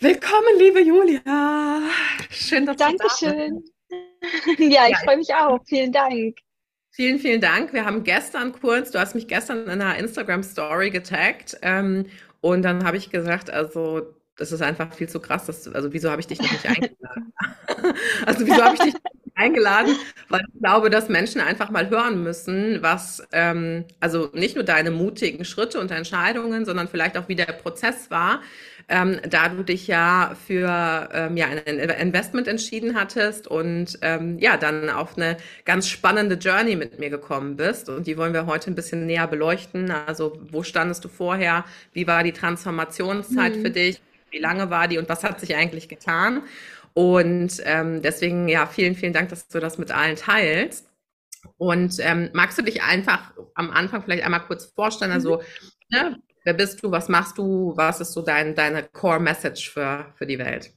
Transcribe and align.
Willkommen, 0.00 0.58
liebe 0.58 0.80
Julia. 0.80 1.82
Schön, 2.28 2.66
dass 2.66 2.76
Dankeschön. 2.76 3.62
du 3.62 3.62
da 3.88 3.96
bist. 4.48 4.58
Ja, 4.58 4.88
ich 4.88 4.96
freue 4.98 5.18
mich 5.18 5.32
auch. 5.32 5.60
Vielen 5.66 5.92
Dank. 5.92 6.38
Vielen, 6.90 7.20
vielen 7.20 7.40
Dank. 7.40 7.72
Wir 7.72 7.84
haben 7.84 8.02
gestern 8.02 8.52
kurz, 8.52 8.90
du 8.90 8.98
hast 8.98 9.14
mich 9.14 9.28
gestern 9.28 9.64
in 9.64 9.70
einer 9.70 9.96
Instagram-Story 9.96 10.90
getaggt 10.90 11.56
ähm, 11.62 12.06
und 12.40 12.62
dann 12.62 12.84
habe 12.84 12.96
ich 12.96 13.10
gesagt, 13.10 13.50
also 13.50 14.14
das 14.36 14.50
ist 14.50 14.62
einfach 14.62 14.92
viel 14.92 15.08
zu 15.08 15.20
krass. 15.20 15.46
Dass, 15.46 15.68
also 15.74 15.92
wieso 15.92 16.10
habe 16.10 16.20
ich 16.20 16.26
dich 16.26 16.40
noch 16.40 16.50
nicht 16.50 16.66
eingeladen? 16.66 17.32
also 18.26 18.46
wieso 18.46 18.64
habe 18.64 18.74
ich 18.74 18.80
dich 18.80 18.94
nicht 18.94 19.36
eingeladen? 19.36 19.96
Weil 20.34 20.46
ich 20.52 20.60
glaube, 20.60 20.90
dass 20.90 21.08
Menschen 21.08 21.40
einfach 21.40 21.70
mal 21.70 21.88
hören 21.90 22.24
müssen, 22.24 22.82
was, 22.82 23.22
ähm, 23.30 23.84
also 24.00 24.30
nicht 24.32 24.56
nur 24.56 24.64
deine 24.64 24.90
mutigen 24.90 25.44
Schritte 25.44 25.78
und 25.78 25.92
Entscheidungen, 25.92 26.64
sondern 26.64 26.88
vielleicht 26.88 27.16
auch 27.16 27.28
wie 27.28 27.36
der 27.36 27.44
Prozess 27.44 28.10
war, 28.10 28.40
ähm, 28.88 29.20
da 29.28 29.48
du 29.48 29.62
dich 29.62 29.86
ja 29.86 30.36
für 30.44 31.08
ähm, 31.12 31.36
ja, 31.36 31.46
ein 31.46 31.78
Investment 31.78 32.48
entschieden 32.48 32.96
hattest 32.96 33.46
und 33.46 33.96
ähm, 34.02 34.40
ja, 34.40 34.56
dann 34.56 34.90
auf 34.90 35.16
eine 35.16 35.36
ganz 35.64 35.88
spannende 35.88 36.34
Journey 36.34 36.74
mit 36.74 36.98
mir 36.98 37.10
gekommen 37.10 37.54
bist. 37.54 37.88
Und 37.88 38.08
die 38.08 38.18
wollen 38.18 38.34
wir 38.34 38.46
heute 38.46 38.72
ein 38.72 38.74
bisschen 38.74 39.06
näher 39.06 39.28
beleuchten. 39.28 39.92
Also 39.92 40.40
wo 40.50 40.64
standest 40.64 41.04
du 41.04 41.08
vorher? 41.08 41.64
Wie 41.92 42.08
war 42.08 42.24
die 42.24 42.32
Transformationszeit 42.32 43.54
mhm. 43.54 43.62
für 43.62 43.70
dich? 43.70 44.00
Wie 44.32 44.40
lange 44.40 44.68
war 44.68 44.88
die 44.88 44.98
und 44.98 45.08
was 45.08 45.22
hat 45.22 45.38
sich 45.38 45.54
eigentlich 45.54 45.88
getan? 45.88 46.42
Und 46.94 47.60
ähm, 47.64 48.02
deswegen, 48.02 48.48
ja, 48.48 48.66
vielen, 48.66 48.94
vielen 48.94 49.12
Dank, 49.12 49.28
dass 49.28 49.48
du 49.48 49.60
das 49.60 49.78
mit 49.78 49.90
allen 49.90 50.16
teilst. 50.16 50.88
Und 51.58 51.96
ähm, 52.00 52.30
magst 52.32 52.56
du 52.56 52.62
dich 52.62 52.82
einfach 52.82 53.32
am 53.54 53.70
Anfang 53.70 54.02
vielleicht 54.02 54.24
einmal 54.24 54.44
kurz 54.46 54.66
vorstellen? 54.66 55.12
Also, 55.12 55.38
mhm. 55.38 55.42
ne, 55.90 56.22
Wer 56.44 56.52
bist 56.52 56.82
du? 56.82 56.90
Was 56.90 57.08
machst 57.08 57.38
du? 57.38 57.72
Was 57.74 58.00
ist 58.00 58.12
so 58.12 58.20
dein, 58.20 58.54
deine 58.54 58.82
Core 58.82 59.18
Message 59.18 59.70
für, 59.70 60.12
für 60.16 60.26
die 60.26 60.38
Welt? 60.38 60.72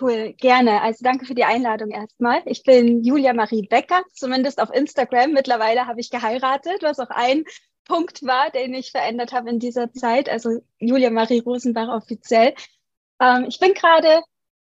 Cool, 0.00 0.32
gerne. 0.34 0.82
Also 0.82 1.00
danke 1.02 1.26
für 1.26 1.34
die 1.34 1.44
Einladung 1.44 1.90
erstmal. 1.90 2.42
Ich 2.46 2.62
bin 2.62 3.02
Julia 3.02 3.32
Marie 3.32 3.66
Becker, 3.68 4.02
zumindest 4.12 4.60
auf 4.60 4.72
Instagram. 4.72 5.32
Mittlerweile 5.32 5.86
habe 5.86 6.00
ich 6.00 6.10
geheiratet, 6.10 6.82
was 6.82 7.00
auch 7.00 7.10
ein 7.10 7.44
Punkt 7.84 8.24
war, 8.24 8.50
den 8.50 8.72
ich 8.74 8.92
verändert 8.92 9.32
habe 9.32 9.50
in 9.50 9.58
dieser 9.58 9.92
Zeit. 9.92 10.28
Also 10.28 10.62
Julia 10.78 11.10
Marie 11.10 11.40
Rosenbach 11.40 11.88
offiziell. 11.88 12.54
Ähm, 13.20 13.46
ich 13.48 13.58
bin 13.58 13.74
gerade 13.74 14.22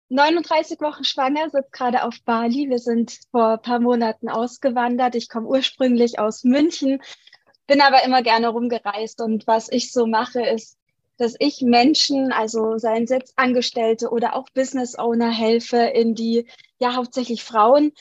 39 0.08 0.80
Wochen 0.80 1.04
schwanger, 1.04 1.50
sitze 1.50 1.68
gerade 1.72 2.04
auf 2.04 2.14
Bali. 2.24 2.68
Wir 2.68 2.78
sind 2.78 3.18
vor 3.30 3.54
ein 3.54 3.62
paar 3.62 3.80
Monaten 3.80 4.28
ausgewandert. 4.28 5.14
Ich 5.16 5.28
komme 5.28 5.48
ursprünglich 5.48 6.18
aus 6.18 6.44
München, 6.44 7.02
bin 7.66 7.80
aber 7.80 8.04
immer 8.04 8.22
gerne 8.22 8.48
rumgereist 8.48 9.20
und 9.20 9.46
was 9.46 9.70
ich 9.70 9.92
so 9.92 10.06
mache, 10.06 10.46
ist, 10.46 10.78
dass 11.18 11.34
ich 11.38 11.62
Menschen, 11.62 12.30
also 12.30 12.78
seien 12.78 13.06
selbst 13.06 13.32
Angestellte 13.36 14.10
oder 14.10 14.36
auch 14.36 14.48
Business 14.50 14.98
Owner 14.98 15.30
helfe, 15.30 15.78
in 15.78 16.14
die, 16.14 16.46
ja 16.78 16.94
hauptsächlich 16.94 17.42
Frauen, 17.42 17.92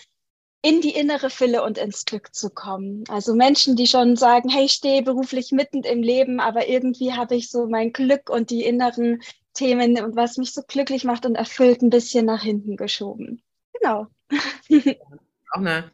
in 0.62 0.82
die 0.82 0.96
innere 0.96 1.30
Fülle 1.30 1.64
und 1.64 1.78
ins 1.78 2.06
Glück 2.06 2.34
zu 2.36 2.50
kommen. 2.50 3.04
Also 3.08 3.36
Menschen, 3.36 3.76
die 3.76 3.88
schon 3.88 4.16
sagen, 4.16 4.50
hey, 4.50 4.66
ich 4.66 4.74
stehe 4.74 5.02
beruflich 5.02 5.52
mitten 5.52 5.84
im 5.84 6.02
Leben, 6.02 6.40
aber 6.40 6.68
irgendwie 6.68 7.14
habe 7.14 7.36
ich 7.36 7.50
so 7.50 7.68
mein 7.68 7.94
Glück 7.94 8.30
und 8.30 8.50
die 8.50 8.64
inneren 8.64 9.22
Themen 9.56 10.00
und 10.04 10.16
was 10.16 10.38
mich 10.38 10.54
so 10.54 10.62
glücklich 10.68 11.04
macht 11.04 11.26
und 11.26 11.36
erfüllt, 11.36 11.82
ein 11.82 11.90
bisschen 11.90 12.26
nach 12.26 12.44
hinten 12.44 12.78
geschoben. 12.78 13.42
Genau. 13.74 14.08
Auch 15.52 15.60
eine 15.60 15.92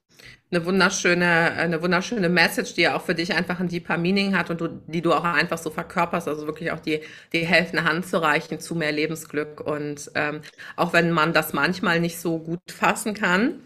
eine 0.51 0.65
wunderschöne, 0.65 1.53
eine 1.53 1.81
wunderschöne 1.81 2.27
Message, 2.27 2.73
die 2.73 2.81
ja 2.81 2.95
auch 2.95 3.01
für 3.01 3.15
dich 3.15 3.33
einfach 3.33 3.59
ein 3.59 3.69
deeper 3.69 3.97
Meaning 3.97 4.35
hat 4.35 4.49
und 4.49 4.59
du, 4.59 4.67
die 4.67 5.01
du 5.01 5.13
auch 5.13 5.23
einfach 5.23 5.57
so 5.57 5.69
verkörperst, 5.69 6.27
also 6.27 6.45
wirklich 6.45 6.71
auch 6.71 6.79
die, 6.79 7.01
die 7.31 7.45
helfende 7.45 7.85
Hand 7.85 8.05
zu 8.05 8.21
reichen 8.21 8.59
zu 8.59 8.75
mehr 8.75 8.91
Lebensglück. 8.91 9.61
Und 9.61 10.11
ähm, 10.15 10.41
auch 10.75 10.91
wenn 10.91 11.11
man 11.11 11.31
das 11.31 11.53
manchmal 11.53 12.01
nicht 12.01 12.19
so 12.19 12.39
gut 12.39 12.59
fassen 12.69 13.13
kann, 13.13 13.61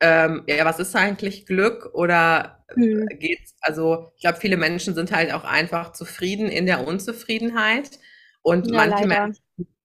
ähm, 0.00 0.42
ja, 0.46 0.64
was 0.64 0.78
ist 0.78 0.96
eigentlich 0.96 1.44
Glück 1.44 1.90
oder 1.92 2.64
mhm. 2.74 3.06
geht's? 3.18 3.54
Also 3.60 4.10
ich 4.16 4.22
glaube, 4.22 4.38
viele 4.40 4.56
Menschen 4.56 4.94
sind 4.94 5.12
halt 5.12 5.34
auch 5.34 5.44
einfach 5.44 5.92
zufrieden 5.92 6.48
in 6.48 6.64
der 6.64 6.86
Unzufriedenheit 6.86 7.90
und 8.42 8.66
ja, 8.66 8.76
manche 8.76 9.06
leider. 9.06 9.24
Menschen, 9.24 9.44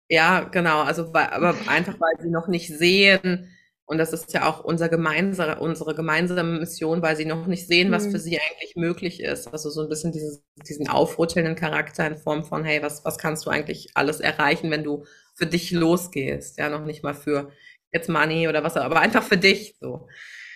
ja, 0.09 0.41
genau, 0.41 0.81
also 0.81 1.13
weil, 1.13 1.27
aber 1.27 1.55
einfach 1.67 1.99
weil 1.99 2.19
sie 2.19 2.29
noch 2.29 2.47
nicht 2.47 2.67
sehen, 2.67 3.55
und 3.89 3.97
das 3.97 4.13
ist 4.13 4.31
ja 4.33 4.47
auch 4.47 4.63
unser 4.63 4.87
gemeinsame, 4.87 5.59
unsere 5.59 5.95
gemeinsame 5.95 6.59
Mission, 6.59 7.01
weil 7.01 7.15
sie 7.15 7.25
noch 7.25 7.47
nicht 7.47 7.65
sehen, 7.65 7.91
was 7.91 8.05
mhm. 8.05 8.11
für 8.11 8.19
sie 8.19 8.39
eigentlich 8.39 8.75
möglich 8.75 9.19
ist. 9.19 9.47
Also 9.47 9.71
so 9.71 9.81
ein 9.81 9.89
bisschen 9.89 10.11
dieses, 10.11 10.43
diesen 10.67 10.87
aufrüttelnden 10.87 11.55
Charakter 11.55 12.05
in 12.05 12.15
Form 12.15 12.43
von, 12.43 12.63
hey, 12.63 12.83
was, 12.83 13.03
was 13.03 13.17
kannst 13.17 13.47
du 13.47 13.49
eigentlich 13.49 13.89
alles 13.95 14.19
erreichen, 14.19 14.69
wenn 14.69 14.83
du 14.83 15.05
für 15.33 15.47
dich 15.47 15.71
losgehst? 15.71 16.59
Ja, 16.59 16.69
noch 16.69 16.85
nicht 16.85 17.01
mal 17.01 17.15
für 17.15 17.51
jetzt 17.91 18.09
Money 18.09 18.47
oder 18.47 18.63
was, 18.63 18.77
aber 18.77 18.99
einfach 18.99 19.23
für 19.23 19.37
dich 19.37 19.75
so. 19.79 20.07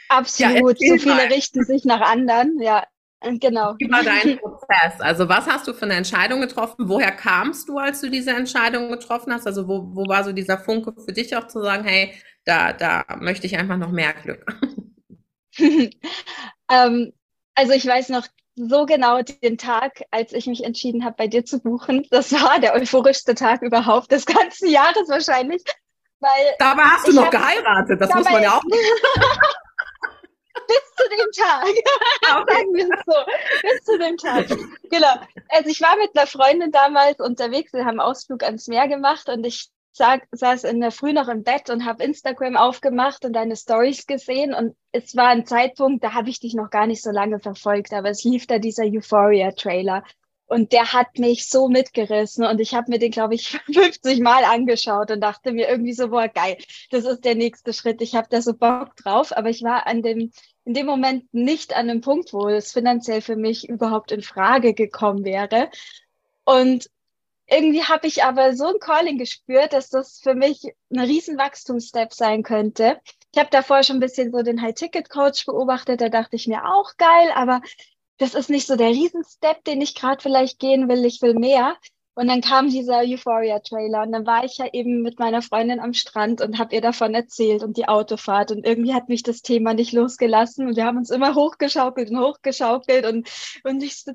Absolut. 0.10 0.80
Ja, 0.80 0.90
so 0.90 0.98
viele 1.00 1.16
mal. 1.16 1.25
richten 1.25 1.64
sich 1.64 1.86
nach 1.86 2.02
anderen, 2.02 2.60
ja. 2.62 2.86
Genau. 3.23 3.75
Wie 3.78 3.89
war 3.89 4.03
dein 4.03 4.38
Prozess? 4.38 5.00
Also 5.00 5.29
was 5.29 5.47
hast 5.47 5.67
du 5.67 5.73
für 5.73 5.85
eine 5.85 5.95
Entscheidung 5.95 6.41
getroffen? 6.41 6.89
Woher 6.89 7.11
kamst 7.11 7.69
du, 7.69 7.78
als 7.78 8.01
du 8.01 8.09
diese 8.09 8.31
Entscheidung 8.31 8.89
getroffen 8.89 9.34
hast? 9.34 9.47
Also 9.47 9.67
wo, 9.67 9.89
wo 9.94 10.07
war 10.07 10.23
so 10.23 10.34
dieser 10.34 10.57
Funke 10.57 10.94
für 10.94 11.13
dich 11.13 11.35
auch 11.35 11.47
zu 11.47 11.62
sagen, 11.62 11.85
hey, 11.85 12.13
da, 12.45 12.73
da 12.73 13.06
möchte 13.19 13.47
ich 13.47 13.57
einfach 13.57 13.78
noch 13.78 13.91
mehr 13.91 14.13
Glück. 14.13 14.45
ähm, 16.69 17.13
also 17.56 17.73
ich 17.73 17.85
weiß 17.85 18.09
noch 18.09 18.28
so 18.56 18.85
genau 18.85 19.22
den 19.22 19.57
Tag, 19.57 20.03
als 20.12 20.33
ich 20.33 20.45
mich 20.45 20.63
entschieden 20.63 21.06
habe, 21.06 21.16
bei 21.17 21.28
dir 21.28 21.45
zu 21.45 21.59
buchen. 21.59 22.06
Das 22.12 22.31
war 22.33 22.59
der 22.59 22.73
euphorischste 22.75 23.35
Tag 23.35 23.62
überhaupt 23.62 24.12
des 24.12 24.25
ganzen 24.25 24.69
Jahres 24.69 25.07
wahrscheinlich. 25.07 25.63
Weil 26.19 26.56
dabei 26.59 26.83
hast 26.83 27.07
du 27.07 27.13
noch 27.13 27.29
geheiratet, 27.29 28.00
das 28.00 28.13
muss 28.13 28.29
man 28.29 28.44
ja 28.44 28.57
auch. 28.57 28.62
bis 30.68 30.96
zu 30.96 31.03
dem 31.09 31.31
Tag. 31.44 31.68
Sagen 32.50 32.74
wir 32.74 32.90
es 32.90 33.06
so. 33.06 33.14
Bis 33.62 33.84
zu 33.84 33.97
dem 33.97 34.18
Tag. 34.18 34.47
Genau. 34.90 35.14
Also 35.50 35.69
ich 35.69 35.81
war 35.81 35.96
mit 35.97 36.16
einer 36.16 36.28
Freundin 36.28 36.72
damals 36.72 37.19
unterwegs, 37.19 37.74
wir 37.74 37.81
haben 37.81 38.00
einen 38.00 38.02
Ausflug 38.02 38.44
ans 38.44 38.68
Meer 38.68 38.88
gemacht 38.88 39.30
und 39.30 39.46
ich 39.46 39.69
sag, 39.94 40.28
saß 40.31 40.63
in 40.63 40.81
der 40.81 40.92
Früh 40.92 41.13
noch 41.13 41.28
im 41.28 41.44
Bett 41.44 41.69
und 41.69 41.86
habe 41.86 42.03
Instagram 42.03 42.58
aufgemacht 42.58 43.25
und 43.25 43.34
deine 43.34 43.56
Stories 43.56 44.07
gesehen 44.07 44.54
und 44.54 44.75
es 44.92 45.16
war 45.16 45.27
ein 45.27 45.45
Zeitpunkt, 45.45 46.04
da 46.04 46.13
habe 46.13 46.30
ich 46.30 46.39
dich 46.39 46.56
noch 46.56 46.72
gar 46.72 46.88
nicht 46.88 47.04
so 47.04 47.12
lange 47.12 47.39
verfolgt, 47.39 47.94
aber 47.94 48.10
es 48.10 48.24
lief 48.24 48.48
da 48.48 48.57
dieser 48.57 48.86
Euphoria-Trailer 48.86 50.04
und 50.48 50.72
der 50.72 50.94
hat 50.94 51.19
mich 51.19 51.48
so 51.48 51.68
mitgerissen 51.69 52.45
und 52.45 52.60
ich 52.60 52.74
habe 52.74 52.92
mir 52.92 53.00
den, 53.00 53.12
glaube 53.12 53.36
ich, 53.36 53.60
50 53.74 54.19
Mal 54.19 54.44
angeschaut 54.44 55.12
und 55.12 55.22
dachte 55.22 55.51
mir 55.51 55.69
irgendwie 55.69 55.94
so, 55.94 56.10
boah, 56.10 56.27
geil, 56.27 56.57
das 56.89 57.06
ist 57.06 57.24
der 57.24 57.36
nächste 57.36 57.72
Schritt, 57.72 58.01
ich 58.01 58.16
habe 58.16 58.27
da 58.30 58.42
so 58.42 58.54
Bock 58.54 58.95
drauf, 58.95 59.36
aber 59.36 59.50
ich 59.50 59.62
war 59.63 59.86
an 59.86 60.01
dem, 60.01 60.31
in 60.65 60.74
dem 60.74 60.86
Moment 60.86 61.33
nicht 61.33 61.75
an 61.75 61.88
dem 61.88 62.01
Punkt, 62.01 62.33
wo 62.33 62.48
es 62.48 62.71
finanziell 62.71 63.21
für 63.21 63.36
mich 63.36 63.68
überhaupt 63.68 64.12
in 64.12 64.21
Frage 64.21 64.74
gekommen 64.74 65.25
wäre. 65.25 65.69
Und 66.45 66.89
irgendwie 67.48 67.83
habe 67.83 68.07
ich 68.07 68.24
aber 68.24 68.56
so 68.56 68.68
ein 68.68 68.80
Calling 68.80 69.18
gespürt, 69.18 69.74
dass 69.74 69.89
das 69.89 70.19
für 70.19 70.33
mich 70.33 70.63
ein 70.92 71.00
riesen 71.00 71.38
Wachstumsstep 71.38 72.13
sein 72.13 72.44
könnte. 72.44 73.00
Ich 73.33 73.39
habe 73.39 73.50
davor 73.51 73.83
schon 73.83 73.98
ein 73.98 74.01
bisschen 74.01 74.31
so 74.31 74.42
den 74.42 74.62
High-Ticket-Coach 74.62 75.45
beobachtet, 75.45 76.01
da 76.01 76.10
dachte 76.10 76.36
ich 76.36 76.48
mir 76.48 76.65
auch 76.65 76.95
geil, 76.98 77.31
aber 77.36 77.62
das 78.18 78.36
ist 78.36 78.50
nicht 78.50 78.68
so 78.68 78.75
der 78.75 78.89
Riesenstep, 78.89 79.63
den 79.65 79.81
ich 79.81 79.95
gerade 79.95 80.21
vielleicht 80.21 80.60
gehen 80.60 80.88
will. 80.88 81.04
Ich 81.06 81.21
will 81.21 81.33
mehr. 81.33 81.75
Und 82.15 82.27
dann 82.27 82.42
kam 82.42 82.69
dieser 82.69 83.00
Euphoria-Trailer 83.00 84.04
und 84.04 84.12
dann 84.12 84.27
war 84.27 84.44
ich 84.44 84.57
ja 84.57 84.68
eben 84.71 85.01
mit 85.01 85.18
meiner 85.18 85.42
Freundin 85.42 85.80
am 85.80 85.94
Strand 85.94 86.42
und 86.42 86.60
habe 86.60 86.75
ihr 86.75 86.81
davon 86.81 87.15
erzählt 87.15 87.63
und 87.63 87.75
die 87.75 87.88
Autofahrt. 87.88 88.51
Und 88.51 88.65
irgendwie 88.65 88.94
hat 88.94 89.10
mich 89.10 89.24
das 89.24 89.42
Thema 89.42 89.74
nicht 89.74 89.94
losgelassen 89.94 90.68
und 90.68 90.75
wir 90.75 90.86
haben 90.86 90.98
uns 90.98 91.10
immer 91.10 91.33
hochgeschaukelt 91.33 92.12
und 92.12 92.19
hochgeschaukelt 92.19 93.06
und, 93.06 93.27
und 93.63 93.81
ich 93.81 94.04
so, 94.04 94.12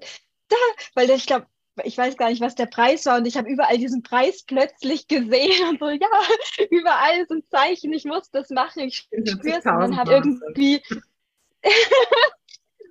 da, 0.49 0.57
weil 0.95 1.11
ich 1.11 1.27
glaube, 1.27 1.47
ich 1.85 1.99
weiß 1.99 2.17
gar 2.17 2.31
nicht, 2.31 2.41
was 2.41 2.55
der 2.55 2.67
Preis 2.67 3.07
war 3.07 3.19
und 3.19 3.27
ich 3.27 3.37
habe 3.37 3.49
überall 3.49 3.79
diesen 3.79 4.03
Preis 4.03 4.45
plötzlich 4.45 5.09
gesehen 5.09 5.69
und 5.69 5.81
so, 5.81 5.89
ja, 5.89 6.09
überall 6.71 7.27
sind 7.27 7.49
Zeichen, 7.51 7.93
ich 7.93 8.05
muss 8.05 8.31
das 8.31 8.51
machen, 8.51 8.83
ich 8.83 8.97
spüre 8.97 9.59
es 9.59 9.65
und 9.65 9.81
dann 9.81 9.97
habe 9.97 10.13
irgendwie 10.13 10.83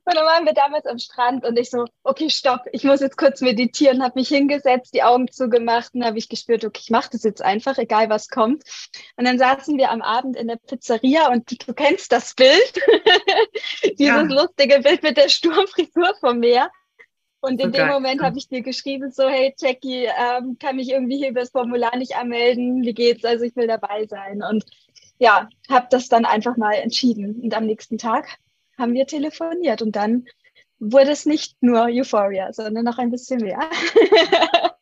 Und 0.07 0.15
dann 0.15 0.25
waren 0.25 0.45
wir 0.45 0.53
damals 0.53 0.85
am 0.85 0.99
Strand 0.99 1.45
und 1.45 1.59
ich 1.59 1.69
so, 1.69 1.83
okay, 2.05 2.29
stopp, 2.29 2.61
ich 2.71 2.85
muss 2.85 3.01
jetzt 3.01 3.17
kurz 3.17 3.41
meditieren, 3.41 4.01
habe 4.01 4.17
mich 4.17 4.29
hingesetzt, 4.29 4.93
die 4.93 5.03
Augen 5.03 5.29
zugemacht 5.29 5.93
und 5.93 6.05
habe 6.05 6.17
ich 6.17 6.29
gespürt, 6.29 6.63
okay, 6.63 6.79
ich 6.81 6.89
mache 6.91 7.09
das 7.11 7.23
jetzt 7.23 7.41
einfach, 7.41 7.77
egal 7.77 8.09
was 8.09 8.29
kommt. 8.29 8.63
Und 9.17 9.25
dann 9.25 9.37
saßen 9.37 9.77
wir 9.77 9.91
am 9.91 10.01
Abend 10.01 10.37
in 10.37 10.47
der 10.47 10.55
Pizzeria 10.55 11.29
und 11.29 11.51
du, 11.51 11.57
du 11.57 11.73
kennst 11.73 12.13
das 12.13 12.35
Bild, 12.35 12.73
dieses 13.83 13.99
ja. 13.99 14.21
lustige 14.21 14.79
Bild 14.79 15.03
mit 15.03 15.17
der 15.17 15.27
Sturmfrisur 15.27 16.13
vom 16.21 16.39
Meer. 16.39 16.71
Und 17.41 17.59
in 17.59 17.73
so 17.73 17.77
dem 17.77 17.87
Moment 17.89 18.21
habe 18.21 18.37
ich 18.37 18.47
dir 18.47 18.61
geschrieben, 18.61 19.11
so, 19.11 19.27
hey 19.27 19.53
Jackie, 19.59 20.05
ähm, 20.05 20.57
kann 20.57 20.77
mich 20.77 20.89
irgendwie 20.89 21.17
hier 21.17 21.31
über 21.31 21.41
das 21.41 21.51
Formular 21.51 21.97
nicht 21.97 22.15
anmelden? 22.15 22.81
Wie 22.83 22.93
geht's? 22.93 23.25
Also 23.25 23.43
ich 23.43 23.57
will 23.57 23.67
dabei 23.67 24.05
sein. 24.07 24.41
Und 24.41 24.63
ja, 25.19 25.49
habe 25.69 25.87
das 25.89 26.07
dann 26.07 26.23
einfach 26.23 26.55
mal 26.55 26.75
entschieden. 26.75 27.41
Und 27.41 27.53
am 27.53 27.65
nächsten 27.65 27.97
Tag 27.97 28.37
haben 28.77 28.93
wir 28.93 29.07
telefoniert 29.07 29.81
und 29.81 29.95
dann 29.95 30.25
wurde 30.79 31.11
es 31.11 31.25
nicht 31.25 31.55
nur 31.61 31.85
Euphoria, 31.85 32.53
sondern 32.53 32.85
noch 32.85 32.97
ein 32.97 33.11
bisschen 33.11 33.41
mehr. 33.41 33.59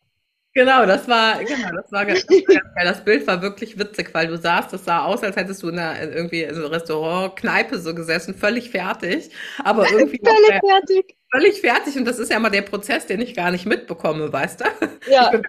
Genau, 0.57 0.86
das 0.86 1.06
war, 1.10 1.44
genau, 1.44 1.69
das 1.75 1.92
war, 1.92 2.00
war 2.00 2.06
ganz 2.06 2.25
geil. 2.25 2.62
Das 2.81 3.04
Bild 3.04 3.28
war 3.28 3.42
wirklich 3.42 3.78
witzig, 3.78 4.13
weil 4.13 4.28
du 4.28 4.38
saßt, 4.38 4.72
das 4.72 4.86
sah 4.86 5.04
aus, 5.04 5.22
als 5.22 5.36
hättest 5.36 5.62
du 5.62 5.68
in 5.68 5.78
einer, 5.78 6.02
irgendwie 6.02 6.44
in 6.44 6.56
so 6.56 6.68
Restaurant, 6.68 7.36
Kneipe 7.36 7.78
so 7.78 7.94
gesessen, 7.94 8.34
völlig 8.34 8.69
fertig, 8.69 9.31
aber 9.66 9.84
irgendwie 9.92 10.22
völlig 10.24 10.62
fertig. 10.62 11.16
Völlig 11.30 11.60
fertig 11.60 11.98
und 11.98 12.06
das 12.06 12.19
ist 12.19 12.31
ja 12.31 12.40
mal 12.40 12.52
der 12.52 12.62
Prozess, 12.62 13.06
den 13.06 13.19
ich 13.19 13.36
gar 13.36 13.52
nicht 13.52 13.66
mitbekomme, 13.66 14.31
weißt 14.31 14.62
du? 14.62 14.66
Ja. 15.12 15.30
Bin, 15.30 15.44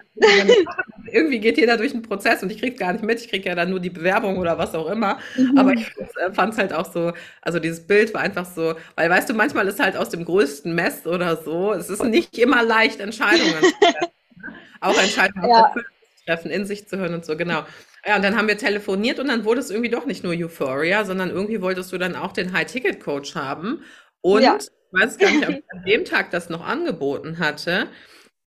irgendwie 1.09 1.39
geht 1.39 1.57
jeder 1.57 1.77
durch 1.77 1.93
einen 1.93 2.01
Prozess 2.01 2.43
und 2.43 2.51
ich 2.51 2.59
krieg's 2.59 2.77
gar 2.77 2.91
nicht 2.91 3.05
mit, 3.05 3.21
ich 3.21 3.29
kriege 3.29 3.47
ja 3.47 3.55
dann 3.55 3.69
nur 3.69 3.79
die 3.79 3.89
Bewerbung 3.89 4.37
oder 4.37 4.57
was 4.57 4.75
auch 4.75 4.89
immer, 4.89 5.19
mhm. 5.37 5.57
aber 5.57 5.71
ich 5.71 5.85
fand 6.33 6.51
es 6.51 6.59
halt 6.59 6.73
auch 6.73 6.91
so, 6.91 7.13
also 7.41 7.59
dieses 7.59 7.87
Bild 7.87 8.13
war 8.13 8.19
einfach 8.19 8.45
so, 8.45 8.75
weil 8.97 9.09
weißt 9.09 9.29
du, 9.29 9.33
manchmal 9.33 9.69
ist 9.69 9.79
halt 9.79 9.95
aus 9.95 10.09
dem 10.09 10.25
größten 10.25 10.75
Mess 10.75 11.07
oder 11.07 11.37
so, 11.37 11.71
es 11.71 11.89
ist 11.89 12.03
nicht 12.03 12.37
immer 12.37 12.61
leicht, 12.61 12.99
Entscheidungen 12.99 13.53
zu 13.61 13.71
treffen. 13.79 14.16
Auch 14.81 14.97
Entscheidungen 14.97 15.49
ja. 15.49 15.71
zu 15.73 15.81
treffen, 16.25 16.51
in 16.51 16.65
sich 16.65 16.87
zu 16.87 16.97
hören 16.97 17.13
und 17.13 17.25
so, 17.25 17.37
genau. 17.37 17.63
Ja, 18.05 18.15
und 18.15 18.23
dann 18.23 18.37
haben 18.37 18.47
wir 18.47 18.57
telefoniert 18.57 19.19
und 19.19 19.27
dann 19.27 19.43
wurde 19.43 19.59
es 19.59 19.69
irgendwie 19.69 19.89
doch 19.89 20.05
nicht 20.05 20.23
nur 20.23 20.33
Euphoria, 20.33 21.03
sondern 21.03 21.29
irgendwie 21.29 21.61
wolltest 21.61 21.91
du 21.91 21.97
dann 21.97 22.15
auch 22.15 22.31
den 22.31 22.53
High-Ticket-Coach 22.53 23.35
haben. 23.35 23.83
Und 24.21 24.43
ja. 24.43 24.57
ich 24.57 24.69
weiß 24.91 25.17
gar 25.17 25.29
nicht, 25.31 25.47
ob 25.47 25.49
ich 25.57 25.63
an 25.71 25.83
dem 25.85 26.05
Tag 26.05 26.31
das 26.31 26.49
noch 26.49 26.65
angeboten 26.65 27.39
hatte. 27.39 27.87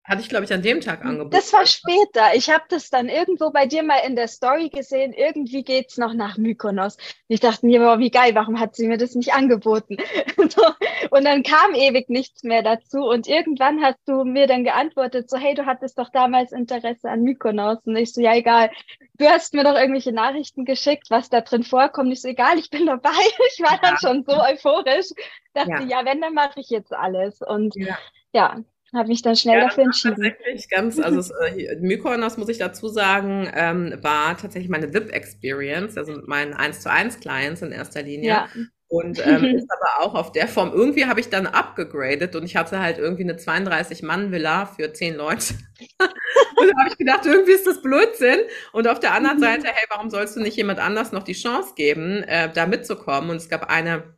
Hatte 0.08 0.22
ich, 0.22 0.30
glaube 0.30 0.46
ich, 0.46 0.54
an 0.54 0.62
dem 0.62 0.82
Tag 0.82 1.04
angeboten. 1.04 1.32
Das 1.32 1.52
war 1.52 1.66
später. 1.66 2.36
Ich 2.36 2.52
habe 2.52 2.64
das 2.70 2.92
dann 2.92 3.10
irgendwo 3.10 3.50
bei 3.50 3.66
dir 3.66 3.82
mal 3.82 4.02
in 4.06 4.16
der 4.16 4.28
Story 4.28 4.70
gesehen. 4.70 5.14
Irgendwie 5.14 5.64
geht 5.64 5.90
es 5.90 5.98
noch 5.98 6.14
nach 6.14 6.38
Mykonos. 6.38 6.98
Ich 7.28 7.40
dachte 7.40 7.66
mir, 7.66 7.82
wow, 7.82 7.98
wie 7.98 8.12
geil, 8.12 8.36
warum 8.36 8.60
hat 8.60 8.76
sie 8.76 8.88
mir 8.88 9.00
das 9.00 9.16
nicht 9.16 9.34
angeboten? 9.34 9.98
und 10.38 11.24
dann 11.24 11.42
kam 11.42 11.74
ewig 11.74 12.08
nichts 12.08 12.44
mehr 12.44 12.62
dazu. 12.62 13.00
Und 13.00 13.28
irgendwann 13.28 13.82
hast 13.82 13.98
du 14.06 14.26
mir 14.26 14.46
dann 14.46 14.64
geantwortet, 14.64 15.28
so, 15.28 15.38
hey, 15.38 15.56
du 15.56 15.66
hattest 15.66 15.98
doch 15.98 16.12
damals 16.12 16.52
Interesse 16.52 17.10
an 17.10 17.24
Mykonos. 17.24 17.80
Und 17.86 17.96
ich 17.96 18.14
so, 18.14 18.22
ja, 18.22 18.36
egal. 18.36 18.70
Du 19.18 19.26
hast 19.26 19.56
mir 19.56 19.64
doch 19.64 19.76
irgendwelche 19.76 20.12
Nachrichten 20.12 20.66
geschickt, 20.66 21.08
was 21.10 21.30
da 21.32 21.42
drin 21.42 21.64
vorkommt. 21.64 22.14
Ich 22.14 22.22
so, 22.22 22.28
egal, 22.28 22.60
ich 22.60 22.70
bin 22.70 22.86
dabei. 22.86 23.10
Ich 23.58 23.60
war 23.64 23.74
ja. 23.74 23.80
dann 23.82 23.98
schon 23.98 24.24
so 24.24 24.34
euphorisch. 24.40 25.08
Dachte, 25.56 25.72
ja, 25.72 26.02
ja 26.02 26.06
wenn, 26.06 26.22
dann 26.22 26.36
mache 26.36 26.60
ich 26.60 26.70
jetzt 26.70 26.94
alles. 26.94 27.42
Und 27.42 27.76
ja, 27.76 27.98
ja 28.32 28.64
habe 28.96 29.10
mich 29.10 29.22
dann 29.22 29.36
schnell 29.36 29.60
ja, 29.60 29.66
dafür 29.66 29.84
entschieden. 29.84 30.16
Tatsächlich 30.16 30.70
ganz, 30.70 31.00
also 31.00 31.20
es, 31.20 31.32
äh, 31.32 31.78
Mykonos, 31.80 32.38
muss 32.38 32.50
ich 32.50 32.58
dazu 32.58 32.88
sagen, 32.88 33.50
ähm, 33.54 33.98
war 34.02 34.38
tatsächlich 34.38 34.70
meine 34.70 34.94
VIP-Experience, 34.94 35.98
also 35.98 36.14
mit 36.14 36.28
meinen 36.28 36.54
1 36.54 36.82
zu 36.82 36.92
1 36.92 37.20
Clients 37.20 37.62
in 37.62 37.72
erster 37.72 38.02
Linie. 38.02 38.30
Ja. 38.30 38.50
Und 38.88 39.26
ähm, 39.26 39.44
ist 39.58 39.70
aber 39.72 40.06
auch 40.06 40.16
auf 40.16 40.32
der 40.32 40.48
Form. 40.48 40.72
Irgendwie 40.74 41.06
habe 41.06 41.20
ich 41.20 41.30
dann 41.30 41.48
abgegradet 41.48 42.36
und 42.36 42.44
ich 42.44 42.56
hatte 42.56 42.80
halt 42.80 42.98
irgendwie 42.98 43.24
eine 43.24 43.34
32-Mann-Villa 43.34 44.68
für 44.68 44.94
10 44.94 45.16
Leute. 45.16 45.56
und 46.00 46.68
da 46.68 46.80
habe 46.80 46.90
ich 46.90 46.98
gedacht, 46.98 47.26
irgendwie 47.26 47.54
ist 47.54 47.68
das 47.68 47.82
Blödsinn. 47.82 48.40
Und 48.74 48.88
auf 48.88 49.00
der 49.00 49.14
anderen 49.14 49.38
mhm. 49.38 49.44
Seite, 49.44 49.68
hey, 49.68 49.88
warum 49.90 50.10
sollst 50.10 50.36
du 50.36 50.42
nicht 50.42 50.58
jemand 50.58 50.80
anders 50.80 51.12
noch 51.12 51.24
die 51.24 51.34
Chance 51.34 51.74
geben, 51.76 52.24
äh, 52.24 52.52
da 52.54 52.68
mitzukommen? 52.68 53.30
Und 53.32 53.38
es 53.38 53.50
gab 53.50 53.70
eine 53.70 54.15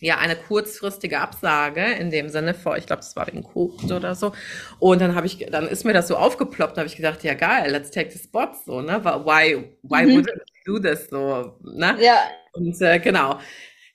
ja 0.00 0.18
eine 0.18 0.36
kurzfristige 0.36 1.20
Absage 1.20 1.84
in 1.84 2.10
dem 2.10 2.28
Sinne 2.28 2.54
vor, 2.54 2.76
ich 2.76 2.86
glaube, 2.86 3.00
das 3.00 3.16
war 3.16 3.26
wegen 3.26 3.42
Covid 3.42 3.92
oder 3.92 4.14
so. 4.14 4.32
Und 4.78 5.00
dann 5.00 5.14
habe 5.14 5.26
ich, 5.26 5.46
dann 5.50 5.66
ist 5.68 5.84
mir 5.84 5.92
das 5.92 6.08
so 6.08 6.16
aufgeploppt, 6.16 6.76
habe 6.76 6.86
ich 6.86 6.96
gedacht, 6.96 7.22
ja 7.24 7.34
geil, 7.34 7.70
let's 7.70 7.90
take 7.90 8.10
the 8.10 8.18
spot, 8.18 8.52
so 8.64 8.80
ne, 8.80 9.02
why, 9.04 9.64
why 9.82 10.04
mhm. 10.04 10.16
would 10.16 10.28
do 10.64 10.78
this 10.78 11.08
so, 11.08 11.56
ne? 11.62 11.96
Ja. 12.00 12.18
Und 12.52 12.80
äh, 12.80 12.98
genau. 12.98 13.38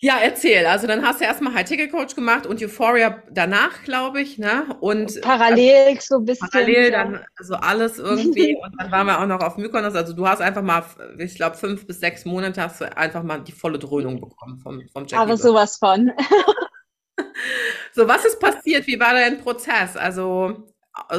Ja, 0.04 0.18
erzähl. 0.20 0.66
Also 0.66 0.88
dann 0.88 1.06
hast 1.06 1.22
du 1.22 1.26
erstmal 1.26 1.54
High-Ticket-Coach 1.54 2.16
gemacht 2.16 2.48
und 2.48 2.62
Euphoria 2.62 3.22
danach, 3.30 3.84
glaube 3.84 4.20
ich, 4.20 4.40
ne? 4.40 4.76
Und 4.80 5.22
parallel 5.22 5.90
also, 5.90 6.02
so 6.02 6.16
ein 6.16 6.26
bisschen. 6.26 6.50
Parallel 6.50 6.92
dann 6.92 7.26
also 7.38 7.54
alles 7.54 8.00
irgendwie 8.00 8.56
und 8.64 8.74
dann 8.80 8.92
waren 8.92 9.06
wir 9.06 9.22
auch 9.22 9.28
noch 9.28 9.42
auf 9.42 9.58
Mykonos. 9.58 9.94
Also 9.94 10.14
du 10.14 10.28
hast 10.28 10.42
einfach 10.42 10.64
mal, 10.64 10.84
ich 11.20 11.36
glaube, 11.36 11.56
fünf 11.56 11.86
bis 11.86 12.00
sechs 12.00 12.26
Monate 12.26 12.64
hast 12.64 12.82
du 12.82 12.98
einfach 12.98 13.22
mal 13.22 13.42
die 13.42 13.52
volle 13.52 13.78
Dröhnung 13.78 14.20
bekommen 14.20 14.58
vom, 14.58 14.82
vom 14.92 15.04
Jackie. 15.04 15.18
Aber 15.18 15.38
sowas 15.38 15.78
von. 15.78 16.12
so, 17.94 18.08
was 18.08 18.26
ist 18.26 18.40
passiert? 18.40 18.88
Wie 18.88 19.00
war 19.00 19.14
dein 19.14 19.40
Prozess? 19.40 19.96
Also 19.96 20.68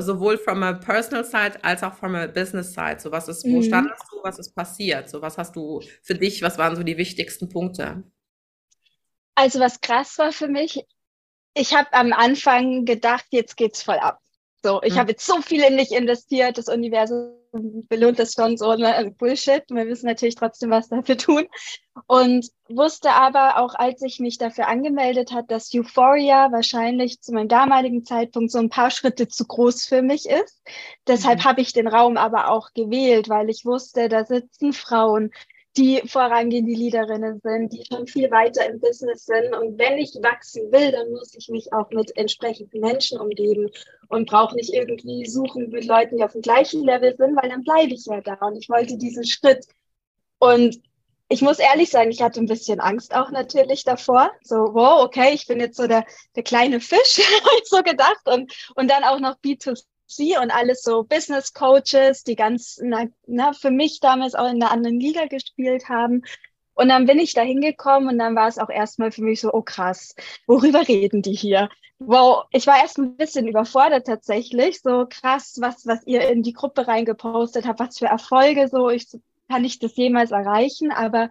sowohl 0.00 0.36
from 0.38 0.64
a 0.64 0.72
personal 0.72 1.24
side 1.24 1.62
als 1.62 1.84
auch 1.84 1.94
from 1.94 2.16
a 2.16 2.26
business 2.26 2.74
side. 2.74 2.96
So 2.98 3.12
was 3.12 3.28
ist, 3.28 3.44
wo 3.44 3.58
mhm. 3.58 3.62
standest 3.62 4.02
du? 4.10 4.16
Was 4.24 4.40
ist 4.40 4.56
passiert? 4.56 5.08
So 5.08 5.22
was 5.22 5.38
hast 5.38 5.54
du 5.54 5.80
für 6.02 6.16
dich? 6.16 6.42
Was 6.42 6.58
waren 6.58 6.74
so 6.74 6.82
die 6.82 6.96
wichtigsten 6.96 7.48
Punkte? 7.48 8.02
Also 9.34 9.60
was 9.60 9.80
krass 9.80 10.18
war 10.18 10.32
für 10.32 10.48
mich, 10.48 10.84
ich 11.54 11.74
habe 11.74 11.92
am 11.92 12.12
Anfang 12.12 12.84
gedacht, 12.84 13.26
jetzt 13.30 13.56
geht's 13.56 13.82
voll 13.82 13.98
ab. 13.98 14.20
So, 14.64 14.80
ich 14.82 14.94
mhm. 14.94 14.98
habe 14.98 15.10
jetzt 15.12 15.26
so 15.26 15.40
viel 15.42 15.62
in 15.62 15.76
dich 15.76 15.92
investiert, 15.92 16.56
das 16.56 16.68
Universum 16.68 17.34
belohnt 17.52 18.18
das 18.18 18.32
schon 18.32 18.56
so, 18.56 18.74
ne? 18.74 18.94
Also 18.94 19.10
Bullshit. 19.10 19.64
Wir 19.68 19.84
müssen 19.84 20.06
natürlich 20.06 20.36
trotzdem 20.36 20.70
was 20.70 20.88
dafür 20.88 21.18
tun. 21.18 21.46
Und 22.06 22.48
wusste 22.68 23.10
aber 23.10 23.58
auch, 23.58 23.74
als 23.74 24.00
ich 24.02 24.18
mich 24.20 24.38
dafür 24.38 24.68
angemeldet 24.68 25.32
hat, 25.32 25.50
dass 25.50 25.74
Euphoria 25.74 26.50
wahrscheinlich 26.50 27.20
zu 27.20 27.32
meinem 27.32 27.48
damaligen 27.48 28.04
Zeitpunkt 28.04 28.50
so 28.50 28.58
ein 28.58 28.70
paar 28.70 28.90
Schritte 28.90 29.28
zu 29.28 29.44
groß 29.44 29.84
für 29.84 30.00
mich 30.00 30.26
ist. 30.26 30.62
Deshalb 31.06 31.40
mhm. 31.40 31.44
habe 31.44 31.60
ich 31.60 31.72
den 31.72 31.88
Raum 31.88 32.16
aber 32.16 32.48
auch 32.48 32.72
gewählt, 32.72 33.28
weil 33.28 33.50
ich 33.50 33.66
wusste, 33.66 34.08
da 34.08 34.24
sitzen 34.24 34.72
Frauen, 34.72 35.32
die 35.76 36.02
vorangehende 36.06 36.72
Leaderinnen 36.72 37.40
sind, 37.42 37.72
die 37.72 37.84
schon 37.90 38.06
viel 38.06 38.30
weiter 38.30 38.66
im 38.68 38.80
Business 38.80 39.24
sind. 39.24 39.54
Und 39.54 39.78
wenn 39.78 39.98
ich 39.98 40.14
wachsen 40.22 40.70
will, 40.70 40.92
dann 40.92 41.10
muss 41.10 41.34
ich 41.34 41.48
mich 41.48 41.72
auch 41.72 41.90
mit 41.90 42.14
entsprechenden 42.16 42.80
Menschen 42.80 43.18
umgeben 43.18 43.70
und 44.08 44.28
brauche 44.28 44.54
nicht 44.54 44.72
irgendwie 44.72 45.24
suchen 45.26 45.70
mit 45.70 45.86
Leuten, 45.86 46.18
die 46.18 46.24
auf 46.24 46.32
dem 46.32 46.42
gleichen 46.42 46.84
Level 46.84 47.16
sind, 47.16 47.36
weil 47.36 47.48
dann 47.48 47.64
bleibe 47.64 47.94
ich 47.94 48.04
ja 48.04 48.20
da. 48.20 48.34
Und 48.46 48.56
ich 48.56 48.68
wollte 48.68 48.98
diesen 48.98 49.24
Schritt. 49.24 49.66
Und 50.38 50.78
ich 51.28 51.40
muss 51.40 51.58
ehrlich 51.58 51.88
sagen, 51.88 52.10
ich 52.10 52.20
hatte 52.20 52.40
ein 52.40 52.46
bisschen 52.46 52.78
Angst 52.78 53.14
auch 53.14 53.30
natürlich 53.30 53.84
davor. 53.84 54.30
So, 54.42 54.74
wow, 54.74 55.02
okay, 55.02 55.32
ich 55.32 55.46
bin 55.46 55.58
jetzt 55.60 55.78
so 55.78 55.86
der, 55.86 56.04
der 56.36 56.42
kleine 56.42 56.80
Fisch, 56.80 57.18
habe 57.40 57.56
ich 57.62 57.68
so 57.68 57.82
gedacht. 57.82 58.20
Und, 58.26 58.52
und 58.74 58.90
dann 58.90 59.04
auch 59.04 59.20
noch 59.20 59.38
B2C 59.38 59.84
sie 60.14 60.36
und 60.36 60.50
alles 60.50 60.82
so 60.82 61.02
Business 61.02 61.52
Coaches, 61.52 62.24
die 62.24 62.36
ganz 62.36 62.78
na, 62.82 63.06
na, 63.26 63.52
für 63.52 63.70
mich 63.70 64.00
damals 64.00 64.34
auch 64.34 64.48
in 64.48 64.62
einer 64.62 64.70
anderen 64.70 65.00
Liga 65.00 65.26
gespielt 65.26 65.88
haben. 65.88 66.22
Und 66.74 66.88
dann 66.88 67.06
bin 67.06 67.18
ich 67.18 67.34
da 67.34 67.42
hingekommen 67.42 68.08
und 68.08 68.18
dann 68.18 68.34
war 68.34 68.48
es 68.48 68.58
auch 68.58 68.70
erstmal 68.70 69.12
für 69.12 69.22
mich 69.22 69.40
so, 69.40 69.52
oh 69.52 69.62
krass, 69.62 70.14
worüber 70.46 70.86
reden 70.88 71.22
die 71.22 71.34
hier? 71.34 71.68
Wow, 71.98 72.44
ich 72.50 72.66
war 72.66 72.80
erst 72.80 72.98
ein 72.98 73.16
bisschen 73.16 73.46
überfordert 73.46 74.06
tatsächlich, 74.06 74.80
so 74.80 75.06
krass, 75.08 75.58
was, 75.60 75.86
was 75.86 76.04
ihr 76.06 76.28
in 76.28 76.42
die 76.42 76.52
Gruppe 76.52 76.88
reingepostet 76.88 77.66
habt, 77.66 77.78
was 77.78 77.98
für 77.98 78.06
Erfolge 78.06 78.68
so, 78.68 78.88
ich, 78.90 79.06
kann 79.48 79.64
ich 79.64 79.78
das 79.78 79.94
jemals 79.96 80.30
erreichen? 80.30 80.90
Aber 80.90 81.30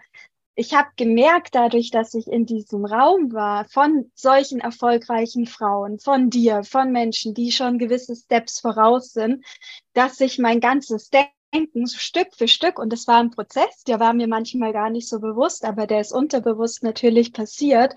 ich 0.55 0.74
habe 0.74 0.89
gemerkt, 0.98 1.55
dadurch, 1.55 1.91
dass 1.91 2.13
ich 2.13 2.27
in 2.27 2.46
diesem 2.46 2.86
Raum 2.86 3.31
war, 3.34 3.65
von 3.65 4.12
solchen 4.15 4.60
erfolgreichen 4.60 5.46
Frauen, 5.46 6.00
von 6.00 6.29
dir, 6.29 6.63
von 6.63 6.91
Menschen, 6.91 7.34
die 7.34 7.51
schon 7.51 7.79
gewisse 7.79 8.15
Steps 8.15 8.60
voraus 8.60 9.13
sind, 9.13 9.46
dass 9.93 10.17
sich 10.17 10.39
mein 10.39 10.60
ganzes 10.60 11.10
Denken 11.10 11.88
Stück 11.88 12.34
für 12.36 12.48
Stück, 12.48 12.79
und 12.79 12.93
das 12.93 13.08
war 13.08 13.20
ein 13.20 13.31
Prozess, 13.31 13.84
der 13.86 14.00
war 14.00 14.13
mir 14.13 14.27
manchmal 14.27 14.74
gar 14.74 14.89
nicht 14.89 15.08
so 15.08 15.20
bewusst, 15.20 15.65
aber 15.65 15.88
der 15.88 16.01
ist 16.01 16.13
unterbewusst 16.13 16.84
natürlich 16.84 17.34
passiert, 17.34 17.96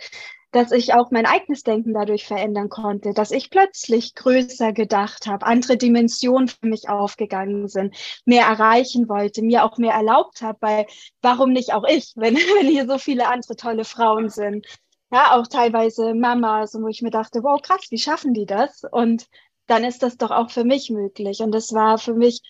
dass 0.54 0.70
ich 0.70 0.94
auch 0.94 1.11
mein 1.11 1.26
eigenes 1.26 1.64
Denken 1.64 1.94
dadurch 1.94 2.26
verändern 2.26 2.68
konnte, 2.68 3.12
dass 3.12 3.32
ich 3.32 3.50
plötzlich 3.50 4.14
größer 4.14 4.73
gedacht 4.73 5.26
habe, 5.26 5.46
andere 5.46 5.76
Dimensionen 5.76 6.46
für 6.46 6.66
mich 6.66 6.88
aufgegangen 6.88 7.66
sind, 7.66 7.96
mehr 8.25 8.46
erreichen 8.46 9.08
wollte, 9.08 9.42
mir 9.42 9.64
auch 9.64 9.78
mehr 9.78 9.94
erlaubt 9.94 10.42
habe, 10.42 10.58
weil 10.61 10.87
warum 11.23 11.52
nicht 11.52 11.75
auch 11.75 11.84
ich, 11.88 12.12
wenn, 12.16 12.37
wenn 12.37 12.68
hier 12.68 12.87
so 12.87 12.99
viele 12.99 13.28
andere 13.28 13.56
tolle 13.56 13.84
Frauen 13.84 14.28
sind. 14.28 14.66
Ja, 15.11 15.32
auch 15.32 15.46
teilweise 15.46 16.14
Mamas, 16.14 16.75
wo 16.75 16.88
ich 16.88 17.02
mir 17.02 17.11
dachte, 17.11 17.42
wow, 17.42 17.61
krass, 17.61 17.87
wie 17.90 17.99
schaffen 17.99 18.32
die 18.32 18.46
das? 18.46 18.82
Und 18.90 19.26
dann 19.66 19.84
ist 19.84 20.02
das 20.02 20.16
doch 20.16 20.30
auch 20.30 20.50
für 20.50 20.64
mich 20.64 20.90
möglich. 20.90 21.40
Und 21.40 21.52
das 21.52 21.73
war 21.73 21.99
für 21.99 22.14
mich 22.14 22.40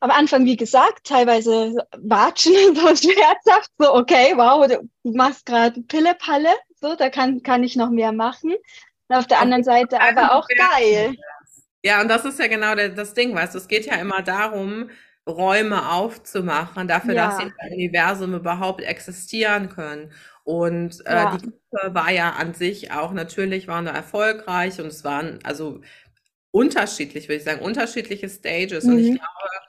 am 0.00 0.10
Anfang, 0.10 0.44
wie 0.44 0.56
gesagt, 0.56 1.06
teilweise 1.06 1.74
watschen, 1.96 2.52
so 2.74 2.94
schmerzhaft, 2.94 3.70
so, 3.78 3.94
okay, 3.94 4.34
wow, 4.36 4.66
du 4.68 5.12
machst 5.12 5.46
gerade 5.46 5.80
Pille-Palle, 5.80 6.50
so, 6.84 6.96
da 6.96 7.08
kann, 7.08 7.42
kann 7.42 7.62
ich 7.62 7.76
noch 7.76 7.90
mehr 7.90 8.12
machen. 8.12 8.54
Und 9.08 9.16
auf 9.16 9.26
der 9.26 9.40
anderen 9.40 9.64
Seite 9.64 10.00
aber 10.00 10.34
auch 10.34 10.46
geil. 10.48 11.16
Ja, 11.82 12.00
und 12.00 12.08
das 12.08 12.24
ist 12.24 12.38
ja 12.38 12.46
genau 12.46 12.74
das 12.74 13.14
Ding, 13.14 13.34
weißt 13.34 13.54
du, 13.54 13.58
es 13.58 13.68
geht 13.68 13.86
ja 13.86 13.96
immer 13.96 14.22
darum, 14.22 14.90
Räume 15.26 15.90
aufzumachen, 15.90 16.86
dafür, 16.88 17.14
ja. 17.14 17.26
dass 17.26 17.38
sie 17.38 17.44
im 17.44 17.72
Universum 17.72 18.34
überhaupt 18.34 18.82
existieren 18.82 19.68
können. 19.70 20.12
Und 20.44 21.04
äh, 21.06 21.14
ja. 21.14 21.36
die 21.36 21.46
Gruppe 21.46 21.94
war 21.94 22.10
ja 22.10 22.30
an 22.32 22.52
sich 22.54 22.92
auch 22.92 23.12
natürlich, 23.12 23.66
waren 23.68 23.86
da 23.86 23.92
erfolgreich 23.92 24.80
und 24.80 24.86
es 24.86 25.04
waren 25.04 25.38
also 25.42 25.80
unterschiedlich, 26.50 27.28
würde 27.28 27.38
ich 27.38 27.44
sagen, 27.44 27.62
unterschiedliche 27.62 28.28
Stages. 28.28 28.84
Mhm. 28.84 28.92
Und 28.92 28.98
ich 28.98 29.10
mhm. 29.10 29.14
glaube, 29.16 29.63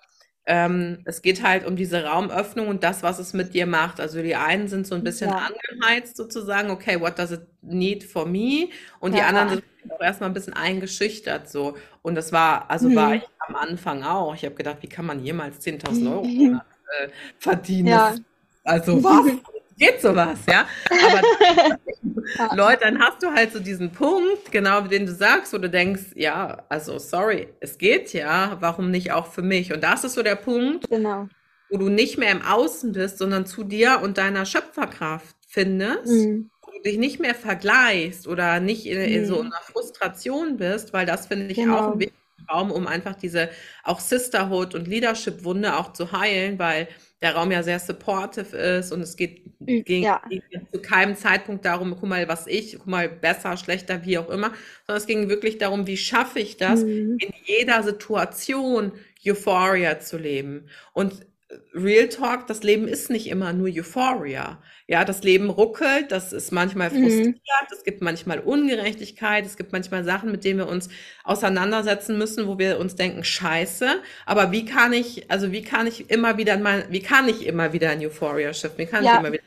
ähm, 0.47 0.99
es 1.05 1.21
geht 1.21 1.41
halt 1.41 1.65
um 1.65 1.75
diese 1.75 2.03
Raumöffnung 2.03 2.67
und 2.67 2.83
das, 2.83 3.01
was 3.01 3.17
es 3.17 3.33
mit 3.33 3.53
dir 3.53 3.65
macht. 3.65 3.99
Also 3.99 4.21
die 4.21 4.35
einen 4.35 4.67
sind 4.67 4.85
so 4.85 4.93
ein 4.93 5.03
bisschen 5.03 5.31
ja. 5.31 5.47
angeheizt 5.47 6.15
sozusagen, 6.15 6.69
okay, 6.69 6.99
what 6.99 7.17
does 7.17 7.31
it 7.31 7.41
need 7.61 8.03
for 8.03 8.27
me? 8.27 8.69
Und 8.99 9.13
ja. 9.13 9.19
die 9.19 9.23
anderen 9.23 9.49
sind 9.49 9.91
auch 9.91 10.01
erstmal 10.01 10.29
ein 10.29 10.33
bisschen 10.33 10.53
eingeschüchtert 10.53 11.49
so. 11.49 11.75
Und 12.03 12.15
das 12.15 12.31
war, 12.31 12.69
also 12.69 12.89
mhm. 12.89 12.95
war 12.95 13.15
ich 13.15 13.23
am 13.47 13.55
Anfang 13.55 14.03
auch. 14.03 14.35
Ich 14.35 14.45
habe 14.45 14.55
gedacht, 14.55 14.77
wie 14.81 14.87
kann 14.87 15.05
man 15.05 15.19
jemals 15.19 15.65
10.000 15.65 16.11
Euro 16.11 16.25
äh, 16.25 17.09
verdienen? 17.39 17.87
Ja. 17.87 18.15
Also 18.63 19.03
was? 19.03 19.31
Geht 19.77 20.01
sowas, 20.01 20.39
ja. 20.50 20.67
Aber 20.89 22.55
Leute, 22.55 22.82
dann 22.84 23.00
hast 23.00 23.22
du 23.22 23.32
halt 23.32 23.53
so 23.53 23.60
diesen 23.60 23.91
Punkt, 23.91 24.51
genau 24.51 24.82
den 24.82 25.05
du 25.05 25.13
sagst, 25.13 25.53
wo 25.53 25.58
du 25.58 25.70
denkst, 25.70 26.13
ja, 26.15 26.63
also 26.70 27.00
sorry, 27.00 27.50
es 27.60 27.77
geht 27.77 28.13
ja, 28.13 28.58
warum 28.60 28.91
nicht 28.91 29.12
auch 29.12 29.27
für 29.27 29.41
mich? 29.41 29.74
Und 29.74 29.84
das 29.84 30.03
ist 30.03 30.13
so 30.13 30.24
der 30.24 30.36
Punkt, 30.36 30.89
genau. 30.89 31.27
wo 31.70 31.77
du 31.77 31.89
nicht 31.89 32.17
mehr 32.17 32.32
im 32.32 32.41
Außen 32.41 32.91
bist, 32.94 33.17
sondern 33.17 33.46
zu 33.46 33.63
dir 33.63 34.00
und 34.01 34.17
deiner 34.17 34.46
Schöpferkraft 34.46 35.36
findest. 35.48 36.08
Mhm. 36.08 36.50
Wo 36.62 36.72
du 36.72 36.82
dich 36.82 36.98
nicht 36.98 37.20
mehr 37.20 37.36
vergleichst 37.36 38.27
oder 38.27 38.60
nicht 38.60 38.86
in, 38.86 39.00
in 39.00 39.25
so 39.25 39.36
mhm. 39.36 39.48
einer 39.48 39.62
Frustration 39.62 40.58
bist, 40.58 40.94
weil 40.94 41.05
das 41.05 41.27
finde 41.27 41.48
ich 41.48 41.58
genau. 41.58 41.77
auch 41.77 41.94
ein 41.94 42.00
wichtiger 42.00 42.25
Raum, 42.49 42.71
um 42.71 42.87
einfach 42.87 43.15
diese 43.15 43.49
auch 43.83 43.99
Sisterhood 43.99 44.75
und 44.75 44.87
Leadership-Wunde 44.87 45.77
auch 45.77 45.93
zu 45.93 46.11
heilen, 46.11 46.59
weil 46.59 46.87
der 47.21 47.35
Raum 47.35 47.51
ja 47.51 47.63
sehr 47.63 47.79
supportive 47.79 48.55
ist 48.55 48.91
und 48.91 49.01
es 49.01 49.15
geht, 49.15 49.41
ging, 49.59 50.03
ja. 50.03 50.21
ging, 50.29 50.41
zu 50.71 50.81
keinem 50.81 51.15
Zeitpunkt 51.15 51.65
darum, 51.65 51.95
guck 51.99 52.09
mal, 52.09 52.27
was 52.27 52.45
ich, 52.45 52.77
guck 52.77 52.87
mal, 52.87 53.09
besser, 53.09 53.57
schlechter, 53.57 54.05
wie 54.05 54.17
auch 54.17 54.29
immer, 54.29 54.51
sondern 54.85 55.01
es 55.01 55.07
ging 55.07 55.29
wirklich 55.29 55.57
darum, 55.57 55.87
wie 55.87 55.97
schaffe 55.97 56.39
ich 56.39 56.57
das, 56.57 56.83
mhm. 56.83 57.17
in 57.19 57.33
jeder 57.45 57.81
Situation 57.83 58.91
Euphoria 59.25 59.99
zu 59.99 60.17
leben. 60.17 60.69
Und 60.93 61.25
Real 61.74 62.07
Talk, 62.09 62.47
das 62.47 62.63
Leben 62.63 62.88
ist 62.88 63.09
nicht 63.09 63.27
immer 63.27 63.53
nur 63.53 63.67
Euphoria. 63.67 64.62
Ja, 64.88 65.03
das 65.05 65.24
Leben 65.24 65.50
ruckelt, 65.50 66.12
das 66.12 66.33
ist 66.33 66.51
manchmal 66.51 66.89
mhm. 66.89 67.03
frustrierend, 67.03 67.35
mhm. 67.35 67.77
es 67.77 67.83
gibt 67.83 68.01
manchmal 68.01 68.39
Ungerechtigkeit, 68.39 69.45
es 69.45 69.57
gibt 69.57 69.71
manchmal 69.71 70.03
Sachen, 70.03 70.31
mit 70.31 70.43
denen 70.43 70.59
wir 70.59 70.67
uns 70.67 70.89
auseinandersetzen 71.24 72.17
müssen, 72.17 72.47
wo 72.47 72.59
wir 72.59 72.79
uns 72.79 72.95
denken, 72.95 73.24
scheiße, 73.24 74.01
aber 74.25 74.51
wie 74.51 74.65
kann 74.65 74.93
ich, 74.93 75.29
also 75.31 75.51
wie 75.51 75.63
kann 75.63 75.88
ich 75.88 76.09
immer 76.09 76.38
wieder 76.38 76.57
mal, 76.57 76.85
wie 76.89 77.01
kann 77.01 77.27
ich 77.27 77.45
immer 77.45 77.74
wieder 77.74 77.91
in 77.93 78.05
Euphoria 78.05 78.53
shiften? 78.53 78.79
Wie 78.79 78.85
kann 78.85 79.03
ja. 79.03 79.13
ich 79.13 79.19
immer 79.19 79.31
wieder 79.31 79.43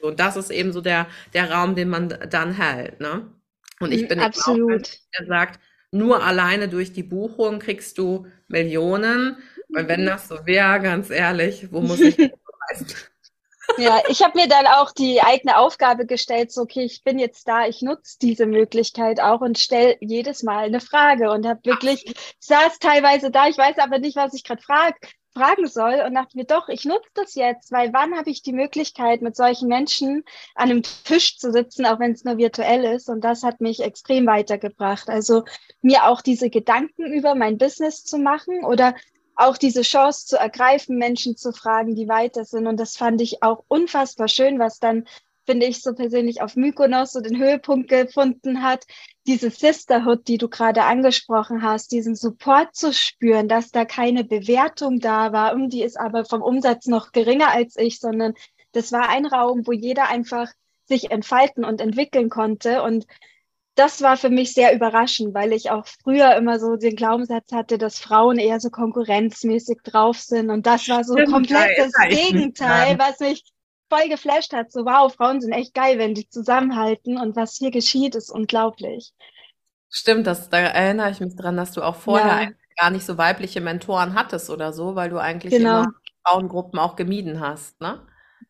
so? 0.00 0.08
Und 0.08 0.20
das 0.20 0.36
ist 0.36 0.50
eben 0.50 0.72
so 0.72 0.80
der, 0.80 1.06
der 1.34 1.50
Raum, 1.50 1.74
den 1.74 1.88
man 1.88 2.08
dann 2.28 2.52
hält, 2.52 3.00
ne? 3.00 3.26
Und 3.80 3.92
ich 3.92 4.02
mhm, 4.02 4.08
bin 4.08 4.20
Absolut. 4.20 4.86
auch, 4.86 5.18
der 5.18 5.26
sagt, 5.26 5.60
nur 5.90 6.24
alleine 6.24 6.68
durch 6.68 6.92
die 6.92 7.02
Buchung 7.02 7.58
kriegst 7.58 7.98
du 7.98 8.26
Millionen. 8.48 9.36
Weil 9.72 9.88
wenn 9.88 10.06
das 10.06 10.28
so 10.28 10.46
wäre, 10.46 10.80
ganz 10.80 11.10
ehrlich, 11.10 11.72
wo 11.72 11.80
muss 11.80 12.00
ich 12.00 12.16
Ja, 13.78 14.02
ich 14.08 14.22
habe 14.22 14.38
mir 14.38 14.48
dann 14.48 14.66
auch 14.66 14.92
die 14.92 15.22
eigene 15.22 15.56
Aufgabe 15.56 16.04
gestellt, 16.04 16.52
so 16.52 16.62
okay, 16.62 16.82
ich 16.82 17.04
bin 17.04 17.18
jetzt 17.18 17.48
da, 17.48 17.66
ich 17.66 17.80
nutze 17.80 18.18
diese 18.20 18.46
Möglichkeit 18.46 19.20
auch 19.20 19.40
und 19.40 19.58
stelle 19.58 19.96
jedes 20.00 20.42
Mal 20.42 20.66
eine 20.66 20.80
Frage 20.80 21.30
und 21.30 21.46
habe 21.46 21.60
wirklich, 21.64 22.04
saß 22.40 22.80
teilweise 22.80 23.30
da, 23.30 23.48
ich 23.48 23.56
weiß 23.56 23.78
aber 23.78 23.98
nicht, 23.98 24.16
was 24.16 24.34
ich 24.34 24.44
gerade 24.44 24.62
frag, 24.62 24.96
fragen 25.32 25.66
soll 25.66 26.02
und 26.06 26.14
dachte 26.14 26.36
mir, 26.36 26.44
doch, 26.44 26.68
ich 26.68 26.84
nutze 26.84 27.08
das 27.14 27.34
jetzt, 27.34 27.72
weil 27.72 27.92
wann 27.92 28.14
habe 28.16 28.28
ich 28.28 28.42
die 28.42 28.52
Möglichkeit, 28.52 29.22
mit 29.22 29.36
solchen 29.36 29.68
Menschen 29.68 30.24
an 30.54 30.70
einem 30.70 30.82
Tisch 30.82 31.38
zu 31.38 31.52
sitzen, 31.52 31.86
auch 31.86 31.98
wenn 31.98 32.12
es 32.12 32.24
nur 32.24 32.36
virtuell 32.36 32.84
ist 32.84 33.08
und 33.08 33.22
das 33.22 33.42
hat 33.42 33.60
mich 33.60 33.80
extrem 33.80 34.26
weitergebracht. 34.26 35.08
Also 35.08 35.44
mir 35.80 36.04
auch 36.04 36.20
diese 36.20 36.50
Gedanken 36.50 37.06
über 37.10 37.34
mein 37.34 37.56
Business 37.56 38.04
zu 38.04 38.18
machen 38.18 38.64
oder 38.64 38.94
auch 39.36 39.56
diese 39.56 39.82
Chance 39.82 40.26
zu 40.26 40.36
ergreifen, 40.36 40.98
Menschen 40.98 41.36
zu 41.36 41.52
fragen, 41.52 41.94
die 41.94 42.08
weiter 42.08 42.44
sind. 42.44 42.66
Und 42.66 42.78
das 42.78 42.96
fand 42.96 43.20
ich 43.20 43.42
auch 43.42 43.64
unfassbar 43.68 44.28
schön, 44.28 44.58
was 44.58 44.78
dann, 44.78 45.06
finde 45.44 45.66
ich, 45.66 45.82
so 45.82 45.94
persönlich 45.94 46.42
auf 46.42 46.56
Mykonos 46.56 47.12
so 47.12 47.20
den 47.20 47.38
Höhepunkt 47.38 47.88
gefunden 47.88 48.62
hat. 48.62 48.84
Diese 49.26 49.50
Sisterhood, 49.50 50.28
die 50.28 50.38
du 50.38 50.48
gerade 50.48 50.84
angesprochen 50.84 51.62
hast, 51.62 51.92
diesen 51.92 52.14
Support 52.14 52.74
zu 52.74 52.92
spüren, 52.92 53.48
dass 53.48 53.70
da 53.70 53.84
keine 53.84 54.24
Bewertung 54.24 55.00
da 55.00 55.32
war. 55.32 55.54
Und 55.54 55.70
die 55.70 55.82
ist 55.82 55.98
aber 55.98 56.24
vom 56.24 56.42
Umsatz 56.42 56.86
noch 56.86 57.12
geringer 57.12 57.50
als 57.50 57.76
ich, 57.76 57.98
sondern 58.00 58.34
das 58.72 58.92
war 58.92 59.08
ein 59.08 59.26
Raum, 59.26 59.66
wo 59.66 59.72
jeder 59.72 60.08
einfach 60.08 60.48
sich 60.84 61.10
entfalten 61.10 61.64
und 61.64 61.80
entwickeln 61.80 62.28
konnte. 62.28 62.82
Und 62.82 63.06
das 63.74 64.02
war 64.02 64.16
für 64.16 64.28
mich 64.28 64.52
sehr 64.52 64.74
überraschend, 64.74 65.34
weil 65.34 65.52
ich 65.52 65.70
auch 65.70 65.86
früher 65.86 66.34
immer 66.36 66.58
so 66.58 66.76
den 66.76 66.94
Glaubenssatz 66.94 67.52
hatte, 67.52 67.78
dass 67.78 67.98
Frauen 67.98 68.38
eher 68.38 68.60
so 68.60 68.70
konkurrenzmäßig 68.70 69.78
drauf 69.82 70.18
sind. 70.18 70.50
Und 70.50 70.66
das 70.66 70.88
war 70.88 71.04
so 71.04 71.14
komplett 71.14 71.78
das 71.78 71.92
Gegenteil, 72.08 72.98
was 72.98 73.20
mich 73.20 73.44
voll 73.88 74.08
geflasht 74.08 74.52
hat. 74.52 74.72
So, 74.72 74.84
wow, 74.84 75.12
Frauen 75.12 75.40
sind 75.40 75.52
echt 75.52 75.74
geil, 75.74 75.98
wenn 75.98 76.14
die 76.14 76.28
zusammenhalten. 76.28 77.16
Und 77.18 77.34
was 77.34 77.56
hier 77.56 77.70
geschieht, 77.70 78.14
ist 78.14 78.30
unglaublich. 78.30 79.12
Stimmt, 79.88 80.26
das, 80.26 80.50
da 80.50 80.58
erinnere 80.58 81.10
ich 81.10 81.20
mich 81.20 81.36
dran, 81.36 81.56
dass 81.56 81.72
du 81.72 81.82
auch 81.82 81.96
vorher 81.96 82.42
ja. 82.42 82.50
gar 82.78 82.90
nicht 82.90 83.06
so 83.06 83.16
weibliche 83.16 83.60
Mentoren 83.60 84.14
hattest 84.14 84.50
oder 84.50 84.72
so, 84.72 84.94
weil 84.94 85.10
du 85.10 85.18
eigentlich 85.18 85.52
genau. 85.52 85.82
immer 85.82 85.92
Frauengruppen 86.24 86.78
auch 86.78 86.96
gemieden 86.96 87.40
hast, 87.40 87.80
ne? 87.80 88.06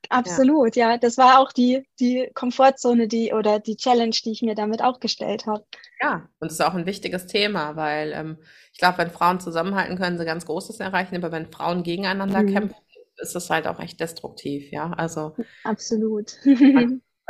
Absolut, 0.09 0.76
ja. 0.76 0.92
ja. 0.92 0.99
Das 0.99 1.18
war 1.18 1.38
auch 1.38 1.52
die, 1.52 1.87
die 2.00 2.30
Komfortzone, 2.35 3.09
die 3.09 3.32
oder 3.32 3.61
die 3.61 3.76
Challenge, 3.76 4.14
die 4.25 4.32
ich 4.32 4.42
mir 4.42 4.54
damit 4.54 4.82
auch 4.82 5.00
gestellt 5.00 5.47
habe. 5.47 5.64
Ja, 6.00 6.28
und 6.40 6.49
es 6.49 6.54
ist 6.54 6.61
auch 6.61 6.75
ein 6.75 6.87
wichtiges 6.87 7.26
Thema, 7.26 7.76
weil 7.76 8.12
ähm, 8.12 8.38
ich 8.73 8.78
glaube, 8.78 8.99
wenn 8.99 9.11
Frauen 9.11 9.40
zusammenhalten, 9.40 9.97
können 9.97 10.18
sie 10.18 10.25
ganz 10.25 10.47
Großes 10.47 10.80
erreichen, 10.80 11.16
aber 11.16 11.32
wenn 11.32 11.50
Frauen 11.50 11.82
gegeneinander 11.82 12.42
mhm. 12.42 12.52
kämpfen, 12.52 12.76
ist 13.16 13.37
es 13.37 13.50
halt 13.50 13.66
auch 13.66 13.78
echt 13.80 14.00
destruktiv, 14.00 14.71
ja. 14.73 14.92
Also 14.92 15.37
absolut. 15.64 16.37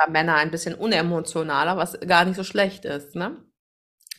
Männer 0.08 0.34
ein 0.36 0.50
bisschen 0.50 0.74
unemotionaler, 0.74 1.76
was 1.76 1.98
gar 2.00 2.24
nicht 2.24 2.36
so 2.36 2.44
schlecht 2.44 2.84
ist, 2.84 3.14
ne? 3.14 3.36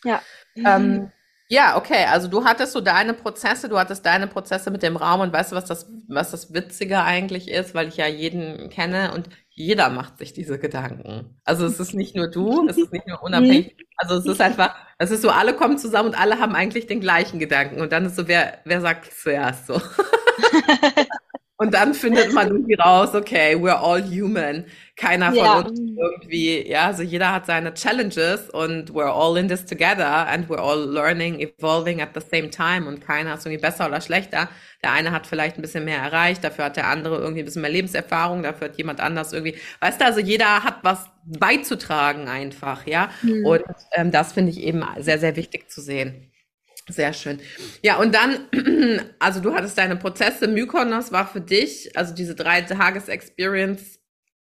Ja. 0.03 0.21
Ähm, 0.55 1.11
ja, 1.49 1.77
okay. 1.77 2.05
Also 2.09 2.27
du 2.27 2.45
hattest 2.45 2.73
so 2.73 2.81
deine 2.81 3.13
Prozesse, 3.13 3.69
du 3.69 3.77
hattest 3.77 4.05
deine 4.05 4.27
Prozesse 4.27 4.71
mit 4.71 4.83
dem 4.83 4.95
Raum 4.95 5.21
und 5.21 5.33
weißt 5.33 5.51
du, 5.51 5.55
was 5.55 5.65
das, 5.65 5.89
was 6.07 6.31
das 6.31 6.53
Witzige 6.53 7.01
eigentlich 7.01 7.49
ist, 7.49 7.75
weil 7.75 7.87
ich 7.87 7.97
ja 7.97 8.07
jeden 8.07 8.69
kenne 8.69 9.13
und 9.13 9.29
jeder 9.49 9.89
macht 9.89 10.17
sich 10.17 10.33
diese 10.33 10.57
Gedanken. 10.57 11.37
Also 11.43 11.65
es 11.65 11.79
ist 11.79 11.93
nicht 11.93 12.15
nur 12.15 12.27
du, 12.27 12.67
es 12.67 12.77
ist 12.77 12.91
nicht 12.91 13.07
nur 13.07 13.21
unabhängig. 13.21 13.75
Also 13.95 14.15
es 14.15 14.25
ist 14.25 14.41
einfach, 14.41 14.75
es 14.97 15.11
ist 15.11 15.21
so, 15.21 15.29
alle 15.29 15.53
kommen 15.53 15.77
zusammen 15.77 16.09
und 16.09 16.19
alle 16.19 16.39
haben 16.39 16.55
eigentlich 16.55 16.87
den 16.87 16.99
gleichen 16.99 17.39
Gedanken. 17.39 17.79
Und 17.79 17.93
dann 17.93 18.05
ist 18.05 18.17
so, 18.17 18.27
wer, 18.27 18.57
wer 18.65 18.81
sagt 18.81 19.07
es 19.07 19.21
zuerst 19.21 19.67
so? 19.67 19.79
Und 21.63 21.73
dann 21.73 21.93
findet 21.93 22.33
man 22.33 22.49
irgendwie 22.49 22.73
raus, 22.73 23.15
okay, 23.15 23.55
we're 23.55 23.79
all 23.81 24.03
human. 24.03 24.65
Keiner 24.97 25.27
von 25.27 25.35
ja. 25.35 25.59
uns 25.59 25.79
irgendwie, 25.79 26.67
ja, 26.69 26.87
also 26.87 27.03
jeder 27.03 27.31
hat 27.31 27.45
seine 27.45 27.73
Challenges 27.73 28.49
und 28.49 28.91
we're 28.91 29.09
all 29.09 29.37
in 29.37 29.47
this 29.47 29.65
together 29.65 30.27
and 30.27 30.49
we're 30.49 30.59
all 30.59 30.77
learning, 30.77 31.39
evolving 31.39 32.01
at 32.01 32.09
the 32.13 32.19
same 32.19 32.49
time 32.49 32.85
und 32.85 32.99
keiner 32.99 33.35
ist 33.35 33.45
irgendwie 33.45 33.61
besser 33.61 33.87
oder 33.87 34.01
schlechter. 34.01 34.49
Der 34.83 34.91
eine 34.91 35.11
hat 35.11 35.25
vielleicht 35.25 35.57
ein 35.57 35.61
bisschen 35.61 35.85
mehr 35.85 35.99
erreicht, 35.99 36.43
dafür 36.43 36.65
hat 36.65 36.75
der 36.75 36.87
andere 36.87 37.19
irgendwie 37.19 37.43
ein 37.43 37.45
bisschen 37.45 37.61
mehr 37.61 37.71
Lebenserfahrung, 37.71 38.43
dafür 38.43 38.67
hat 38.67 38.77
jemand 38.77 38.99
anders 38.99 39.31
irgendwie, 39.31 39.55
weißt 39.79 40.01
du, 40.01 40.05
also 40.05 40.19
jeder 40.19 40.65
hat 40.65 40.79
was 40.83 41.05
beizutragen 41.23 42.27
einfach, 42.27 42.85
ja. 42.85 43.09
Mhm. 43.21 43.45
Und 43.45 43.63
ähm, 43.93 44.11
das 44.11 44.33
finde 44.33 44.51
ich 44.51 44.61
eben 44.61 44.83
sehr, 44.99 45.17
sehr 45.17 45.37
wichtig 45.37 45.71
zu 45.71 45.79
sehen. 45.79 46.29
Sehr 46.89 47.13
schön. 47.13 47.39
Ja, 47.81 47.97
und 47.97 48.13
dann, 48.13 48.49
also 49.19 49.39
du 49.39 49.53
hattest 49.53 49.77
deine 49.77 49.95
Prozesse, 49.95 50.47
Mykonos 50.47 51.11
war 51.11 51.27
für 51.27 51.41
dich, 51.41 51.95
also 51.95 52.13
diese 52.13 52.35
drei 52.35 52.61
Tages-Experience 52.61 53.99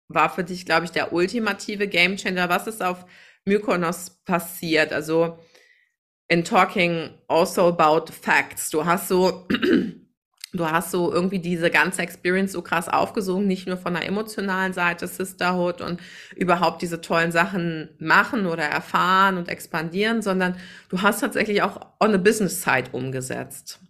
war 0.09 0.29
für 0.29 0.45
dich, 0.45 0.67
glaube 0.67 0.85
ich, 0.85 0.91
der 0.91 1.13
ultimative 1.13 1.87
Gamechanger. 1.87 2.49
Was 2.49 2.67
ist 2.67 2.83
auf 2.83 3.05
Mykonos 3.45 4.11
passiert? 4.25 4.93
Also 4.93 5.39
in 6.29 6.45
talking 6.45 7.11
also 7.29 7.69
about 7.69 8.13
facts. 8.13 8.71
Du 8.71 8.85
hast 8.85 9.09
so 9.09 9.47
du 10.53 10.71
hast 10.71 10.91
so 10.91 11.13
irgendwie 11.13 11.39
diese 11.39 11.71
ganze 11.71 12.03
Experience 12.03 12.53
so 12.53 12.63
krass 12.63 12.89
aufgesogen, 12.89 13.47
nicht 13.47 13.67
nur 13.67 13.79
von 13.79 13.95
der 13.95 14.07
emotionalen 14.07 14.73
Seite 14.73 15.07
Sisterhood 15.07 15.81
und 15.81 16.01
überhaupt 16.37 16.83
diese 16.83 17.01
tollen 17.01 17.33
Sachen 17.33 17.89
machen 17.99 18.47
oder 18.47 18.65
erfahren 18.65 19.39
und 19.39 19.49
expandieren, 19.49 20.23
sondern 20.23 20.57
du 20.91 21.01
hast 21.03 21.21
tatsächlich 21.21 21.63
auch 21.63 21.81
on 22.01 22.15
a 22.15 22.19
business 22.19 22.63
side 22.63 22.91
umgesetzt. 22.93 23.81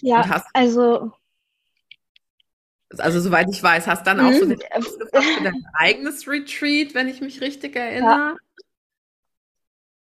Ja, 0.00 0.28
hast, 0.28 0.46
also 0.54 1.12
also 2.98 3.20
soweit 3.20 3.48
ich 3.50 3.62
weiß, 3.62 3.86
hast 3.86 4.06
dann 4.06 4.20
auch 4.20 4.32
so 4.32 4.44
mhm. 4.44 4.50
den 4.50 4.60
für 4.60 5.42
dein 5.42 5.66
eigenes 5.74 6.28
Retreat, 6.28 6.94
wenn 6.94 7.08
ich 7.08 7.20
mich 7.20 7.40
richtig 7.40 7.76
erinnere. 7.76 8.10
Ja. 8.10 8.36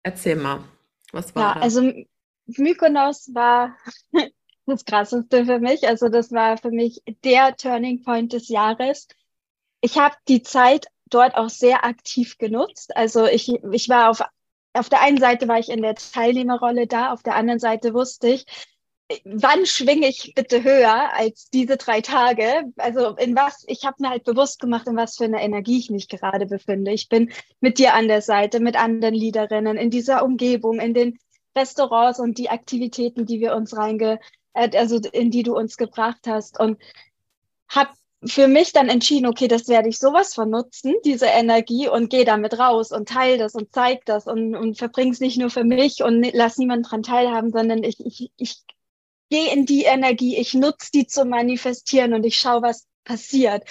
Erzähl 0.04 0.36
mal, 0.36 0.64
was 1.12 1.34
war 1.36 1.42
ja, 1.42 1.54
das? 1.56 1.64
Also 1.64 1.94
Mykonos 2.48 3.30
war 3.34 3.78
das 4.72 4.86
Krasseste 4.86 5.46
für 5.46 5.60
mich. 5.60 5.88
Also 5.88 6.10
das 6.10 6.32
war 6.32 6.58
für 6.58 6.72
mich 6.72 7.04
der 7.24 7.56
Turning 7.56 8.04
Point 8.04 8.34
des 8.34 8.50
Jahres. 8.50 9.08
Ich 9.82 9.98
habe 9.98 10.16
die 10.28 10.42
Zeit 10.42 10.88
dort 11.10 11.36
auch 11.36 11.50
sehr 11.50 11.86
aktiv 11.86 12.38
genutzt. 12.38 12.96
Also 12.96 13.26
ich, 13.26 13.50
ich 13.50 13.90
war 13.90 14.10
auf, 14.10 14.22
auf 14.74 14.90
der 14.90 15.02
einen 15.02 15.20
Seite 15.20 15.48
war 15.48 15.60
ich 15.60 15.70
in 15.70 15.82
der 15.82 15.96
Teilnehmerrolle 15.96 16.88
da, 16.88 17.12
auf 17.14 17.24
der 17.24 17.36
anderen 17.36 17.60
Seite 17.60 17.94
wusste 17.94 18.30
ich, 18.30 18.46
wann 19.26 19.66
schwinge 19.66 20.08
ich 20.08 20.34
bitte 20.36 20.64
höher 20.64 21.14
als 21.14 21.50
diese 21.50 21.78
drei 21.78 22.02
Tage? 22.02 22.72
Also 22.78 23.16
in 23.18 23.36
was, 23.36 23.64
ich 23.68 23.86
habe 23.86 23.98
mir 24.00 24.10
halt 24.10 24.24
bewusst 24.24 24.60
gemacht, 24.60 24.88
in 24.88 24.96
was 24.96 25.18
für 25.18 25.26
einer 25.26 25.42
Energie 25.42 25.80
ich 25.80 25.90
mich 25.90 26.08
gerade 26.08 26.46
befinde. 26.46 26.92
Ich 26.92 27.10
bin 27.10 27.32
mit 27.60 27.78
dir 27.78 27.94
an 27.94 28.08
der 28.08 28.22
Seite, 28.22 28.60
mit 28.60 28.76
anderen 28.76 29.14
Liederinnen, 29.14 29.78
in 29.78 29.90
dieser 29.90 30.24
Umgebung, 30.24 30.80
in 30.80 30.94
den 30.94 31.20
Restaurants 31.58 32.20
und 32.20 32.38
die 32.38 32.50
Aktivitäten, 32.50 33.26
die 33.26 33.42
wir 33.42 33.56
uns 33.56 33.76
reinge, 33.76 34.14
äh, 34.14 34.18
also 34.54 35.00
in 35.12 35.32
die 35.32 35.44
du 35.44 35.56
uns 35.56 35.78
gebracht 35.78 36.28
hast. 36.28 36.60
Und 36.60 36.78
habe 37.70 37.92
für 38.24 38.48
mich 38.48 38.72
dann 38.72 38.90
entschieden, 38.90 39.26
okay, 39.26 39.48
das 39.48 39.68
werde 39.68 39.90
ich 39.90 39.98
sowas 39.98 40.36
von 40.36 40.50
nutzen, 40.50 40.94
diese 41.06 41.26
Energie, 41.26 41.88
und 41.88 42.10
gehe 42.10 42.26
damit 42.26 42.60
raus 42.60 42.92
und 42.92 43.10
teile 43.10 43.38
das 43.38 43.56
und 43.56 43.74
zeig 43.74 44.06
das 44.06 44.28
und, 44.28 44.56
und 44.56 44.78
verbringe 44.78 45.12
es 45.12 45.20
nicht 45.20 45.38
nur 45.38 45.50
für 45.50 45.64
mich 45.64 46.04
und 46.04 46.30
lass 46.34 46.58
niemanden 46.58 46.84
dran 46.84 47.04
teilhaben, 47.04 47.52
sondern 47.52 47.84
ich, 47.84 48.00
ich, 48.06 48.32
ich 48.38 48.58
gehe 49.32 49.52
in 49.52 49.66
die 49.66 49.86
Energie, 49.86 50.38
ich 50.38 50.54
nutze 50.54 50.92
die 50.94 51.08
zu 51.08 51.26
manifestieren 51.26 52.14
und 52.14 52.24
ich 52.24 52.38
schaue, 52.38 52.62
was 52.62 52.86
passiert. 53.04 53.64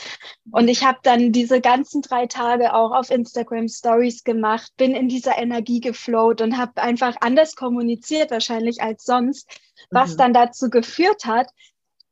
Und 0.50 0.68
ich 0.68 0.84
habe 0.84 0.98
dann 1.04 1.30
diese 1.30 1.60
ganzen 1.60 2.02
drei 2.02 2.26
Tage 2.26 2.74
auch 2.74 2.90
auf 2.92 3.10
Instagram 3.10 3.68
Stories 3.68 4.24
gemacht, 4.24 4.72
bin 4.76 4.94
in 4.96 5.08
dieser 5.08 5.38
Energie 5.38 5.80
geflowt 5.80 6.40
und 6.40 6.56
habe 6.56 6.82
einfach 6.82 7.16
anders 7.20 7.54
kommuniziert 7.54 8.30
wahrscheinlich 8.32 8.82
als 8.82 9.04
sonst, 9.04 9.48
was 9.90 10.14
mhm. 10.14 10.16
dann 10.16 10.32
dazu 10.32 10.68
geführt 10.68 11.26
hat, 11.26 11.48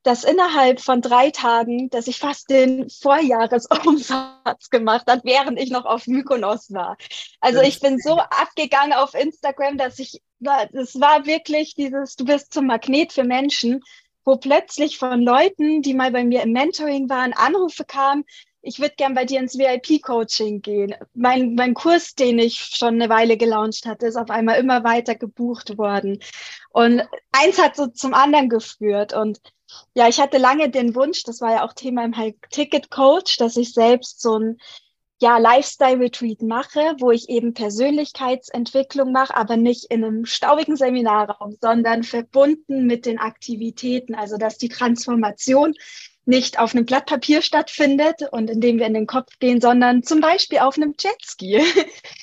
dass 0.05 0.25
innerhalb 0.25 0.81
von 0.81 1.03
drei 1.03 1.31
Tagen, 1.31 1.91
dass 1.91 2.07
ich 2.07 2.19
fast 2.19 2.49
den 2.51 2.89
Vorjahresumsatz 2.89 4.71
gemacht 4.71 5.07
habe, 5.09 5.23
während 5.25 5.59
ich 5.59 5.71
noch 5.71 5.85
auf 5.87 6.07
Mykonos 6.07 6.73
war. 6.73 6.97
Also 7.41 7.61
ich 7.61 7.81
bin 7.81 7.99
so 7.99 8.19
abgegangen 8.19 8.93
auf 8.93 9.15
Instagram, 9.15 9.77
dass 9.77 9.99
ich, 9.99 10.23
das 10.41 11.01
war 11.01 11.27
wirklich 11.27 11.75
dieses, 11.75 12.17
du 12.17 12.25
bist 12.25 12.53
zum 12.53 12.67
Magnet 12.67 13.13
für 13.13 13.25
Menschen, 13.25 13.83
wo 14.25 14.37
plötzlich 14.37 14.99
von 14.99 15.23
Leuten, 15.23 15.83
die 15.83 15.95
mal 15.95 16.13
bei 16.13 16.25
mir 16.25 16.43
im 16.43 16.53
Mentoring 16.53 17.09
waren, 17.09 17.33
Anrufe 17.33 17.85
kamen, 17.85 18.25
ich 18.61 18.81
würde 18.81 18.95
gern 18.97 19.15
bei 19.15 19.25
dir 19.25 19.41
ins 19.41 19.57
VIP-Coaching 19.57 20.61
gehen. 20.63 20.95
Mein, 21.15 21.55
mein 21.55 21.75
Kurs, 21.75 22.15
den 22.15 22.39
ich 22.39 22.59
schon 22.59 22.95
eine 22.95 23.09
Weile 23.09 23.37
gelauncht 23.37 23.87
hatte, 23.87 24.07
ist 24.07 24.17
auf 24.17 24.31
einmal 24.31 24.59
immer 24.59 24.85
weiter 24.85 25.15
gebucht 25.15 25.79
worden. 25.79 26.21
Und 26.71 27.03
eins 27.33 27.63
hat 27.63 27.77
so 27.77 27.87
zum 27.87 28.15
anderen 28.15 28.49
geführt. 28.49 29.15
Und 29.15 29.41
ja, 29.95 30.09
ich 30.09 30.21
hatte 30.21 30.39
lange 30.39 30.71
den 30.71 30.95
Wunsch, 30.95 31.23
das 31.23 31.41
war 31.41 31.53
ja 31.53 31.65
auch 31.65 31.73
Thema 31.73 32.05
im 32.05 32.15
Ticket-Coach, 32.51 33.37
dass 33.37 33.57
ich 33.57 33.73
selbst 33.73 34.21
so 34.21 34.39
ein 34.39 34.59
ja, 35.21 35.39
Lifestyle-Retreat 35.39 36.43
mache, 36.43 36.95
wo 37.01 37.11
ich 37.11 37.29
eben 37.29 37.55
Persönlichkeitsentwicklung 37.55 39.13
mache, 39.13 39.37
aber 39.37 39.57
nicht 39.57 39.87
in 39.91 40.05
einem 40.05 40.25
staubigen 40.25 40.77
Seminarraum, 40.77 41.57
sondern 41.61 42.05
verbunden 42.05 42.87
mit 42.87 43.05
den 43.05 43.19
Aktivitäten, 43.19 44.15
also 44.15 44.37
dass 44.37 44.59
die 44.59 44.69
Transformation 44.69 45.75
nicht 46.29 46.59
auf 46.59 46.75
einem 46.75 46.85
Blatt 46.85 47.07
Papier 47.07 47.41
stattfindet 47.41 48.23
und 48.31 48.51
indem 48.51 48.79
wir 48.79 48.87
in 48.87 48.95
den 48.95 49.07
Kopf 49.07 49.39
gehen, 49.39 49.63
sondern 49.63 50.03
zum 50.03 50.21
Beispiel 50.21 50.59
auf 50.59 50.77
einem 50.77 50.95
Jetski. 50.99 51.61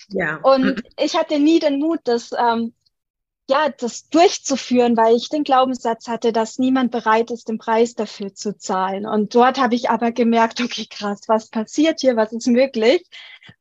Ja. 0.10 0.36
Und 0.44 0.84
ich 1.00 1.18
hatte 1.18 1.40
nie 1.40 1.58
den 1.58 1.80
Mut, 1.80 2.00
das 2.04 2.30
ähm, 2.38 2.75
ja, 3.48 3.70
das 3.70 4.10
durchzuführen, 4.10 4.98
weil 4.98 5.16
ich 5.16 5.30
den 5.30 5.44
Glaubenssatz 5.44 6.08
hatte, 6.08 6.34
dass 6.34 6.58
niemand 6.58 6.92
bereit 6.92 7.30
ist, 7.30 7.48
den 7.48 7.60
Preis 7.60 7.94
dafür 7.94 8.34
zu 8.34 8.58
zahlen. 8.58 9.06
Und 9.06 9.36
dort 9.36 9.60
habe 9.60 9.76
ich 9.76 9.90
aber 9.90 10.12
gemerkt, 10.12 10.62
okay, 10.62 10.88
krass, 10.90 11.22
was 11.28 11.50
passiert 11.50 12.00
hier, 12.02 12.16
was 12.16 12.32
ist 12.32 12.48
möglich? 12.48 13.08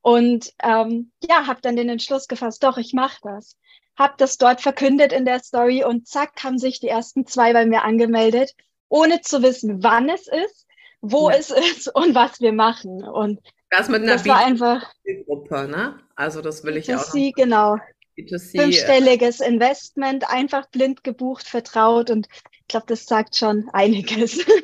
Und 0.01 0.53
ähm, 0.62 1.12
ja, 1.29 1.47
habe 1.47 1.61
dann 1.61 1.77
den 1.77 1.90
Entschluss 1.90 2.29
gefasst, 2.29 2.62
doch, 2.62 2.79
ich 2.79 2.94
mache 2.94 3.18
das. 3.23 3.57
Habe 3.97 4.14
das 4.16 4.38
dort 4.38 4.61
verkündet 4.61 5.12
in 5.12 5.25
der 5.25 5.40
Story 5.40 5.85
und 5.85 6.09
zack, 6.09 6.42
haben 6.42 6.59
sich 6.59 6.81
die 6.81 6.88
ersten 6.88 7.27
zwei 7.27 7.53
bei 7.53 7.66
mir 7.66 7.85
angemeldet, 7.85 8.55
ohne 8.88 9.20
zu 9.20 9.42
wissen, 9.42 9.83
wann 9.83 10.09
es 10.09 10.27
ist, 10.27 10.66
wo 11.01 11.31
ja. 11.31 11.37
es 11.37 11.51
ist 11.77 11.94
und 11.94 12.14
was 12.14 12.40
wir 12.40 12.53
machen. 12.53 13.05
Und 13.05 13.40
das 13.70 13.88
mit 13.88 14.03
einer 14.03 14.14
das 14.14 14.27
war 14.27 14.38
einfach 14.38 14.90
Gruppe, 15.27 15.68
ne? 15.68 15.99
Also 16.16 16.40
das 16.40 16.64
will 16.64 16.77
ich 16.77 16.94
auch. 16.94 17.03
Sie, 17.03 17.33
genau. 17.33 17.77
B2C. 18.16 18.61
Fünfstelliges 18.61 19.40
Investment, 19.40 20.29
einfach 20.29 20.66
blind 20.68 21.05
gebucht, 21.05 21.46
vertraut 21.46 22.11
und 22.11 22.29
ich 22.61 22.68
glaube, 22.68 22.87
das 22.88 23.07
sagt 23.07 23.37
schon 23.37 23.68
einiges. 23.72 24.44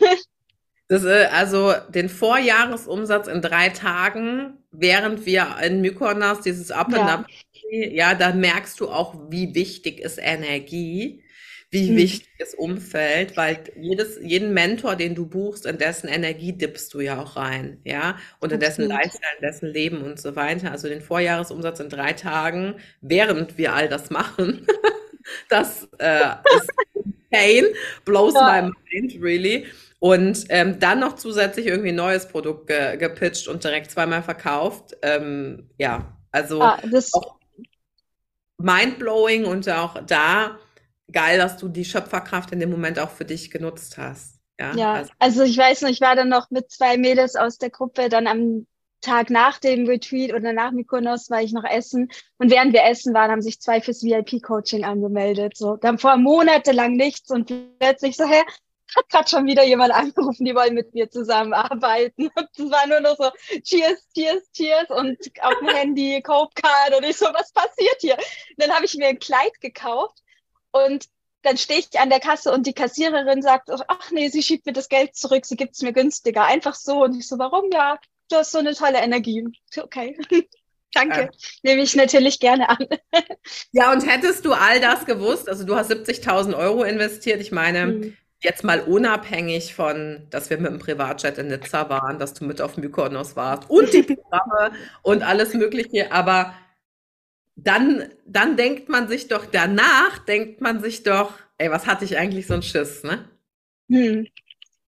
Das, 0.89 1.05
äh, 1.05 1.29
also 1.31 1.73
den 1.91 2.09
Vorjahresumsatz 2.09 3.29
in 3.29 3.41
drei 3.41 3.69
Tagen, 3.69 4.59
während 4.73 5.25
wir 5.25 5.55
in 5.63 5.83
Mykonos 5.83 6.41
dieses 6.41 6.73
Up 6.73 6.89
and 6.89 7.09
Up, 7.09 7.27
ja, 7.71 8.17
da 8.17 8.33
merkst 8.33 8.81
du 8.81 8.89
auch, 8.89 9.15
wie 9.31 9.55
wichtig 9.55 10.01
ist 10.01 10.19
Energie 10.21 11.23
wie 11.71 11.93
mhm. 11.93 11.97
wichtig 11.97 12.29
ist 12.39 12.59
Umfeld, 12.59 13.37
weil 13.37 13.63
jedes, 13.77 14.19
jeden 14.21 14.53
Mentor, 14.53 14.97
den 14.97 15.15
du 15.15 15.27
buchst, 15.27 15.67
in 15.67 15.79
dessen 15.79 16.09
Energie 16.09 16.53
dippst 16.53 16.93
du 16.93 17.01
ja 17.01 17.23
auch 17.23 17.37
rein, 17.37 17.81
ja, 17.85 18.17
und 18.41 18.51
in 18.53 18.59
dessen 18.59 18.87
Lifestyle, 18.89 19.37
in 19.39 19.43
dessen 19.43 19.69
Leben 19.69 20.03
und 20.03 20.21
so 20.21 20.35
weiter. 20.35 20.73
Also 20.73 20.89
den 20.89 21.01
Vorjahresumsatz 21.01 21.79
in 21.79 21.89
drei 21.89 22.13
Tagen, 22.13 22.75
während 23.01 23.57
wir 23.57 23.75
all 23.75 23.89
das 23.89 24.11
machen, 24.11 24.67
das 25.49 25.89
äh, 25.99 26.35
ist 26.57 26.71
pain, 27.31 27.67
blows 28.05 28.35
ja. 28.35 28.63
my 28.63 28.73
mind, 28.91 29.23
really. 29.23 29.67
Und 30.01 30.47
ähm, 30.49 30.81
dann 30.81 30.99
noch 30.99 31.17
zusätzlich 31.17 31.67
irgendwie 31.67 31.91
ein 31.91 31.97
neues 31.97 32.27
Produkt 32.27 32.67
ge 32.67 32.97
gepitcht 32.97 33.47
und 33.49 33.63
direkt 33.63 33.91
zweimal 33.91 34.23
verkauft. 34.23 34.97
Ähm, 35.03 35.69
ja, 35.79 36.17
also 36.33 36.63
ah, 36.63 36.81
mindblowing 38.59 39.45
und 39.45 39.69
auch 39.69 40.03
da 40.07 40.59
geil, 41.13 41.39
dass 41.39 41.57
du 41.57 41.69
die 41.69 41.85
Schöpferkraft 41.85 42.53
in 42.53 42.61
dem 42.61 42.71
Moment 42.71 42.99
auch 42.99 43.11
für 43.11 43.25
dich 43.25 43.51
genutzt 43.51 43.99
hast. 43.99 44.41
Ja, 44.59 44.75
ja 44.75 44.93
also, 44.95 45.13
also 45.19 45.43
ich 45.43 45.57
weiß 45.57 45.83
noch, 45.83 45.91
ich 45.91 46.01
war 46.01 46.17
dann 46.17 46.29
noch 46.29 46.51
mit 46.51 46.71
zwei 46.71 46.97
Mädels 46.97 47.37
aus 47.37 47.59
der 47.59 47.71
Gruppe 47.71 48.09
dann 48.09 48.27
am 48.27 48.67
Tag 49.01 49.31
nach 49.31 49.59
dem 49.59 49.87
Retreat 49.87 50.35
oder 50.35 50.53
nach 50.53 50.73
Mykonos 50.73 51.31
war 51.31 51.41
ich 51.41 51.53
noch 51.53 51.65
essen. 51.65 52.11
Und 52.39 52.51
während 52.51 52.73
wir 52.75 52.85
essen 52.85 53.15
waren, 53.15 53.31
haben 53.31 53.43
sich 53.43 53.61
zwei 53.61 53.81
fürs 53.81 54.03
VIP-Coaching 54.03 54.85
angemeldet. 54.85 55.57
So, 55.57 55.77
dann 55.77 55.99
vor 55.99 56.17
monatelang 56.19 56.97
nichts 56.97 57.31
und 57.31 57.51
plötzlich 57.79 58.17
so, 58.17 58.25
hä, 58.25 58.43
hat 58.97 59.09
gerade 59.09 59.29
schon 59.29 59.47
wieder 59.47 59.65
jemand 59.65 59.95
angerufen, 59.95 60.45
die 60.45 60.55
wollen 60.55 60.75
mit 60.75 60.93
mir 60.95 61.09
zusammenarbeiten. 61.09 62.29
Und 62.37 62.49
es 62.57 62.71
war 62.71 62.87
nur 62.89 63.01
noch 63.01 63.17
so, 63.17 63.31
cheers, 63.63 64.05
cheers, 64.15 64.51
cheers 64.53 64.91
und 64.91 65.17
auf 65.43 65.55
dem 65.61 65.69
Handy, 65.69 66.21
Cope 66.23 66.53
Card 66.61 66.97
und 66.99 67.09
ich 67.09 67.17
so, 67.17 67.27
was 67.27 67.53
passiert 67.53 67.97
hier? 68.01 68.17
Und 68.17 68.59
dann 68.59 68.73
habe 68.73 68.85
ich 68.85 68.97
mir 68.97 69.07
ein 69.07 69.21
Kleid 69.21 69.61
gekauft 69.61 70.23
und 70.73 71.07
dann 71.43 71.57
stehe 71.57 71.81
ich 71.81 71.99
an 71.99 72.11
der 72.11 72.21
Kasse 72.21 72.53
und 72.53 72.67
die 72.67 72.75
Kassiererin 72.75 73.43
sagt, 73.43 73.71
ach 73.89 74.11
nee, 74.11 74.29
sie 74.29 74.43
schiebt 74.43 74.67
mir 74.67 74.73
das 74.73 74.89
Geld 74.89 75.17
zurück, 75.17 75.47
sie 75.47 75.57
gibt 75.57 75.75
es 75.75 75.83
mir 75.83 75.93
günstiger. 75.93 76.45
Einfach 76.45 76.75
so. 76.75 77.05
Und 77.05 77.17
ich 77.17 77.27
so, 77.27 77.39
warum? 77.39 77.71
Ja, 77.73 77.99
du 78.31 78.37
hast 78.37 78.53
so 78.53 78.59
eine 78.59 78.75
tolle 78.75 78.99
Energie. 78.99 79.47
Okay. 79.77 80.19
Danke. 80.93 81.21
Ja. 81.21 81.31
Nehme 81.63 81.83
ich 81.83 81.95
natürlich 81.95 82.41
gerne 82.41 82.69
an. 82.69 82.87
ja, 83.73 83.93
und 83.93 84.07
hättest 84.07 84.45
du 84.45 84.53
all 84.53 84.81
das 84.81 85.07
gewusst, 85.07 85.49
also 85.49 85.65
du 85.65 85.77
hast 85.77 85.91
70.000 85.91 86.57
Euro 86.57 86.83
investiert, 86.83 87.41
ich 87.41 87.53
meine, 87.53 87.87
mhm. 87.87 88.17
jetzt 88.41 88.65
mal 88.65 88.81
unabhängig 88.81 89.75
von, 89.75 90.27
dass 90.31 90.51
wir 90.51 90.59
mit 90.59 90.73
dem 90.73 90.81
Privatjet 90.81 91.39
in 91.39 91.47
Nizza 91.47 91.89
waren, 91.89 92.19
dass 92.19 92.35
du 92.35 92.45
mit 92.45 92.61
auf 92.61 92.77
Mykonos 92.77 93.37
warst 93.37 93.71
und 93.71 93.93
die 93.93 94.03
Programme 94.03 94.73
und 95.03 95.23
alles 95.23 95.55
Mögliche, 95.55 96.11
aber 96.11 96.55
dann, 97.57 98.09
dann 98.27 98.57
denkt 98.57 98.89
man 98.89 99.09
sich 99.09 99.29
doch, 99.29 99.47
danach 99.47 100.19
denkt 100.27 100.61
man 100.61 100.81
sich 100.81 101.03
doch, 101.03 101.33
ey, 101.59 101.71
was 101.71 101.87
hatte 101.87 102.05
ich 102.05 102.17
eigentlich 102.17 102.47
so 102.47 102.55
ein 102.55 102.63
Schiss, 102.63 103.03
ne? 103.05 103.29
Hm. 103.89 104.27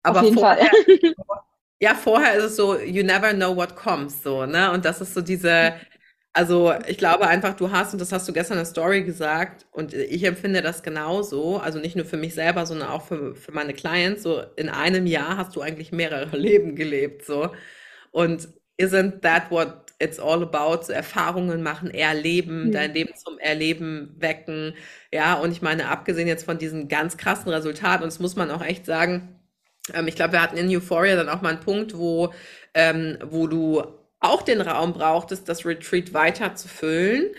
Aber 0.02 0.20
Auf 0.20 0.24
jeden 0.24 0.38
vorher, 0.38 0.66
Fall. 0.66 1.14
ja, 1.80 1.94
vorher 1.94 2.34
ist 2.34 2.44
es 2.44 2.56
so, 2.56 2.78
you 2.78 3.02
never 3.02 3.32
know 3.32 3.54
what 3.54 3.76
comes, 3.76 4.22
so, 4.22 4.46
ne? 4.46 4.70
Und 4.70 4.84
das 4.84 5.00
ist 5.00 5.14
so 5.14 5.20
diese, 5.20 5.74
also 6.32 6.74
ich 6.88 6.98
glaube 6.98 7.26
einfach, 7.28 7.54
du 7.54 7.70
hast, 7.70 7.92
und 7.92 8.00
das 8.00 8.12
hast 8.12 8.28
du 8.28 8.32
gestern 8.32 8.54
in 8.54 8.64
der 8.64 8.66
Story 8.66 9.02
gesagt, 9.04 9.66
und 9.70 9.94
ich 9.94 10.24
empfinde 10.24 10.62
das 10.62 10.82
genauso, 10.82 11.58
also 11.58 11.78
nicht 11.78 11.96
nur 11.96 12.04
für 12.04 12.16
mich 12.16 12.34
selber, 12.34 12.66
sondern 12.66 12.88
auch 12.88 13.06
für, 13.06 13.34
für 13.34 13.52
meine 13.52 13.74
Clients, 13.74 14.22
so 14.22 14.42
in 14.56 14.68
einem 14.68 15.06
Jahr 15.06 15.36
hast 15.36 15.54
du 15.56 15.60
eigentlich 15.60 15.92
mehrere 15.92 16.36
Leben 16.36 16.76
gelebt, 16.76 17.24
so. 17.24 17.50
Und 18.10 18.48
isn't 18.80 19.20
that 19.22 19.50
what 19.50 19.83
it's 19.98 20.18
all 20.18 20.42
about? 20.42 20.85
So 20.85 20.92
Erfahrungen 20.92 21.62
machen, 21.62 21.90
erleben, 21.90 22.68
mhm. 22.68 22.72
dein 22.72 22.94
Leben 22.94 23.14
zum 23.16 23.38
Erleben 23.38 24.14
wecken, 24.18 24.74
ja, 25.12 25.35
und 25.35 25.52
ich 25.52 25.62
meine, 25.62 25.88
abgesehen 25.88 26.28
jetzt 26.28 26.44
von 26.44 26.59
diesen 26.59 26.88
ganz 26.88 27.16
krassen 27.16 27.50
Resultaten, 27.50 28.02
und 28.02 28.12
das 28.12 28.20
muss 28.20 28.37
man 28.37 28.50
auch 28.50 28.62
echt 28.62 28.87
sagen, 28.87 29.40
ähm, 29.92 30.09
ich 30.09 30.16
glaube, 30.16 30.33
wir 30.33 30.42
hatten 30.42 30.57
in 30.57 30.68
Euphoria 30.68 31.16
dann 31.16 31.28
auch 31.28 31.42
mal 31.42 31.50
einen 31.50 31.61
Punkt, 31.61 31.96
wo, 31.96 32.33
ähm, 32.74 33.18
wo 33.24 33.46
du 33.46 33.83
auch 34.20 34.42
den 34.42 34.61
Raum 34.61 34.92
brauchtest, 34.94 35.48
das 35.48 35.66
Retreat 35.66 36.14
weiter 36.14 36.54
zu 36.54 36.68
füllen. 36.68 37.30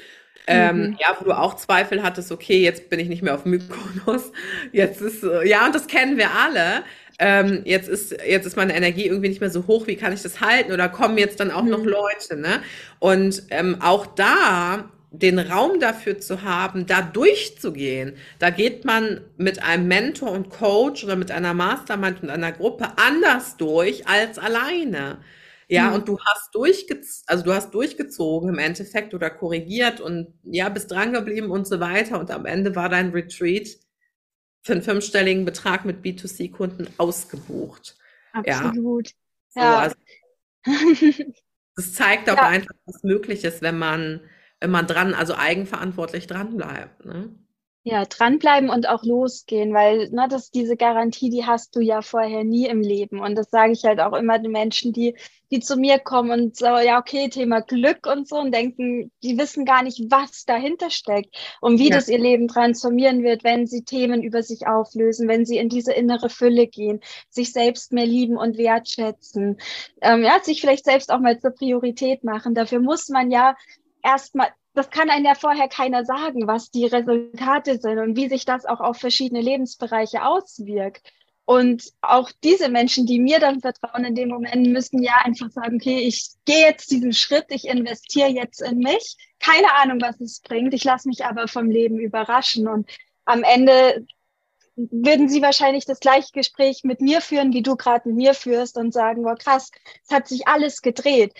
Ähm, 0.47 0.77
mhm. 0.77 0.97
ja, 0.99 1.17
wo 1.19 1.25
du 1.25 1.31
auch 1.31 1.55
Zweifel 1.55 2.03
hattest, 2.03 2.31
okay, 2.31 2.59
jetzt 2.59 2.91
bin 2.91 2.99
ich 2.99 3.09
nicht 3.09 3.23
mehr 3.23 3.33
auf 3.33 3.45
Mykonos, 3.45 4.31
jetzt 4.71 5.01
ist, 5.01 5.25
ja, 5.43 5.65
und 5.65 5.73
das 5.73 5.87
kennen 5.87 6.17
wir 6.17 6.29
alle. 6.31 6.83
Ähm, 7.17 7.61
jetzt 7.65 7.87
ist, 7.87 8.11
jetzt 8.27 8.45
ist 8.45 8.57
meine 8.57 8.75
Energie 8.75 9.05
irgendwie 9.05 9.29
nicht 9.29 9.41
mehr 9.41 9.49
so 9.49 9.67
hoch, 9.67 9.87
wie 9.87 9.95
kann 9.95 10.11
ich 10.11 10.21
das 10.21 10.41
halten? 10.41 10.71
Oder 10.71 10.89
kommen 10.89 11.17
jetzt 11.17 11.39
dann 11.39 11.51
auch 11.51 11.63
mhm. 11.63 11.69
noch 11.69 11.85
Leute, 11.85 12.35
ne? 12.35 12.61
Und 12.99 13.43
ähm, 13.51 13.77
auch 13.81 14.05
da 14.05 14.89
den 15.11 15.39
Raum 15.39 15.79
dafür 15.79 16.19
zu 16.19 16.41
haben, 16.41 16.85
da 16.85 17.01
durchzugehen. 17.01 18.17
Da 18.39 18.49
geht 18.49 18.85
man 18.85 19.21
mit 19.37 19.63
einem 19.63 19.87
Mentor 19.87 20.31
und 20.31 20.49
Coach 20.49 21.03
oder 21.03 21.15
mit 21.15 21.31
einer 21.31 21.53
Mastermind 21.53 22.23
und 22.23 22.29
einer 22.29 22.51
Gruppe 22.51 22.89
anders 22.97 23.57
durch 23.57 24.07
als 24.07 24.37
alleine. 24.37 25.19
Ja, 25.67 25.89
mhm. 25.89 25.95
und 25.95 26.07
du 26.07 26.19
hast 26.19 26.53
durchgezogen, 26.53 27.23
also 27.27 27.43
du 27.43 27.53
hast 27.53 27.73
durchgezogen 27.73 28.49
im 28.49 28.59
Endeffekt 28.59 29.13
oder 29.13 29.29
korrigiert 29.31 29.99
und 29.99 30.27
ja, 30.43 30.69
bist 30.69 30.91
dran 30.91 31.13
geblieben 31.13 31.49
und 31.49 31.65
so 31.65 31.79
weiter. 31.79 32.19
Und 32.19 32.29
am 32.29 32.45
Ende 32.45 32.75
war 32.75 32.89
dein 32.89 33.09
Retreat 33.11 33.67
für 34.65 34.73
einen 34.73 34.81
fünfstelligen 34.81 35.45
Betrag 35.45 35.85
mit 35.85 36.03
B2C-Kunden 36.03 36.87
ausgebucht. 36.97 37.95
Absolut. 38.33 39.11
Ja. 39.55 39.61
So, 39.61 39.61
also, 39.61 39.95
das 41.75 41.93
zeigt 41.93 42.29
auch 42.29 42.35
ja. 42.35 42.47
einfach, 42.47 42.75
was 42.85 43.03
möglich 43.03 43.45
ist, 43.45 43.61
wenn 43.61 43.77
man 43.77 44.21
wenn 44.59 44.71
man 44.71 44.87
dran, 44.87 45.13
also 45.13 45.35
eigenverantwortlich 45.35 46.27
dranbleibt. 46.27 47.05
Ne? 47.05 47.29
Ja, 47.87 48.03
dranbleiben 48.03 48.71
und 48.71 48.89
auch 48.89 49.03
losgehen, 49.03 49.71
weil 49.71 50.09
ne, 50.09 50.25
das, 50.27 50.49
diese 50.49 50.75
Garantie, 50.75 51.29
die 51.29 51.45
hast 51.45 51.75
du 51.75 51.81
ja 51.81 52.01
vorher 52.01 52.43
nie 52.43 52.65
im 52.65 52.81
Leben. 52.81 53.19
Und 53.19 53.35
das 53.35 53.51
sage 53.51 53.73
ich 53.73 53.83
halt 53.83 53.99
auch 53.99 54.13
immer 54.13 54.39
den 54.39 54.51
Menschen, 54.51 54.91
die, 54.91 55.15
die 55.51 55.59
zu 55.59 55.77
mir 55.77 55.99
kommen 55.99 56.31
und 56.31 56.55
so, 56.57 56.65
ja, 56.65 56.97
okay, 56.97 57.29
Thema 57.29 57.61
Glück 57.61 58.07
und 58.07 58.27
so 58.27 58.37
und 58.37 58.51
denken, 58.51 59.11
die 59.21 59.37
wissen 59.37 59.65
gar 59.65 59.83
nicht, 59.83 60.01
was 60.09 60.45
dahinter 60.45 60.89
steckt 60.89 61.37
und 61.61 61.77
wie 61.77 61.89
ja. 61.89 61.95
das 61.95 62.07
ihr 62.07 62.17
Leben 62.17 62.47
transformieren 62.47 63.21
wird, 63.21 63.43
wenn 63.43 63.67
sie 63.67 63.83
Themen 63.83 64.23
über 64.23 64.41
sich 64.41 64.65
auflösen, 64.65 65.27
wenn 65.27 65.45
sie 65.45 65.59
in 65.59 65.69
diese 65.69 65.93
innere 65.93 66.29
Fülle 66.29 66.65
gehen, 66.65 67.01
sich 67.29 67.53
selbst 67.53 67.93
mehr 67.93 68.07
lieben 68.07 68.35
und 68.35 68.57
wertschätzen, 68.57 69.57
ähm, 70.01 70.23
ja, 70.23 70.39
sich 70.41 70.59
vielleicht 70.59 70.85
selbst 70.85 71.11
auch 71.11 71.19
mal 71.19 71.39
zur 71.39 71.51
Priorität 71.51 72.23
machen. 72.23 72.55
Dafür 72.55 72.79
muss 72.79 73.09
man 73.09 73.29
ja 73.29 73.55
erstmal, 74.01 74.49
das 74.75 74.89
kann 74.89 75.09
einem 75.09 75.25
ja 75.25 75.35
vorher 75.35 75.69
keiner 75.69 76.05
sagen, 76.05 76.47
was 76.47 76.69
die 76.69 76.85
Resultate 76.85 77.79
sind 77.79 77.97
und 77.97 78.15
wie 78.15 78.27
sich 78.29 78.45
das 78.45 78.65
auch 78.65 78.81
auf 78.81 78.97
verschiedene 78.97 79.41
Lebensbereiche 79.41 80.23
auswirkt. 80.25 81.11
Und 81.45 81.93
auch 82.01 82.31
diese 82.43 82.69
Menschen, 82.69 83.05
die 83.05 83.19
mir 83.19 83.39
dann 83.39 83.61
vertrauen 83.61 84.03
in 84.03 84.15
dem 84.15 84.29
Moment, 84.29 84.67
müssen 84.67 85.01
ja 85.01 85.13
einfach 85.23 85.51
sagen, 85.51 85.75
okay, 85.75 85.99
ich 85.99 86.31
gehe 86.45 86.61
jetzt 86.61 86.91
diesen 86.91 87.13
Schritt, 87.13 87.45
ich 87.49 87.67
investiere 87.67 88.29
jetzt 88.29 88.61
in 88.61 88.79
mich. 88.79 89.15
Keine 89.39 89.71
Ahnung, 89.75 90.01
was 90.01 90.19
es 90.19 90.39
bringt. 90.41 90.73
Ich 90.73 90.83
lasse 90.83 91.07
mich 91.07 91.23
aber 91.23 91.47
vom 91.47 91.69
Leben 91.69 91.99
überraschen. 91.99 92.67
Und 92.67 92.89
am 93.25 93.43
Ende 93.43 94.05
würden 94.75 95.29
sie 95.29 95.41
wahrscheinlich 95.41 95.85
das 95.85 95.99
gleiche 95.99 96.31
Gespräch 96.33 96.83
mit 96.83 96.99
mir 96.99 97.21
führen, 97.21 97.53
wie 97.53 97.61
du 97.61 97.75
gerade 97.75 98.09
mit 98.09 98.17
mir 98.17 98.33
führst 98.33 98.75
und 98.75 98.91
sagen, 98.91 99.23
boah, 99.23 99.35
krass, 99.35 99.71
es 100.03 100.13
hat 100.13 100.27
sich 100.27 100.47
alles 100.47 100.81
gedreht. 100.81 101.33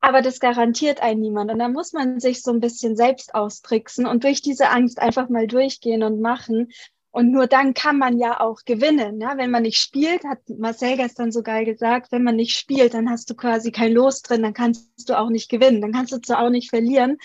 Aber 0.00 0.22
das 0.22 0.40
garantiert 0.40 1.02
einen 1.02 1.20
niemand. 1.20 1.50
Und 1.50 1.58
da 1.58 1.68
muss 1.68 1.92
man 1.92 2.20
sich 2.20 2.42
so 2.42 2.52
ein 2.52 2.60
bisschen 2.60 2.96
selbst 2.96 3.34
austricksen 3.34 4.06
und 4.06 4.24
durch 4.24 4.42
diese 4.42 4.70
Angst 4.70 5.00
einfach 5.00 5.28
mal 5.28 5.46
durchgehen 5.46 6.02
und 6.02 6.20
machen. 6.20 6.68
Und 7.10 7.32
nur 7.32 7.46
dann 7.46 7.72
kann 7.72 7.96
man 7.96 8.18
ja 8.18 8.40
auch 8.40 8.60
gewinnen. 8.66 9.20
Ja? 9.20 9.38
Wenn 9.38 9.50
man 9.50 9.62
nicht 9.62 9.78
spielt, 9.78 10.22
hat 10.24 10.38
Marcel 10.48 10.96
gestern 10.96 11.32
so 11.32 11.42
geil 11.42 11.64
gesagt, 11.64 12.12
wenn 12.12 12.22
man 12.22 12.36
nicht 12.36 12.58
spielt, 12.58 12.92
dann 12.92 13.08
hast 13.08 13.30
du 13.30 13.34
quasi 13.34 13.72
kein 13.72 13.92
Los 13.92 14.20
drin, 14.20 14.42
dann 14.42 14.52
kannst 14.52 15.08
du 15.08 15.18
auch 15.18 15.30
nicht 15.30 15.48
gewinnen, 15.48 15.80
dann 15.80 15.92
kannst 15.92 16.12
du 16.12 16.20
zwar 16.20 16.44
auch 16.44 16.50
nicht 16.50 16.68
verlieren, 16.68 17.16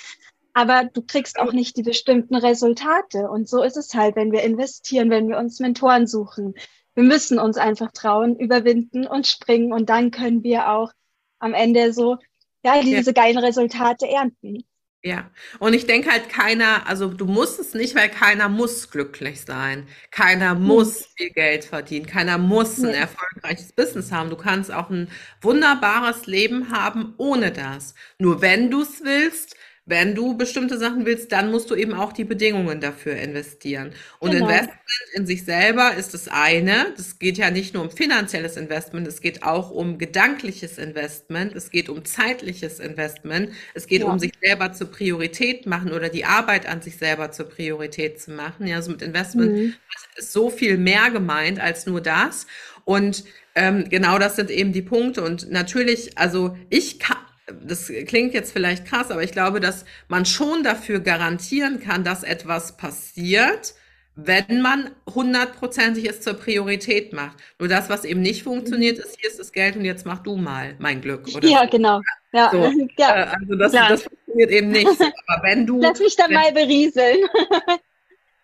aber 0.53 0.85
du 0.85 1.01
kriegst 1.01 1.39
auch 1.39 1.53
nicht 1.53 1.75
die 1.77 1.83
bestimmten 1.83 2.35
Resultate. 2.35 3.29
Und 3.29 3.49
so 3.49 3.63
ist 3.63 3.77
es 3.77 3.93
halt, 3.93 4.15
wenn 4.15 4.31
wir 4.31 4.43
investieren, 4.43 5.09
wenn 5.09 5.27
wir 5.27 5.37
uns 5.37 5.59
Mentoren 5.59 6.07
suchen. 6.07 6.53
Wir 6.93 7.03
müssen 7.03 7.39
uns 7.39 7.57
einfach 7.57 7.91
trauen, 7.91 8.37
überwinden 8.37 9.07
und 9.07 9.27
springen 9.27 9.71
und 9.71 9.89
dann 9.89 10.11
können 10.11 10.43
wir 10.43 10.69
auch 10.71 10.91
am 11.39 11.53
Ende 11.53 11.93
so 11.93 12.17
ja, 12.63 12.81
diese 12.81 13.11
ja. 13.11 13.23
geilen 13.23 13.37
Resultate 13.37 14.07
ernten. 14.07 14.63
Ja, 15.03 15.31
und 15.57 15.73
ich 15.73 15.87
denke 15.87 16.11
halt 16.11 16.29
keiner, 16.29 16.87
also 16.87 17.07
du 17.07 17.25
musst 17.25 17.59
es 17.59 17.73
nicht, 17.73 17.95
weil 17.95 18.07
keiner 18.07 18.49
muss 18.49 18.91
glücklich 18.91 19.41
sein. 19.41 19.87
Keiner 20.11 20.51
hm. 20.51 20.61
muss 20.61 21.07
viel 21.17 21.31
Geld 21.31 21.65
verdienen. 21.65 22.05
Keiner 22.05 22.37
muss 22.37 22.77
ein 22.77 22.93
erfolgreiches 22.93 23.73
Business 23.73 24.11
haben. 24.11 24.29
Du 24.29 24.35
kannst 24.35 24.71
auch 24.71 24.91
ein 24.91 25.09
wunderbares 25.41 26.27
Leben 26.27 26.71
haben 26.71 27.15
ohne 27.17 27.51
das. 27.51 27.95
Nur 28.19 28.43
wenn 28.43 28.69
du 28.69 28.83
es 28.83 29.03
willst, 29.03 29.55
wenn 29.85 30.13
du 30.13 30.37
bestimmte 30.37 30.77
Sachen 30.77 31.05
willst, 31.05 31.31
dann 31.31 31.49
musst 31.49 31.71
du 31.71 31.75
eben 31.75 31.93
auch 31.93 32.13
die 32.13 32.23
Bedingungen 32.23 32.79
dafür 32.79 33.15
investieren. 33.15 33.93
Und 34.19 34.31
genau. 34.31 34.45
Investment 34.45 34.79
in 35.13 35.25
sich 35.25 35.43
selber 35.43 35.95
ist 35.95 36.13
das 36.13 36.27
eine. 36.27 36.93
Das 36.95 37.17
geht 37.17 37.37
ja 37.39 37.49
nicht 37.49 37.73
nur 37.73 37.83
um 37.83 37.89
finanzielles 37.89 38.57
Investment, 38.57 39.07
es 39.07 39.21
geht 39.21 39.41
auch 39.41 39.71
um 39.71 39.97
gedankliches 39.97 40.77
Investment, 40.77 41.55
es 41.55 41.71
geht 41.71 41.89
um 41.89 42.05
zeitliches 42.05 42.79
Investment, 42.79 43.53
es 43.73 43.87
geht 43.87 44.01
ja. 44.01 44.07
um 44.07 44.19
sich 44.19 44.33
selber 44.39 44.71
zur 44.71 44.91
Priorität 44.91 45.65
machen 45.65 45.91
oder 45.91 46.09
die 46.09 46.25
Arbeit 46.25 46.67
an 46.67 46.83
sich 46.83 46.97
selber 46.97 47.31
zur 47.31 47.49
Priorität 47.49 48.21
zu 48.21 48.31
machen. 48.31 48.67
Ja, 48.67 48.75
also 48.75 48.91
mit 48.91 49.01
Investment 49.01 49.51
mhm. 49.51 49.73
ist 50.15 50.31
so 50.31 50.51
viel 50.51 50.77
mehr 50.77 51.09
gemeint 51.09 51.59
als 51.59 51.87
nur 51.87 52.01
das. 52.01 52.45
Und 52.85 53.23
ähm, 53.55 53.89
genau 53.89 54.19
das 54.19 54.35
sind 54.35 54.51
eben 54.51 54.73
die 54.73 54.81
Punkte. 54.81 55.23
Und 55.23 55.51
natürlich, 55.51 56.17
also 56.17 56.57
ich 56.69 56.99
kann, 56.99 57.17
das 57.63 57.91
klingt 58.07 58.33
jetzt 58.33 58.51
vielleicht 58.51 58.85
krass, 58.85 59.11
aber 59.11 59.23
ich 59.23 59.31
glaube, 59.31 59.59
dass 59.59 59.85
man 60.07 60.25
schon 60.25 60.63
dafür 60.63 60.99
garantieren 60.99 61.79
kann, 61.79 62.03
dass 62.03 62.23
etwas 62.23 62.77
passiert, 62.77 63.73
wenn 64.15 64.61
man 64.61 64.91
hundertprozentig 65.13 66.09
es 66.09 66.21
zur 66.21 66.33
Priorität 66.33 67.13
macht. 67.13 67.37
Nur 67.59 67.69
das, 67.69 67.89
was 67.89 68.03
eben 68.03 68.21
nicht 68.21 68.43
funktioniert, 68.43 68.97
ist, 68.99 69.19
hier 69.19 69.29
ist 69.29 69.39
das 69.39 69.51
Geld 69.51 69.75
und 69.75 69.85
jetzt 69.85 70.05
mach 70.05 70.19
du 70.19 70.35
mal 70.35 70.75
mein 70.79 71.01
Glück. 71.01 71.27
Oder 71.33 71.47
ja, 71.47 71.63
so. 71.63 71.69
genau. 71.69 72.01
Ja, 72.33 72.49
so, 72.51 72.57
ja. 72.97 73.15
Äh, 73.15 73.27
also 73.39 73.55
das, 73.55 73.71
das, 73.71 74.03
funktioniert 74.03 74.51
eben 74.51 74.69
nicht. 74.69 74.87
Aber 75.27 75.43
wenn 75.43 75.65
du. 75.65 75.79
Lass 75.79 75.99
mich 75.99 76.15
da 76.15 76.27
mal 76.27 76.51
berieseln. 76.51 77.17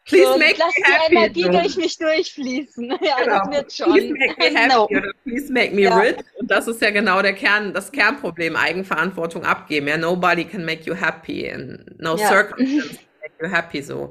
Please 0.08 0.26
so, 0.26 0.38
make 0.38 0.58
lass 0.58 0.74
me 0.78 0.84
happy. 0.86 1.10
die 1.10 1.16
Energie 1.16 1.44
so. 1.44 1.52
durch 1.52 1.78
mich 1.78 1.98
durchfließen. 1.98 2.98
Ja, 3.02 3.18
genau. 3.24 3.40
das 3.40 3.52
wird 3.52 3.74
schon. 3.74 3.92
Please 3.92 4.14
make 4.14 4.38
me 4.40 4.60
happy 4.60 4.74
no. 4.74 4.86
oder 4.86 5.12
please 5.24 5.54
make 5.54 5.76
me 5.76 5.82
ja. 5.82 5.98
rich. 5.98 6.18
Und 6.40 6.50
das 6.50 6.68
ist 6.68 6.82
ja 6.82 6.92
genau 6.92 7.22
der 7.22 7.34
Kern, 7.34 7.74
das 7.74 7.92
Kernproblem, 7.92 8.56
Eigenverantwortung 8.56 9.44
abgeben. 9.44 9.88
Ja, 9.88 9.98
nobody 9.98 10.46
can 10.46 10.64
make 10.64 10.84
you 10.84 10.96
happy 10.96 11.50
and 11.52 12.00
no 12.00 12.16
ja. 12.16 12.28
circumstance 12.30 12.98
can 12.98 13.08
make 13.22 13.34
you 13.42 13.50
happy 13.50 13.82
so. 13.82 14.10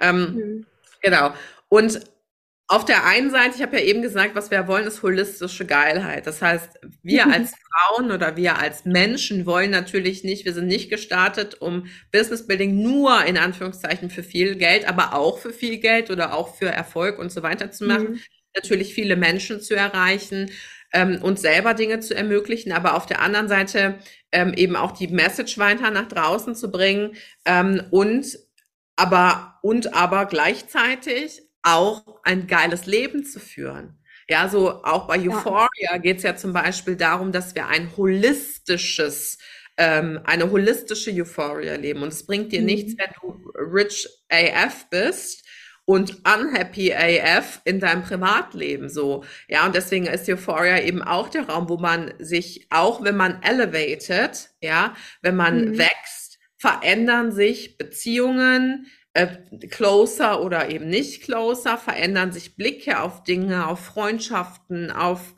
Ähm, 0.00 0.34
mhm. 0.34 0.66
Genau. 1.02 1.32
Und 1.68 2.00
auf 2.72 2.86
der 2.86 3.04
einen 3.04 3.30
Seite, 3.30 3.54
ich 3.56 3.62
habe 3.62 3.78
ja 3.78 3.84
eben 3.84 4.00
gesagt, 4.00 4.34
was 4.34 4.50
wir 4.50 4.66
wollen, 4.66 4.86
ist 4.86 5.02
holistische 5.02 5.66
Geilheit. 5.66 6.26
Das 6.26 6.40
heißt, 6.40 6.80
wir 7.02 7.26
als 7.30 7.52
Frauen 7.70 8.10
oder 8.10 8.34
wir 8.36 8.58
als 8.58 8.86
Menschen 8.86 9.44
wollen 9.44 9.70
natürlich 9.70 10.24
nicht, 10.24 10.46
wir 10.46 10.54
sind 10.54 10.68
nicht 10.68 10.88
gestartet, 10.88 11.60
um 11.60 11.86
Business 12.12 12.46
Building 12.46 12.80
nur 12.80 13.26
in 13.26 13.36
Anführungszeichen 13.36 14.08
für 14.08 14.22
viel 14.22 14.56
Geld, 14.56 14.88
aber 14.88 15.14
auch 15.14 15.38
für 15.38 15.52
viel 15.52 15.80
Geld 15.80 16.10
oder 16.10 16.32
auch 16.34 16.56
für 16.56 16.68
Erfolg 16.70 17.18
und 17.18 17.30
so 17.30 17.42
weiter 17.42 17.70
zu 17.70 17.84
machen. 17.84 18.12
Mhm. 18.12 18.20
Natürlich 18.56 18.94
viele 18.94 19.16
Menschen 19.16 19.60
zu 19.60 19.76
erreichen, 19.76 20.50
ähm, 20.94 21.20
uns 21.20 21.42
selber 21.42 21.74
Dinge 21.74 22.00
zu 22.00 22.14
ermöglichen, 22.14 22.72
aber 22.72 22.96
auf 22.96 23.04
der 23.04 23.20
anderen 23.20 23.48
Seite 23.48 23.98
ähm, 24.30 24.54
eben 24.54 24.76
auch 24.76 24.92
die 24.92 25.08
Message 25.08 25.58
weiter 25.58 25.90
nach 25.90 26.08
draußen 26.08 26.54
zu 26.54 26.70
bringen 26.70 27.16
ähm, 27.44 27.82
und 27.90 28.38
aber 28.96 29.58
und 29.60 29.92
aber 29.92 30.24
gleichzeitig 30.24 31.42
auch 31.62 32.20
ein 32.24 32.46
geiles 32.46 32.86
Leben 32.86 33.24
zu 33.24 33.40
führen. 33.40 33.98
Ja, 34.28 34.48
so 34.48 34.82
auch 34.84 35.06
bei 35.06 35.18
Euphoria 35.18 35.68
ja. 35.92 35.98
geht 35.98 36.18
es 36.18 36.22
ja 36.22 36.36
zum 36.36 36.52
Beispiel 36.52 36.96
darum, 36.96 37.32
dass 37.32 37.54
wir 37.54 37.66
ein 37.66 37.96
holistisches, 37.96 39.38
ähm, 39.76 40.20
eine 40.24 40.50
holistische 40.50 41.10
Euphoria 41.12 41.74
leben. 41.74 42.02
Und 42.02 42.12
es 42.12 42.24
bringt 42.24 42.52
dir 42.52 42.60
mhm. 42.60 42.66
nichts, 42.66 42.94
wenn 42.98 43.10
du 43.20 43.50
rich 43.58 44.08
AF 44.30 44.88
bist 44.90 45.44
und 45.84 46.22
unhappy 46.24 46.94
AF 46.94 47.60
in 47.64 47.80
deinem 47.80 48.02
Privatleben 48.02 48.88
so. 48.88 49.24
Ja, 49.48 49.66
und 49.66 49.74
deswegen 49.74 50.06
ist 50.06 50.28
Euphoria 50.28 50.80
eben 50.80 51.02
auch 51.02 51.28
der 51.28 51.48
Raum, 51.48 51.68
wo 51.68 51.76
man 51.76 52.14
sich, 52.18 52.66
auch 52.70 53.02
wenn 53.02 53.16
man 53.16 53.42
elevated, 53.42 54.50
ja, 54.60 54.94
wenn 55.20 55.36
man 55.36 55.70
mhm. 55.70 55.78
wächst, 55.78 56.38
verändern 56.56 57.32
sich 57.32 57.76
Beziehungen, 57.76 58.86
closer 59.70 60.42
oder 60.42 60.70
eben 60.70 60.88
nicht 60.88 61.22
closer, 61.22 61.76
verändern 61.76 62.32
sich 62.32 62.56
Blicke 62.56 63.00
auf 63.00 63.24
Dinge, 63.24 63.66
auf 63.66 63.80
Freundschaften, 63.80 64.90
auf 64.90 65.34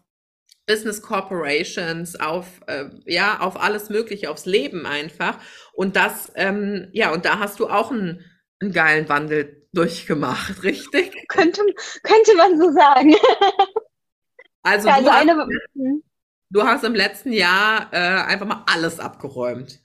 Business 0.66 1.02
Corporations, 1.02 2.18
auf 2.18 2.60
äh, 2.68 2.86
ja, 3.04 3.40
auf 3.40 3.60
alles 3.60 3.90
Mögliche, 3.90 4.30
aufs 4.30 4.46
Leben 4.46 4.86
einfach. 4.86 5.38
Und 5.72 5.96
das, 5.96 6.32
ähm, 6.36 6.88
ja, 6.92 7.12
und 7.12 7.24
da 7.24 7.38
hast 7.38 7.60
du 7.60 7.68
auch 7.68 7.90
einen, 7.90 8.24
einen 8.60 8.72
geilen 8.72 9.08
Wandel 9.08 9.66
durchgemacht, 9.72 10.62
richtig? 10.62 11.12
Könnte, 11.28 11.60
könnte 12.02 12.34
man 12.36 12.58
so 12.58 12.72
sagen. 12.72 13.14
Also, 14.62 14.88
ja, 14.88 14.94
also 14.94 15.08
du, 15.10 15.14
eine, 15.14 15.36
hast, 15.36 15.50
hm. 15.74 16.02
du 16.48 16.62
hast 16.62 16.84
im 16.84 16.94
letzten 16.94 17.32
Jahr 17.32 17.92
äh, 17.92 17.98
einfach 17.98 18.46
mal 18.46 18.64
alles 18.66 18.98
abgeräumt. 18.98 19.80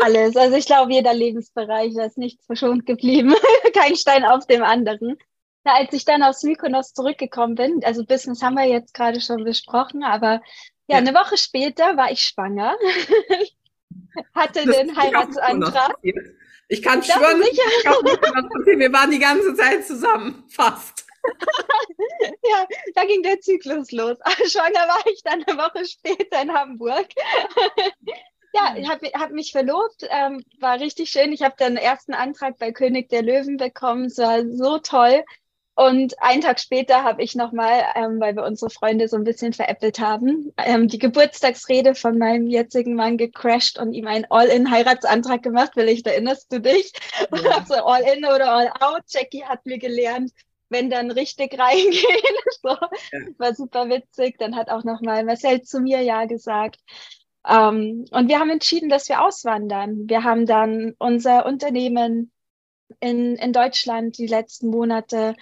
Alles. 0.00 0.36
Also 0.36 0.56
ich 0.56 0.66
glaube, 0.66 0.92
jeder 0.92 1.14
Lebensbereich 1.14 1.94
ist 1.96 2.18
nichts 2.18 2.44
verschont 2.46 2.86
geblieben. 2.86 3.34
Kein 3.74 3.96
Stein 3.96 4.24
auf 4.24 4.46
dem 4.46 4.62
anderen. 4.62 5.16
Na, 5.64 5.74
als 5.74 5.92
ich 5.92 6.04
dann 6.04 6.22
aus 6.22 6.42
Mykonos 6.44 6.92
zurückgekommen 6.92 7.56
bin, 7.56 7.80
also 7.84 8.04
Business 8.04 8.42
haben 8.42 8.54
wir 8.54 8.66
jetzt 8.66 8.94
gerade 8.94 9.20
schon 9.20 9.42
besprochen, 9.42 10.04
aber 10.04 10.40
ja, 10.86 10.94
ja. 10.94 10.96
eine 10.98 11.12
Woche 11.12 11.36
später 11.36 11.96
war 11.96 12.12
ich 12.12 12.22
schwanger. 12.22 12.76
Hatte 14.34 14.64
das 14.64 14.76
den 14.76 14.96
Heiratsantrag. 14.96 15.96
Ich 16.68 16.82
kann 16.82 17.00
das 17.00 17.08
schwören, 17.08 17.40
wir 17.40 18.92
waren 18.92 19.10
die 19.10 19.18
ganze 19.18 19.54
Zeit 19.54 19.84
zusammen, 19.84 20.44
fast. 20.48 21.06
ja, 22.20 22.66
da 22.94 23.04
ging 23.04 23.22
der 23.22 23.40
Zyklus 23.40 23.90
los. 23.90 24.18
Schwanger 24.46 24.86
war 24.88 25.04
ich 25.12 25.22
dann 25.24 25.44
eine 25.44 25.58
Woche 25.58 25.84
später 25.84 26.42
in 26.42 26.52
Hamburg. 26.52 27.08
Ja, 28.56 28.74
ich 28.76 28.88
habe 28.88 29.06
hab 29.14 29.32
mich 29.32 29.52
verlobt, 29.52 30.06
ähm, 30.08 30.42
war 30.60 30.80
richtig 30.80 31.10
schön. 31.10 31.32
Ich 31.32 31.42
habe 31.42 31.54
dann 31.58 31.76
ersten 31.76 32.14
Antrag 32.14 32.58
bei 32.58 32.72
König 32.72 33.10
der 33.10 33.22
Löwen 33.22 33.58
bekommen. 33.58 34.06
Es 34.06 34.16
war 34.16 34.44
so 34.48 34.78
toll. 34.78 35.24
Und 35.74 36.14
einen 36.22 36.40
Tag 36.40 36.58
später 36.58 37.04
habe 37.04 37.22
ich 37.22 37.34
nochmal, 37.34 37.84
ähm, 37.94 38.18
weil 38.18 38.34
wir 38.34 38.44
unsere 38.44 38.70
Freunde 38.70 39.08
so 39.08 39.16
ein 39.16 39.24
bisschen 39.24 39.52
veräppelt 39.52 39.98
haben, 39.98 40.54
ähm, 40.56 40.88
die 40.88 40.98
Geburtstagsrede 40.98 41.94
von 41.94 42.16
meinem 42.16 42.46
jetzigen 42.46 42.94
Mann 42.94 43.18
gecrashed 43.18 43.78
und 43.78 43.92
ihm 43.92 44.06
einen 44.06 44.24
All-In-Heiratsantrag 44.30 45.42
gemacht. 45.42 45.72
Vielleicht 45.74 46.06
erinnerst 46.06 46.50
du 46.50 46.62
dich? 46.62 46.92
Ja. 47.30 47.58
Also 47.58 47.74
All-In 47.74 48.24
oder 48.24 48.52
All-Out. 48.52 49.02
Jackie 49.08 49.44
hat 49.44 49.66
mir 49.66 49.76
gelernt, 49.78 50.32
wenn 50.70 50.88
dann 50.88 51.10
richtig 51.10 51.58
reingehen. 51.58 51.94
so. 52.62 52.70
Ja. 52.70 53.20
War 53.36 53.54
super 53.54 53.90
witzig. 53.90 54.38
Dann 54.38 54.56
hat 54.56 54.70
auch 54.70 54.82
nochmal 54.82 55.24
Marcel 55.24 55.60
zu 55.60 55.80
mir 55.80 56.00
Ja 56.00 56.24
gesagt. 56.24 56.80
Ähm, 57.48 58.06
und 58.10 58.28
wir 58.28 58.38
haben 58.38 58.50
entschieden, 58.50 58.88
dass 58.88 59.08
wir 59.08 59.22
auswandern. 59.22 60.08
Wir 60.08 60.24
haben 60.24 60.46
dann 60.46 60.94
unser 60.98 61.46
Unternehmen 61.46 62.32
in, 63.00 63.36
in 63.36 63.52
Deutschland 63.52 64.18
die 64.18 64.26
letzten 64.26 64.68
Monate 64.68 65.36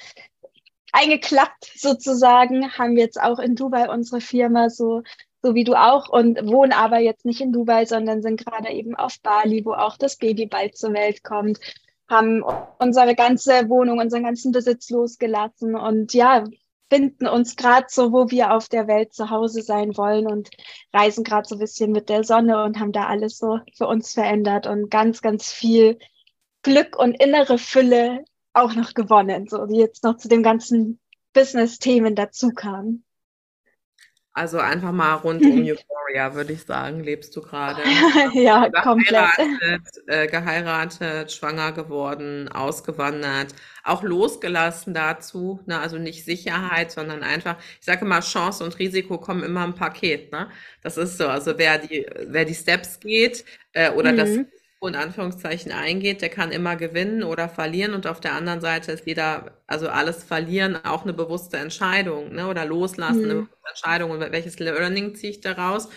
eingeklappt 0.93 1.73
sozusagen, 1.77 2.73
haben 2.73 2.97
jetzt 2.97 3.21
auch 3.21 3.38
in 3.38 3.57
Dubai 3.57 3.90
unsere 3.90 4.21
Firma 4.21 4.71
so 4.71 5.03
so 5.45 5.55
wie 5.55 5.64
du 5.64 5.75
auch 5.75 6.09
und 6.09 6.38
wohnen 6.47 6.73
aber 6.73 7.01
jetzt 7.01 7.27
nicht 7.27 7.43
in 7.43 7.53
Dubai, 7.53 7.85
sondern 7.85 8.23
sind 8.23 8.43
gerade 8.43 8.71
eben 8.71 8.95
auf 8.95 9.21
Bali, 9.21 9.62
wo 9.67 9.75
auch 9.75 9.99
das 9.99 10.17
Baby 10.17 10.47
bald 10.47 10.75
zur 10.75 10.95
Welt 10.95 11.23
kommt, 11.23 11.61
haben 12.09 12.43
unsere 12.79 13.14
ganze 13.14 13.69
Wohnung, 13.69 13.99
unseren 13.99 14.23
ganzen 14.23 14.53
Besitz 14.53 14.88
losgelassen. 14.88 15.75
Und 15.75 16.14
ja, 16.14 16.45
finden 16.90 17.27
uns 17.27 17.57
gerade 17.57 17.87
so, 17.88 18.12
wo 18.12 18.31
wir 18.31 18.53
auf 18.53 18.68
der 18.68 18.87
Welt 18.87 19.12
zu 19.12 19.31
Hause 19.31 19.62
sein 19.62 19.97
wollen 19.97 20.27
und 20.27 20.51
reisen 20.92 21.25
gerade 21.25 21.49
so 21.49 21.57
ein 21.57 21.61
bisschen 21.61 21.92
mit 21.92 22.09
der 22.09 22.25
Sonne 22.25 22.62
und 22.64 22.79
haben 22.79 22.92
da 22.92 23.07
alles 23.07 23.38
so 23.38 23.59
für 23.77 23.87
uns 23.87 24.12
verändert 24.12 24.66
und 24.66 24.90
ganz, 24.90 25.20
ganz 25.20 25.51
viel 25.53 25.99
Glück 26.62 26.99
und 26.99 27.14
innere 27.23 27.59
Fülle 27.59 28.25
auch 28.53 28.75
noch 28.75 28.94
gewonnen, 28.94 29.49
so 29.49 29.68
wie 29.68 29.79
jetzt 29.79 30.05
noch 30.05 30.16
zu 30.16 30.29
dem 30.29 30.42
ganzen 30.42 31.01
Business-Themen 31.33 32.14
dazu 32.14 32.51
kam. 32.51 33.05
Also 34.37 34.59
einfach 34.59 34.90
mal 34.90 35.14
rund 35.14 35.42
um 35.42 35.62
Euphoria, 35.64 36.35
würde 36.35 36.55
ich 36.55 36.64
sagen, 36.64 37.05
lebst 37.05 37.37
du 37.37 37.40
gerade. 37.40 37.81
ja, 38.35 38.68
komplett. 38.83 39.31
Äh, 40.09 40.27
geheiratet, 40.27 41.31
schwanger 41.31 41.70
geworden, 41.70 42.49
ausgewandert, 42.49 43.55
auch 43.85 44.03
losgelassen 44.03 44.92
dazu. 44.92 45.61
Ne? 45.66 45.79
Also 45.79 45.99
nicht 45.99 46.25
Sicherheit, 46.25 46.90
sondern 46.90 47.23
einfach, 47.23 47.57
ich 47.79 47.87
sage 47.87 48.05
mal, 48.05 48.20
Chance 48.23 48.64
und 48.64 48.77
Risiko 48.81 49.18
kommen 49.18 49.44
immer 49.44 49.64
im 49.64 49.75
Paket. 49.75 50.33
Ne? 50.33 50.51
Das 50.83 50.97
ist 50.97 51.16
so. 51.16 51.29
Also 51.29 51.57
wer 51.57 51.79
die, 51.79 52.05
wer 52.27 52.44
die 52.44 52.55
Steps 52.55 52.99
geht 52.99 53.44
äh, 53.73 53.90
oder 53.92 54.11
mhm. 54.11 54.16
das 54.16 54.31
in 54.87 54.94
Anführungszeichen 54.94 55.73
eingeht, 55.73 56.23
der 56.23 56.29
kann 56.29 56.53
immer 56.53 56.77
gewinnen 56.77 57.23
oder 57.23 57.49
verlieren 57.49 57.94
und 57.94 58.07
auf 58.07 58.20
der 58.20 58.35
anderen 58.35 58.61
Seite 58.61 58.92
ist 58.92 59.07
jeder, 59.07 59.59
also 59.66 59.88
alles 59.88 60.25
verlieren, 60.25 60.77
auch 60.85 61.03
eine 61.03 61.12
bewusste 61.12 61.57
Entscheidung, 61.57 62.35
ne, 62.35 62.49
oder 62.49 62.64
loslassen, 62.64 63.18
mhm. 63.18 63.25
eine 63.25 63.35
bewusste 63.35 63.68
Entscheidung 63.68 64.11
und 64.11 64.20
welches 64.20 64.59
Learning 64.59 65.14
ziehe 65.14 65.33
ich 65.33 65.40
daraus. 65.40 65.88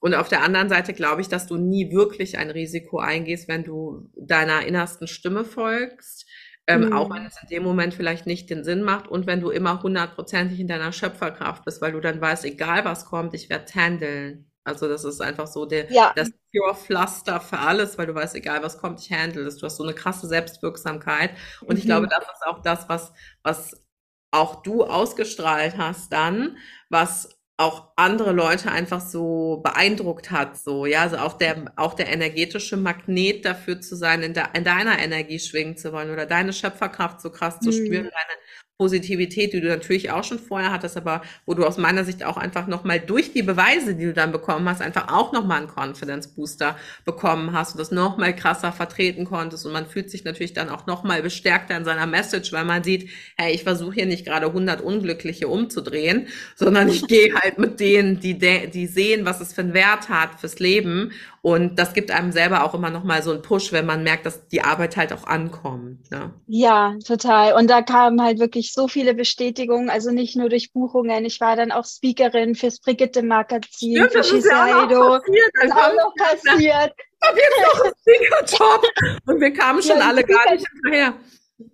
Und 0.00 0.14
auf 0.14 0.28
der 0.28 0.42
anderen 0.42 0.68
Seite 0.68 0.94
glaube 0.94 1.20
ich, 1.20 1.28
dass 1.28 1.46
du 1.46 1.56
nie 1.56 1.92
wirklich 1.92 2.36
ein 2.36 2.50
Risiko 2.50 2.98
eingehst, 2.98 3.46
wenn 3.46 3.62
du 3.62 4.10
deiner 4.16 4.66
innersten 4.66 5.06
Stimme 5.06 5.44
folgst, 5.44 6.26
ähm, 6.66 6.86
mhm. 6.86 6.92
auch 6.92 7.10
wenn 7.10 7.24
es 7.24 7.40
in 7.42 7.48
dem 7.48 7.62
Moment 7.62 7.94
vielleicht 7.94 8.26
nicht 8.26 8.50
den 8.50 8.64
Sinn 8.64 8.82
macht 8.82 9.08
und 9.08 9.26
wenn 9.26 9.40
du 9.40 9.50
immer 9.50 9.82
hundertprozentig 9.82 10.60
in 10.60 10.68
deiner 10.68 10.92
Schöpferkraft 10.92 11.64
bist, 11.64 11.80
weil 11.80 11.92
du 11.92 12.00
dann 12.00 12.20
weißt, 12.20 12.44
egal 12.44 12.84
was 12.84 13.04
kommt, 13.04 13.34
ich 13.34 13.48
werde 13.48 13.72
handeln. 13.74 14.51
Also 14.64 14.88
das 14.88 15.04
ist 15.04 15.20
einfach 15.20 15.46
so 15.46 15.66
der, 15.66 15.90
ja. 15.92 16.12
das 16.14 16.30
Pure 16.52 16.74
Pflaster 16.74 17.40
für 17.40 17.58
alles, 17.58 17.98
weil 17.98 18.06
du 18.06 18.14
weißt, 18.14 18.34
egal 18.36 18.62
was 18.62 18.78
kommt, 18.78 19.00
ich 19.00 19.12
handle 19.12 19.44
das. 19.44 19.56
Du 19.56 19.66
hast 19.66 19.76
so 19.76 19.82
eine 19.82 19.94
krasse 19.94 20.28
Selbstwirksamkeit. 20.28 21.30
Und 21.62 21.70
mhm. 21.70 21.76
ich 21.78 21.84
glaube, 21.84 22.06
mhm. 22.06 22.10
das 22.10 22.24
ist 22.24 22.46
auch 22.46 22.62
das, 22.62 22.88
was, 22.88 23.12
was 23.42 23.82
auch 24.30 24.62
du 24.62 24.84
ausgestrahlt 24.84 25.76
hast 25.76 26.12
dann, 26.12 26.56
was 26.88 27.38
auch 27.58 27.92
andere 27.96 28.32
Leute 28.32 28.72
einfach 28.72 29.00
so 29.00 29.60
beeindruckt 29.62 30.30
hat, 30.30 30.56
so, 30.56 30.86
ja, 30.86 31.02
also 31.02 31.18
auch 31.18 31.34
der, 31.34 31.72
auch 31.76 31.94
der 31.94 32.08
energetische 32.08 32.76
Magnet 32.76 33.44
dafür 33.44 33.80
zu 33.80 33.94
sein, 33.94 34.22
in, 34.22 34.34
de, 34.34 34.42
in 34.54 34.64
deiner 34.64 34.98
Energie 34.98 35.38
schwingen 35.38 35.76
zu 35.76 35.92
wollen 35.92 36.10
oder 36.10 36.26
deine 36.26 36.52
Schöpferkraft 36.52 37.20
so 37.20 37.30
krass 37.30 37.60
zu 37.60 37.70
spüren, 37.70 38.06
mhm. 38.06 38.10
deine 38.10 38.40
Positivität, 38.78 39.52
die 39.52 39.60
du 39.60 39.68
natürlich 39.68 40.10
auch 40.10 40.24
schon 40.24 40.38
vorher 40.38 40.72
hattest, 40.72 40.96
aber 40.96 41.22
wo 41.46 41.54
du 41.54 41.64
aus 41.64 41.78
meiner 41.78 42.04
Sicht 42.04 42.24
auch 42.24 42.36
einfach 42.36 42.66
nochmal 42.66 42.98
durch 42.98 43.32
die 43.32 43.42
Beweise, 43.42 43.94
die 43.94 44.06
du 44.06 44.12
dann 44.12 44.32
bekommen 44.32 44.68
hast, 44.68 44.82
einfach 44.82 45.12
auch 45.12 45.32
nochmal 45.32 45.58
einen 45.58 45.68
Confidence 45.68 46.28
Booster 46.28 46.76
bekommen 47.04 47.52
hast 47.52 47.72
und 47.72 47.78
das 47.78 47.92
nochmal 47.92 48.34
krasser 48.34 48.72
vertreten 48.72 49.24
konntest. 49.24 49.66
Und 49.66 49.72
man 49.72 49.86
fühlt 49.86 50.10
sich 50.10 50.24
natürlich 50.24 50.52
dann 50.52 50.68
auch 50.68 50.86
nochmal 50.86 51.22
bestärkter 51.22 51.76
in 51.76 51.84
seiner 51.84 52.06
Message, 52.06 52.52
weil 52.52 52.64
man 52.64 52.82
sieht, 52.82 53.08
hey, 53.36 53.54
ich 53.54 53.62
versuche 53.62 53.94
hier 53.94 54.06
nicht 54.06 54.24
gerade 54.24 54.46
100 54.46 54.80
Unglückliche 54.80 55.46
umzudrehen, 55.46 56.26
sondern 56.56 56.88
ich 56.88 57.06
gehe 57.06 57.34
halt 57.34 57.58
mit 57.58 57.78
denen, 57.78 58.18
die, 58.18 58.36
die 58.38 58.86
sehen, 58.86 59.24
was 59.24 59.40
es 59.40 59.52
für 59.52 59.60
einen 59.60 59.74
Wert 59.74 60.08
hat 60.08 60.40
fürs 60.40 60.58
Leben 60.58 61.12
und 61.44 61.76
das 61.76 61.92
gibt 61.92 62.12
einem 62.12 62.30
selber 62.30 62.62
auch 62.62 62.72
immer 62.72 62.90
nochmal 62.90 63.20
so 63.24 63.32
einen 63.32 63.42
Push, 63.42 63.72
wenn 63.72 63.84
man 63.84 64.04
merkt, 64.04 64.26
dass 64.26 64.46
die 64.46 64.62
Arbeit 64.62 64.96
halt 64.96 65.12
auch 65.12 65.24
ankommt. 65.24 66.08
Ne? 66.12 66.32
Ja, 66.46 66.94
total. 67.04 67.54
Und 67.54 67.68
da 67.68 67.82
kamen 67.82 68.22
halt 68.22 68.38
wirklich 68.38 68.72
so 68.72 68.86
viele 68.86 69.12
Bestätigungen, 69.12 69.90
also 69.90 70.12
nicht 70.12 70.36
nur 70.36 70.48
durch 70.48 70.72
Buchungen. 70.72 71.24
Ich 71.24 71.40
war 71.40 71.56
dann 71.56 71.72
auch 71.72 71.84
Speakerin 71.84 72.54
fürs 72.54 72.78
Brigitte-Magazin, 72.78 73.96
ja, 73.96 74.08
für 74.08 74.22
Shiseido. 74.22 75.18
Das 75.18 75.64
ist 75.64 75.72
auch 75.72 75.94
noch 75.94 76.14
passiert. 76.14 76.92
Da 77.20 77.28
wird 77.34 77.74
noch 77.74 77.84
ein 77.86 77.92
Speaker-Job. 78.00 78.86
Und 79.26 79.40
wir 79.40 79.52
kamen 79.52 79.82
schon 79.82 79.98
ja, 79.98 80.08
alle 80.08 80.22
gar 80.22 80.52
nicht 80.52 80.64
hinterher 80.68 81.14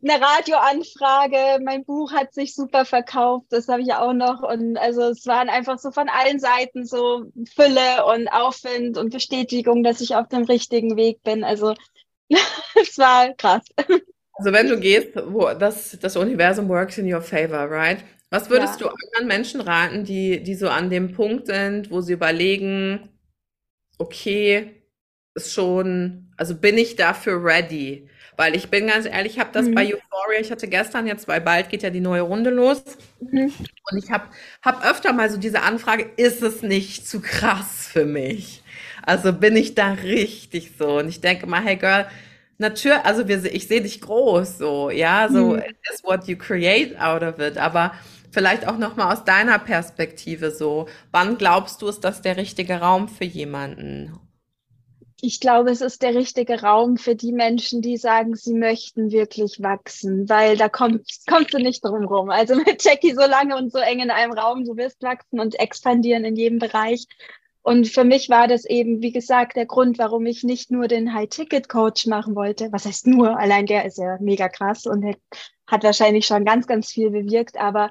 eine 0.03 0.25
Radioanfrage, 0.25 1.63
mein 1.65 1.85
Buch 1.85 2.13
hat 2.13 2.35
sich 2.35 2.55
super 2.55 2.85
verkauft, 2.85 3.47
das 3.51 3.69
habe 3.69 3.83
ich 3.83 3.93
auch 3.93 4.13
noch. 4.13 4.43
Und 4.43 4.77
also 4.77 5.03
es 5.03 5.27
waren 5.27 5.49
einfach 5.49 5.79
so 5.79 5.91
von 5.91 6.09
allen 6.09 6.39
Seiten 6.39 6.87
so 6.87 7.31
Fülle 7.55 8.07
und 8.07 8.29
Aufwind 8.29 8.99
und 8.99 9.13
Bestätigung, 9.13 9.83
dass 9.83 10.01
ich 10.01 10.15
auf 10.15 10.29
dem 10.29 10.45
richtigen 10.45 10.97
Weg 10.97 11.23
bin. 11.23 11.45
Also 11.45 11.75
es 12.81 12.99
war 12.99 13.33
krass. 13.35 13.63
Also 14.33 14.53
wenn 14.53 14.69
du 14.69 14.79
gehst, 14.79 15.11
wo 15.27 15.53
das, 15.55 15.99
das 16.01 16.17
Universum 16.17 16.69
works 16.69 16.99
in 16.99 17.13
your 17.13 17.21
favor, 17.21 17.71
right? 17.71 18.05
Was 18.31 18.51
würdest 18.51 18.81
ja. 18.81 18.87
du 18.87 18.95
anderen 18.95 19.27
Menschen 19.27 19.61
raten, 19.61 20.05
die, 20.05 20.43
die 20.43 20.55
so 20.55 20.69
an 20.69 20.91
dem 20.91 21.13
Punkt 21.13 21.47
sind, 21.47 21.91
wo 21.91 22.01
sie 22.01 22.13
überlegen, 22.13 23.09
okay, 23.99 24.83
ist 25.35 25.53
schon, 25.53 26.33
also 26.37 26.55
bin 26.55 26.77
ich 26.77 26.97
dafür 26.97 27.43
ready? 27.43 28.09
Weil 28.39 28.55
ich 28.55 28.71
bin 28.71 28.87
ganz 28.87 29.05
ehrlich, 29.05 29.33
ich 29.33 29.41
habe 29.41 29.51
das 29.53 29.67
mhm. 29.67 29.75
bei 29.75 29.83
Euphoria, 29.83 30.41
ich 30.41 30.53
hatte 30.53 30.69
gestern 30.69 31.09
jetzt, 31.09 31.27
weil 31.27 31.41
bald 31.41 31.71
geht 31.71 31.83
ja 31.83 31.91
die 31.91 31.99
neue 31.99 32.23
Runde 32.23 32.51
los. 32.51 32.85
Mhm. 33.21 33.53
Und 33.91 33.99
ich 33.99 34.13
habe 34.13 34.29
hab 34.63 34.87
öfter 34.89 35.13
mal 35.13 35.29
so 35.29 35.39
diese 35.39 35.63
Anfrage, 35.63 36.09
ist 36.17 36.41
es 36.41 36.63
nicht 36.63 37.09
zu 37.09 37.21
krass 37.21 37.89
für 37.93 38.05
mich? 38.07 38.63
Also 39.03 39.33
bin 39.33 39.57
ich 39.57 39.75
da 39.75 39.91
richtig 39.91 40.75
so? 40.79 40.99
Und 40.99 41.09
ich 41.09 41.21
denke 41.21 41.49
mal, 41.49 41.65
hey 41.65 41.75
Girl, 41.75 42.07
natürlich, 42.59 43.05
also 43.05 43.27
wir, 43.27 43.45
ich 43.45 43.67
sehe 43.67 43.83
dich 43.83 44.01
groß, 44.01 44.59
so, 44.59 44.91
ja, 44.91 45.29
so 45.29 45.55
Hm. 45.55 45.59
it 45.59 45.77
is 45.93 46.05
what 46.05 46.29
you 46.29 46.37
create 46.37 46.97
out 47.01 47.25
of 47.25 47.41
it, 47.41 47.59
aber 47.59 47.93
vielleicht 48.31 48.69
auch 48.69 48.79
nochmal 48.79 49.13
aus 49.13 49.25
deiner 49.25 49.59
Perspektive 49.59 50.53
so, 50.53 50.87
wann 51.11 51.39
glaubst 51.39 51.83
du, 51.83 51.89
ist 51.89 52.05
das 52.05 52.23
der 52.23 52.37
richtige 52.37 52.75
Raum 52.75 53.09
für 53.09 53.25
jemanden? 53.25 54.13
Ich 55.21 55.41
glaube, 55.41 55.71
es 55.71 55.81
ist 55.81 56.03
der 56.03 56.15
richtige 56.15 56.63
Raum 56.63 56.97
für 56.97 57.17
die 57.17 57.33
Menschen, 57.33 57.83
die 57.83 57.97
sagen, 57.97 58.37
sie 58.37 58.55
möchten 58.55 59.11
wirklich 59.11 59.61
wachsen, 59.61 60.29
weil 60.29 60.57
da 60.57 60.69
kommt, 60.69 61.09
kommst 61.29 61.53
du 61.53 61.59
nicht 61.59 61.85
drum 61.85 62.05
rum. 62.05 62.31
Also 62.31 62.55
mit 62.55 62.85
Jackie 62.85 63.15
so 63.15 63.27
lange 63.27 63.57
und 63.57 63.73
so 63.73 63.79
eng 63.79 63.99
in 63.99 64.11
einem 64.11 64.33
Raum, 64.33 64.65
du 64.65 64.77
wirst 64.77 65.03
wachsen 65.03 65.41
und 65.41 65.59
expandieren 65.59 66.25
in 66.25 66.37
jedem 66.37 66.61
Bereich. 66.61 67.07
Und 67.63 67.89
für 67.89 68.05
mich 68.05 68.31
war 68.31 68.47
das 68.47 68.65
eben, 68.65 69.03
wie 69.03 69.11
gesagt, 69.11 69.57
der 69.57 69.67
Grund, 69.67 69.99
warum 69.99 70.25
ich 70.25 70.45
nicht 70.45 70.71
nur 70.71 70.87
den 70.87 71.13
High-Ticket-Coach 71.13 72.07
machen 72.07 72.35
wollte. 72.37 72.71
Was 72.71 72.87
heißt 72.87 73.09
nur? 73.09 73.37
Allein 73.37 73.67
der 73.67 73.85
ist 73.85 73.99
ja 73.99 74.19
mega 74.21 74.49
krass 74.49 74.87
und 74.87 75.05
hat 75.67 75.83
wahrscheinlich 75.85 76.27
schon 76.27 76.45
ganz, 76.45 76.67
ganz 76.67 76.93
viel 76.93 77.11
bewirkt. 77.11 77.59
Aber 77.59 77.91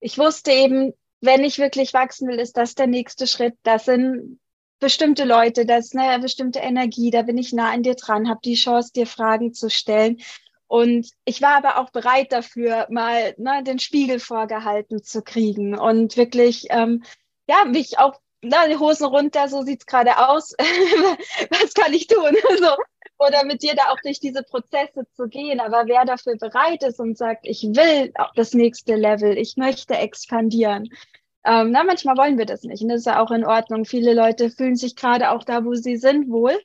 ich 0.00 0.16
wusste 0.18 0.52
eben, 0.52 0.94
wenn 1.20 1.42
ich 1.42 1.58
wirklich 1.58 1.92
wachsen 1.92 2.28
will, 2.28 2.38
ist 2.38 2.56
das 2.56 2.76
der 2.76 2.86
nächste 2.86 3.26
Schritt. 3.26 3.56
Das 3.62 3.86
sind 3.86 4.38
bestimmte 4.80 5.24
Leute, 5.24 5.66
das 5.66 5.86
ist 5.86 5.96
eine 5.96 6.22
bestimmte 6.22 6.58
Energie, 6.58 7.10
da 7.10 7.22
bin 7.22 7.38
ich 7.38 7.52
nah 7.52 7.70
an 7.70 7.82
dir 7.82 7.94
dran, 7.94 8.28
habe 8.28 8.40
die 8.44 8.54
Chance, 8.54 8.92
dir 8.92 9.06
Fragen 9.06 9.54
zu 9.54 9.70
stellen. 9.70 10.18
Und 10.66 11.08
ich 11.24 11.40
war 11.42 11.56
aber 11.56 11.78
auch 11.78 11.90
bereit 11.90 12.32
dafür, 12.32 12.86
mal 12.90 13.34
ne, 13.38 13.62
den 13.62 13.78
Spiegel 13.78 14.18
vorgehalten 14.18 15.02
zu 15.02 15.22
kriegen 15.22 15.78
und 15.78 16.16
wirklich, 16.16 16.66
ähm, 16.70 17.04
ja, 17.48 17.64
mich 17.64 17.98
auch, 17.98 18.20
na, 18.42 18.66
die 18.68 18.76
Hosen 18.76 19.06
runter, 19.06 19.48
so 19.48 19.62
sieht's 19.62 19.86
gerade 19.86 20.18
aus. 20.28 20.54
Was 21.50 21.74
kann 21.74 21.92
ich 21.92 22.06
tun? 22.06 22.36
so. 22.58 22.74
Oder 23.18 23.44
mit 23.44 23.62
dir 23.62 23.74
da 23.74 23.84
auch 23.92 24.00
durch 24.02 24.18
diese 24.18 24.42
Prozesse 24.42 25.06
zu 25.14 25.28
gehen. 25.28 25.60
Aber 25.60 25.84
wer 25.86 26.04
dafür 26.04 26.36
bereit 26.36 26.82
ist 26.82 26.98
und 26.98 27.16
sagt, 27.16 27.46
ich 27.46 27.62
will 27.62 28.12
das 28.34 28.52
nächste 28.52 28.96
Level, 28.96 29.38
ich 29.38 29.56
möchte 29.56 29.94
expandieren, 29.94 30.90
ähm, 31.44 31.70
na, 31.70 31.84
manchmal 31.84 32.16
wollen 32.16 32.38
wir 32.38 32.46
das 32.46 32.62
nicht. 32.62 32.82
Und 32.82 32.88
das 32.88 33.00
ist 33.00 33.06
ja 33.06 33.22
auch 33.22 33.30
in 33.30 33.44
Ordnung. 33.44 33.84
Viele 33.84 34.14
Leute 34.14 34.50
fühlen 34.50 34.76
sich 34.76 34.96
gerade 34.96 35.30
auch 35.30 35.44
da, 35.44 35.64
wo 35.64 35.74
sie 35.74 35.96
sind, 35.96 36.30
wohl. 36.30 36.58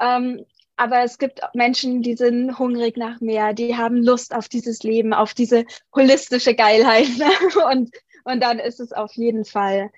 Ähm, 0.00 0.44
aber 0.76 1.04
es 1.04 1.18
gibt 1.18 1.40
Menschen, 1.54 2.02
die 2.02 2.16
sind 2.16 2.58
hungrig 2.58 2.96
nach 2.96 3.20
mehr, 3.20 3.52
die 3.52 3.76
haben 3.76 3.96
Lust 4.02 4.34
auf 4.34 4.48
dieses 4.48 4.82
Leben, 4.82 5.14
auf 5.14 5.34
diese 5.34 5.64
holistische 5.94 6.54
Geilheit. 6.54 7.08
Ne? 7.18 7.30
Und, 7.70 7.90
und 8.24 8.42
dann 8.42 8.58
ist 8.58 8.80
es 8.80 8.92
auf 8.92 9.12
jeden 9.12 9.44
Fall, 9.44 9.90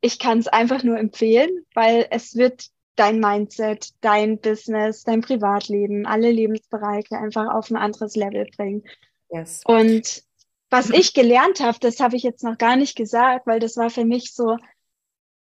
ich 0.00 0.18
kann 0.18 0.38
es 0.38 0.48
einfach 0.48 0.82
nur 0.82 0.98
empfehlen, 0.98 1.66
weil 1.74 2.06
es 2.10 2.34
wird 2.34 2.70
dein 2.94 3.20
Mindset, 3.20 3.90
dein 4.00 4.38
Business, 4.40 5.04
dein 5.04 5.20
Privatleben, 5.20 6.06
alle 6.06 6.30
Lebensbereiche 6.30 7.18
einfach 7.18 7.52
auf 7.52 7.70
ein 7.70 7.76
anderes 7.76 8.16
Level 8.16 8.46
bringen. 8.56 8.84
Yes. 9.28 9.60
Und 9.66 10.22
was 10.70 10.90
ich 10.90 11.14
gelernt 11.14 11.60
habe, 11.60 11.78
das 11.80 12.00
habe 12.00 12.16
ich 12.16 12.22
jetzt 12.22 12.42
noch 12.42 12.58
gar 12.58 12.76
nicht 12.76 12.96
gesagt, 12.96 13.46
weil 13.46 13.60
das 13.60 13.76
war 13.76 13.90
für 13.90 14.04
mich 14.04 14.34
so 14.34 14.56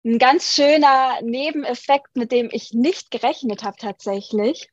ein 0.05 0.19
ganz 0.19 0.53
schöner 0.53 1.21
Nebeneffekt, 1.21 2.15
mit 2.15 2.31
dem 2.31 2.49
ich 2.51 2.73
nicht 2.73 3.11
gerechnet 3.11 3.63
habe 3.63 3.77
tatsächlich, 3.77 4.69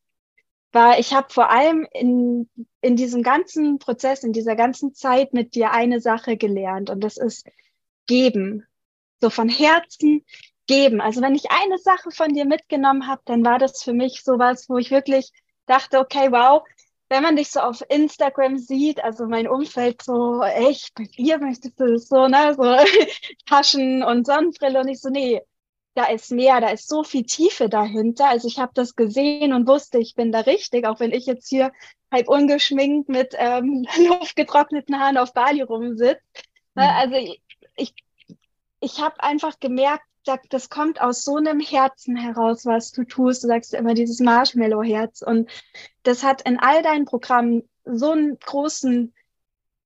war, 0.72 0.98
ich 0.98 1.14
habe 1.14 1.32
vor 1.32 1.50
allem 1.50 1.86
in, 1.92 2.48
in 2.80 2.96
diesem 2.96 3.22
ganzen 3.22 3.78
Prozess, 3.78 4.24
in 4.24 4.32
dieser 4.32 4.56
ganzen 4.56 4.92
Zeit 4.94 5.32
mit 5.32 5.54
dir 5.54 5.70
eine 5.70 6.00
Sache 6.00 6.36
gelernt 6.36 6.90
und 6.90 7.00
das 7.02 7.16
ist 7.16 7.46
geben. 8.06 8.66
So 9.20 9.30
von 9.30 9.48
Herzen 9.48 10.24
geben. 10.66 11.00
Also 11.00 11.22
wenn 11.22 11.34
ich 11.34 11.50
eine 11.50 11.78
Sache 11.78 12.10
von 12.10 12.34
dir 12.34 12.44
mitgenommen 12.44 13.06
habe, 13.06 13.22
dann 13.24 13.44
war 13.44 13.58
das 13.58 13.82
für 13.82 13.92
mich 13.92 14.22
sowas, 14.22 14.68
wo 14.68 14.76
ich 14.78 14.90
wirklich 14.90 15.30
dachte, 15.66 15.98
okay, 15.98 16.30
wow, 16.30 16.62
wenn 17.14 17.22
man 17.22 17.36
dich 17.36 17.50
so 17.50 17.60
auf 17.60 17.80
Instagram 17.88 18.58
sieht, 18.58 19.02
also 19.04 19.26
mein 19.26 19.46
Umfeld 19.46 20.02
so, 20.02 20.42
echt, 20.42 20.92
bei 20.96 21.04
dir 21.04 21.38
möchtest 21.38 21.78
du 21.78 21.96
so, 21.96 22.26
ne, 22.26 22.54
so 22.54 22.64
Taschen 23.46 24.02
und 24.02 24.26
Sonnenbrille 24.26 24.80
und 24.80 24.88
ich 24.88 25.00
so, 25.00 25.10
nee, 25.10 25.40
da 25.94 26.06
ist 26.06 26.32
mehr, 26.32 26.60
da 26.60 26.70
ist 26.70 26.88
so 26.88 27.04
viel 27.04 27.22
Tiefe 27.22 27.68
dahinter. 27.68 28.28
Also 28.28 28.48
ich 28.48 28.58
habe 28.58 28.72
das 28.74 28.96
gesehen 28.96 29.52
und 29.52 29.68
wusste, 29.68 29.98
ich 29.98 30.16
bin 30.16 30.32
da 30.32 30.40
richtig, 30.40 30.86
auch 30.86 30.98
wenn 30.98 31.12
ich 31.12 31.26
jetzt 31.26 31.48
hier 31.48 31.70
halb 32.10 32.28
ungeschminkt 32.28 33.08
mit 33.08 33.32
ähm, 33.38 33.86
luftgetrockneten 34.08 34.98
Haaren 34.98 35.16
auf 35.16 35.32
Bali 35.32 35.62
rumsitze. 35.62 36.18
Ne, 36.74 36.82
mhm. 36.82 36.90
Also 36.96 37.14
ich, 37.14 37.42
ich, 37.76 37.94
ich 38.80 39.00
habe 39.00 39.22
einfach 39.22 39.60
gemerkt, 39.60 40.04
das 40.50 40.70
kommt 40.70 41.00
aus 41.00 41.22
so 41.22 41.36
einem 41.36 41.60
Herzen 41.60 42.16
heraus, 42.16 42.66
was 42.66 42.92
du 42.92 43.04
tust. 43.04 43.44
Du 43.44 43.48
sagst 43.48 43.74
immer 43.74 43.94
dieses 43.94 44.20
Marshmallow-Herz. 44.20 45.22
Und 45.22 45.50
das 46.02 46.22
hat 46.22 46.42
in 46.42 46.58
all 46.58 46.82
deinen 46.82 47.04
Programmen 47.04 47.68
so 47.84 48.12
einen 48.12 48.38
großen 48.38 49.12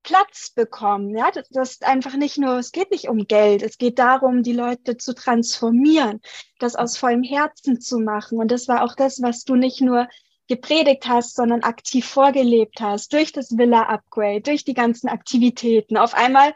Platz 0.03 0.51
bekommen. 0.51 1.17
Ja, 1.17 1.31
das, 1.31 1.49
das 1.51 1.83
einfach 1.83 2.15
nicht 2.15 2.39
nur, 2.39 2.59
es 2.59 2.73
geht 2.73 2.91
nicht 2.91 3.09
um 3.09 3.27
Geld, 3.27 3.63
es 3.63 3.79
geht 3.79 3.99
darum, 3.99 4.43
die 4.43 4.53
Leute 4.53 4.97
zu 4.97 5.15
transformieren, 5.15 6.21
das 6.59 6.77
aus 6.77 6.97
vollem 6.97 7.23
Herzen 7.23 7.81
zu 7.81 7.99
machen. 7.99 8.39
Und 8.39 8.51
das 8.51 8.69
war 8.69 8.85
auch 8.85 8.95
das, 8.95 9.21
was 9.21 9.45
du 9.45 9.55
nicht 9.55 9.81
nur 9.81 10.09
gepredigt 10.49 11.07
hast, 11.07 11.37
sondern 11.37 11.63
aktiv 11.63 12.07
vorgelebt 12.07 12.81
hast, 12.81 13.13
durch 13.13 13.33
das 13.33 13.59
Villa-Upgrade, 13.59 14.41
durch 14.41 14.65
die 14.65 14.75
ganzen 14.75 15.09
Aktivitäten. 15.09 15.99
Auf 15.99 16.15
einmal 16.15 16.55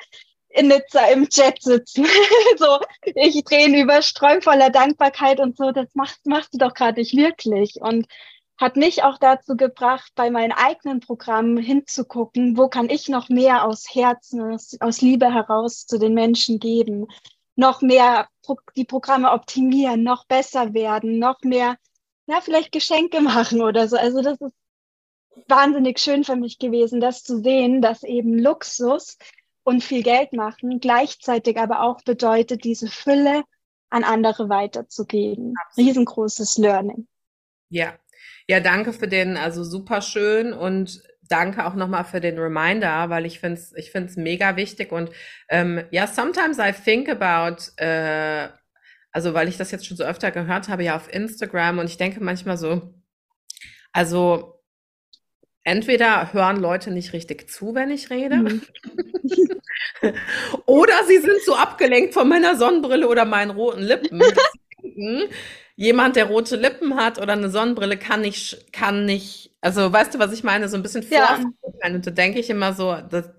in 0.54 0.68
Nizza 0.68 1.06
im 1.06 1.28
Chat 1.28 1.62
sitzen. 1.62 2.06
so, 2.58 2.78
ich 3.04 3.42
drehe 3.44 3.82
über 3.82 4.02
Sträum 4.02 4.42
voller 4.42 4.70
Dankbarkeit 4.70 5.40
und 5.40 5.56
so, 5.56 5.72
das 5.72 5.94
machst, 5.94 6.26
machst 6.26 6.54
du 6.54 6.58
doch 6.58 6.74
gerade 6.74 7.00
nicht 7.00 7.16
wirklich. 7.16 7.76
Und 7.80 8.06
hat 8.58 8.76
mich 8.76 9.02
auch 9.02 9.18
dazu 9.18 9.56
gebracht, 9.56 10.12
bei 10.14 10.30
meinen 10.30 10.52
eigenen 10.52 11.00
Programmen 11.00 11.56
hinzugucken, 11.56 12.56
wo 12.56 12.68
kann 12.68 12.90
ich 12.90 13.08
noch 13.08 13.28
mehr 13.28 13.64
aus 13.64 13.86
Herzen, 13.92 14.40
aus, 14.80 15.00
Liebe 15.00 15.32
heraus 15.32 15.86
zu 15.86 15.98
den 15.98 16.14
Menschen 16.14 16.60
geben, 16.60 17.08
noch 17.56 17.82
mehr 17.82 18.28
die 18.76 18.84
Programme 18.84 19.32
optimieren, 19.32 20.02
noch 20.04 20.26
besser 20.26 20.74
werden, 20.74 21.18
noch 21.18 21.40
mehr, 21.42 21.76
na, 22.26 22.40
vielleicht 22.40 22.72
Geschenke 22.72 23.20
machen 23.20 23.62
oder 23.62 23.88
so. 23.88 23.96
Also 23.96 24.22
das 24.22 24.40
ist 24.40 24.54
wahnsinnig 25.48 25.98
schön 25.98 26.22
für 26.22 26.36
mich 26.36 26.58
gewesen, 26.58 27.00
das 27.00 27.24
zu 27.24 27.42
sehen, 27.42 27.82
dass 27.82 28.04
eben 28.04 28.38
Luxus 28.38 29.16
und 29.64 29.84
viel 29.84 30.02
Geld 30.02 30.32
machen, 30.32 30.80
gleichzeitig 30.80 31.58
aber 31.58 31.82
auch 31.82 32.02
bedeutet, 32.02 32.64
diese 32.64 32.88
Fülle 32.88 33.44
an 33.90 34.04
andere 34.04 34.48
weiterzugeben. 34.48 35.54
Absolut. 35.66 35.88
Riesengroßes 35.88 36.58
Learning. 36.58 37.06
Ja, 37.68 37.94
ja, 38.48 38.60
danke 38.60 38.92
für 38.92 39.08
den, 39.08 39.36
also 39.36 39.64
super 39.64 40.02
schön 40.02 40.52
und 40.52 41.02
danke 41.28 41.64
auch 41.64 41.74
nochmal 41.74 42.04
für 42.04 42.20
den 42.20 42.38
Reminder, 42.38 43.08
weil 43.08 43.24
ich 43.24 43.40
finde 43.40 43.58
es 43.58 43.72
ich 43.76 43.90
find's 43.90 44.16
mega 44.16 44.56
wichtig 44.56 44.92
und 44.92 45.10
ähm, 45.48 45.84
ja, 45.90 46.06
sometimes 46.06 46.58
I 46.58 46.72
think 46.72 47.08
about, 47.08 47.62
äh, 47.76 48.48
also 49.12 49.32
weil 49.34 49.48
ich 49.48 49.56
das 49.56 49.70
jetzt 49.70 49.86
schon 49.86 49.96
so 49.96 50.04
öfter 50.04 50.30
gehört 50.30 50.68
habe, 50.68 50.84
ja 50.84 50.96
auf 50.96 51.12
Instagram 51.12 51.78
und 51.78 51.86
ich 51.86 51.96
denke 51.96 52.22
manchmal 52.22 52.58
so, 52.58 52.94
also 53.92 54.61
entweder 55.64 56.32
hören 56.32 56.60
Leute 56.60 56.90
nicht 56.90 57.12
richtig 57.12 57.48
zu, 57.50 57.74
wenn 57.74 57.90
ich 57.90 58.10
rede, 58.10 58.36
mhm. 58.36 58.62
oder 60.66 60.94
sie 61.06 61.18
sind 61.18 61.40
so 61.44 61.54
abgelenkt 61.54 62.14
von 62.14 62.28
meiner 62.28 62.56
Sonnenbrille 62.56 63.08
oder 63.08 63.24
meinen 63.24 63.50
roten 63.50 63.82
Lippen. 63.82 64.22
Jemand, 65.76 66.16
der 66.16 66.26
rote 66.26 66.56
Lippen 66.56 66.96
hat 66.96 67.18
oder 67.18 67.32
eine 67.32 67.48
Sonnenbrille, 67.48 67.96
kann 67.96 68.20
nicht, 68.20 68.72
kann 68.72 69.06
nicht, 69.06 69.54
also 69.60 69.90
weißt 69.92 70.14
du, 70.14 70.18
was 70.18 70.32
ich 70.32 70.44
meine, 70.44 70.68
so 70.68 70.76
ein 70.76 70.82
bisschen 70.82 71.06
ja. 71.08 71.40
Und 71.84 72.06
da 72.06 72.10
denke 72.10 72.38
ich 72.38 72.50
immer 72.50 72.74
so, 72.74 72.98
das, 73.08 73.30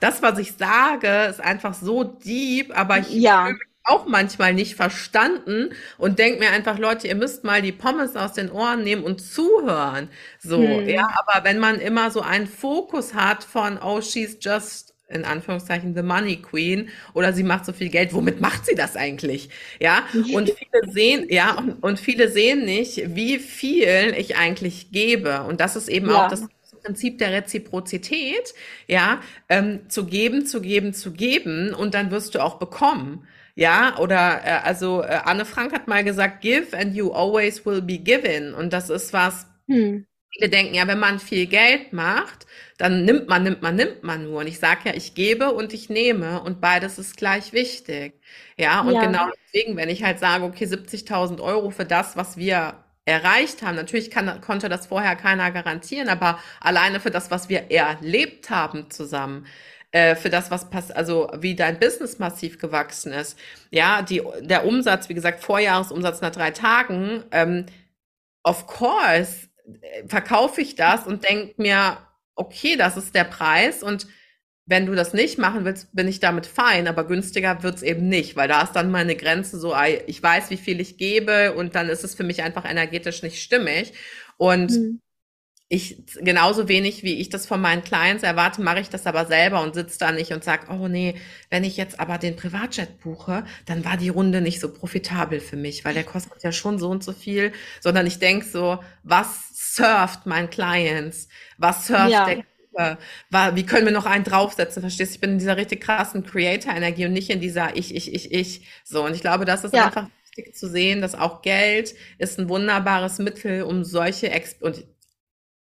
das, 0.00 0.22
was 0.22 0.38
ich 0.38 0.54
sage, 0.54 1.26
ist 1.28 1.40
einfach 1.40 1.74
so 1.74 2.02
deep, 2.02 2.76
aber 2.76 2.98
ich 2.98 3.10
ja 3.10 3.52
auch 3.84 4.06
manchmal 4.06 4.54
nicht 4.54 4.74
verstanden 4.74 5.70
und 5.98 6.18
denke 6.18 6.40
mir 6.40 6.50
einfach, 6.50 6.78
Leute, 6.78 7.08
ihr 7.08 7.14
müsst 7.14 7.44
mal 7.44 7.62
die 7.62 7.72
Pommes 7.72 8.16
aus 8.16 8.32
den 8.32 8.50
Ohren 8.50 8.82
nehmen 8.82 9.02
und 9.02 9.20
zuhören. 9.20 10.08
So, 10.38 10.58
hm. 10.58 10.88
ja, 10.88 11.08
aber 11.24 11.44
wenn 11.44 11.58
man 11.58 11.80
immer 11.80 12.10
so 12.10 12.20
einen 12.20 12.46
Fokus 12.46 13.14
hat 13.14 13.44
von, 13.44 13.78
oh, 13.82 14.00
she's 14.00 14.38
just 14.40 14.92
in 15.08 15.24
Anführungszeichen 15.24 15.94
the 15.94 16.02
money 16.02 16.36
queen 16.36 16.88
oder 17.12 17.32
sie 17.32 17.42
macht 17.42 17.66
so 17.66 17.72
viel 17.72 17.90
Geld, 17.90 18.14
womit 18.14 18.40
macht 18.40 18.66
sie 18.66 18.74
das 18.74 18.96
eigentlich? 18.96 19.50
Ja, 19.78 20.04
und 20.32 20.50
viele 20.50 20.90
sehen, 20.90 21.26
ja, 21.28 21.52
und, 21.58 21.82
und 21.82 22.00
viele 22.00 22.30
sehen 22.30 22.64
nicht, 22.64 23.14
wie 23.14 23.38
viel 23.38 24.14
ich 24.16 24.36
eigentlich 24.36 24.90
gebe. 24.90 25.42
Und 25.42 25.60
das 25.60 25.76
ist 25.76 25.88
eben 25.88 26.08
ja. 26.08 26.24
auch 26.24 26.28
das 26.28 26.46
Prinzip 26.82 27.18
der 27.18 27.32
Reziprozität, 27.32 28.54
ja, 28.86 29.20
ähm, 29.48 29.88
zu 29.88 30.06
geben, 30.06 30.46
zu 30.46 30.60
geben, 30.60 30.94
zu 30.94 31.12
geben 31.12 31.74
und 31.74 31.94
dann 31.94 32.10
wirst 32.10 32.34
du 32.34 32.42
auch 32.42 32.58
bekommen. 32.58 33.26
Ja, 33.54 33.98
oder 33.98 34.40
äh, 34.44 34.50
also 34.64 35.02
äh, 35.02 35.20
Anne 35.24 35.44
Frank 35.44 35.72
hat 35.72 35.88
mal 35.88 36.04
gesagt, 36.04 36.40
give 36.40 36.76
and 36.76 36.94
you 36.94 37.10
always 37.12 37.64
will 37.66 37.82
be 37.82 37.98
given. 37.98 38.54
Und 38.54 38.72
das 38.72 38.90
ist 38.90 39.12
was, 39.12 39.46
hm. 39.68 40.06
viele 40.30 40.48
denken 40.48 40.74
ja, 40.74 40.86
wenn 40.86 40.98
man 40.98 41.18
viel 41.18 41.46
Geld 41.46 41.92
macht, 41.92 42.46
dann 42.78 43.04
nimmt 43.04 43.28
man, 43.28 43.42
nimmt 43.42 43.62
man, 43.62 43.76
nimmt 43.76 44.02
man 44.02 44.24
nur. 44.24 44.40
Und 44.40 44.46
ich 44.46 44.58
sage 44.58 44.80
ja, 44.86 44.94
ich 44.94 45.14
gebe 45.14 45.52
und 45.52 45.72
ich 45.74 45.90
nehme 45.90 46.42
und 46.42 46.60
beides 46.60 46.98
ist 46.98 47.16
gleich 47.16 47.52
wichtig. 47.52 48.20
Ja, 48.56 48.80
und 48.80 48.94
ja. 48.94 49.04
genau 49.04 49.26
deswegen, 49.44 49.76
wenn 49.76 49.88
ich 49.88 50.02
halt 50.02 50.18
sage, 50.18 50.44
okay, 50.44 50.64
70.000 50.64 51.40
Euro 51.40 51.70
für 51.70 51.84
das, 51.84 52.16
was 52.16 52.36
wir 52.36 52.82
erreicht 53.04 53.62
haben. 53.62 53.76
Natürlich 53.76 54.10
kann, 54.10 54.40
konnte 54.40 54.68
das 54.68 54.86
vorher 54.86 55.16
keiner 55.16 55.50
garantieren, 55.50 56.08
aber 56.08 56.38
alleine 56.60 57.00
für 57.00 57.10
das, 57.10 57.30
was 57.30 57.48
wir 57.48 57.70
erlebt 57.70 58.50
haben 58.50 58.90
zusammen, 58.90 59.46
äh, 59.92 60.16
für 60.16 60.30
das, 60.30 60.50
was 60.50 60.70
passt, 60.70 60.96
also 60.96 61.30
wie 61.38 61.54
dein 61.54 61.78
Business 61.78 62.18
massiv 62.18 62.58
gewachsen 62.58 63.12
ist. 63.12 63.38
Ja, 63.70 64.02
die, 64.02 64.22
der 64.40 64.64
Umsatz, 64.66 65.08
wie 65.08 65.14
gesagt, 65.14 65.40
Vorjahresumsatz 65.40 66.22
nach 66.22 66.30
drei 66.30 66.50
Tagen, 66.50 67.22
ähm, 67.30 67.66
of 68.42 68.66
course, 68.66 69.48
äh, 69.66 70.08
verkaufe 70.08 70.62
ich 70.62 70.76
das 70.76 71.06
und 71.06 71.28
denke 71.28 71.60
mir, 71.60 71.98
okay, 72.34 72.76
das 72.76 72.96
ist 72.96 73.14
der 73.14 73.24
Preis 73.24 73.82
und 73.82 74.06
wenn 74.64 74.86
du 74.86 74.94
das 74.94 75.12
nicht 75.12 75.38
machen 75.38 75.66
willst, 75.66 75.94
bin 75.94 76.08
ich 76.08 76.20
damit 76.20 76.46
fein, 76.46 76.88
aber 76.88 77.06
günstiger 77.06 77.62
wird's 77.62 77.82
eben 77.82 78.08
nicht, 78.08 78.34
weil 78.34 78.48
da 78.48 78.62
ist 78.62 78.72
dann 78.72 78.90
meine 78.90 79.14
Grenze 79.14 79.58
so, 79.58 79.74
ich 80.06 80.22
weiß, 80.22 80.48
wie 80.48 80.56
viel 80.56 80.80
ich 80.80 80.96
gebe 80.96 81.52
und 81.52 81.74
dann 81.74 81.90
ist 81.90 82.02
es 82.02 82.14
für 82.14 82.24
mich 82.24 82.42
einfach 82.42 82.64
energetisch 82.64 83.22
nicht 83.22 83.42
stimmig. 83.42 83.92
Und 84.38 84.70
mhm. 84.70 85.01
Ich 85.72 86.04
genauso 86.20 86.68
wenig, 86.68 87.02
wie 87.02 87.14
ich 87.14 87.30
das 87.30 87.46
von 87.46 87.58
meinen 87.58 87.82
Clients 87.82 88.22
erwarte, 88.22 88.60
mache 88.60 88.80
ich 88.80 88.90
das 88.90 89.06
aber 89.06 89.24
selber 89.24 89.62
und 89.62 89.74
sitze 89.74 89.98
da 89.98 90.12
nicht 90.12 90.30
und 90.30 90.44
sage, 90.44 90.66
oh 90.70 90.86
nee, 90.86 91.14
wenn 91.48 91.64
ich 91.64 91.78
jetzt 91.78 91.98
aber 91.98 92.18
den 92.18 92.36
Privatjet 92.36 93.00
buche, 93.00 93.44
dann 93.64 93.82
war 93.82 93.96
die 93.96 94.10
Runde 94.10 94.42
nicht 94.42 94.60
so 94.60 94.70
profitabel 94.70 95.40
für 95.40 95.56
mich, 95.56 95.82
weil 95.86 95.94
der 95.94 96.04
kostet 96.04 96.42
ja 96.42 96.52
schon 96.52 96.78
so 96.78 96.90
und 96.90 97.02
so 97.02 97.14
viel, 97.14 97.52
sondern 97.80 98.06
ich 98.06 98.18
denke 98.18 98.44
so, 98.44 98.80
was 99.02 99.48
surft 99.54 100.26
mein 100.26 100.50
Clients? 100.50 101.28
Was 101.56 101.86
surft 101.86 102.10
ja. 102.10 102.26
der 102.26 102.44
war, 103.30 103.56
wie 103.56 103.64
können 103.64 103.86
wir 103.86 103.92
noch 103.92 104.06
einen 104.06 104.24
draufsetzen, 104.24 104.82
verstehst 104.82 105.12
du? 105.12 105.14
Ich 105.14 105.20
bin 105.20 105.32
in 105.32 105.38
dieser 105.38 105.56
richtig 105.56 105.82
krassen 105.82 106.22
Creator-Energie 106.22 107.06
und 107.06 107.12
nicht 107.12 107.30
in 107.30 107.40
dieser 107.40 107.76
ich, 107.76 107.94
ich, 107.94 108.12
ich, 108.12 108.32
ich. 108.32 108.66
So, 108.84 109.04
und 109.04 109.14
ich 109.14 109.22
glaube, 109.22 109.46
das 109.46 109.64
ist 109.64 109.74
ja. 109.74 109.86
einfach 109.86 110.08
wichtig 110.36 110.54
zu 110.54 110.68
sehen, 110.68 111.00
dass 111.00 111.14
auch 111.14 111.42
Geld 111.42 111.94
ist 112.18 112.38
ein 112.38 112.48
wunderbares 112.48 113.18
Mittel, 113.18 113.62
um 113.62 113.84
solche 113.84 114.30
Ex 114.30 114.56
und 114.60 114.84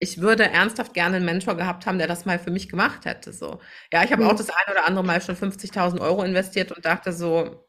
ich 0.01 0.19
würde 0.19 0.43
ernsthaft 0.43 0.93
gerne 0.93 1.17
einen 1.17 1.25
Mentor 1.25 1.55
gehabt 1.55 1.85
haben, 1.85 1.97
der 1.97 2.07
das 2.07 2.25
mal 2.25 2.39
für 2.39 2.51
mich 2.51 2.67
gemacht 2.67 3.05
hätte. 3.05 3.31
So, 3.31 3.59
ja, 3.93 4.03
ich 4.03 4.11
habe 4.11 4.23
mhm. 4.23 4.29
auch 4.29 4.35
das 4.35 4.49
ein 4.49 4.71
oder 4.71 4.85
andere 4.85 5.05
Mal 5.05 5.21
schon 5.21 5.37
50.000 5.37 6.01
Euro 6.01 6.23
investiert 6.23 6.73
und 6.73 6.83
dachte 6.83 7.13
so, 7.13 7.65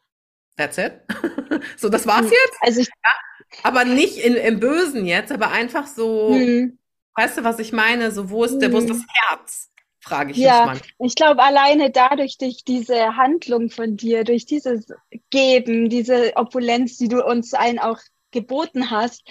that's 0.57 0.79
it. 0.79 0.95
so, 1.77 1.89
das 1.89 2.07
war's 2.07 2.27
mhm. 2.27 2.33
jetzt. 2.33 2.57
Also 2.61 2.81
ich, 2.81 2.89
ja, 2.89 3.61
aber 3.63 3.85
nicht 3.85 4.17
in, 4.19 4.35
im 4.35 4.59
Bösen 4.59 5.07
jetzt, 5.07 5.31
aber 5.31 5.51
einfach 5.51 5.87
so, 5.87 6.31
mhm. 6.31 6.79
Weißt 7.15 7.39
du, 7.39 7.45
was 7.45 7.59
ich 7.59 7.73
meine? 7.73 8.11
So, 8.11 8.31
wo 8.31 8.45
ist, 8.45 8.59
der, 8.59 8.73
wo 8.73 8.79
ist 8.79 8.89
das 8.89 8.99
mhm. 8.99 9.07
Herz? 9.29 9.71
Frage 10.01 10.33
ich 10.33 10.39
ja, 10.39 10.61
mich 10.61 10.67
manchmal. 10.67 11.07
Ich 11.07 11.15
glaube, 11.15 11.43
alleine 11.43 11.91
dadurch, 11.91 12.39
durch 12.39 12.65
diese 12.65 13.17
Handlung 13.17 13.71
von 13.71 13.97
dir, 13.97 14.25
durch 14.25 14.47
dieses 14.47 14.87
Geben, 15.31 15.91
diese 15.91 16.33
Opulenz, 16.37 16.97
die 16.97 17.09
du 17.09 17.25
uns 17.25 17.55
allen 17.55 17.79
auch 17.79 17.99
geboten 18.33 18.91
hast, 18.91 19.23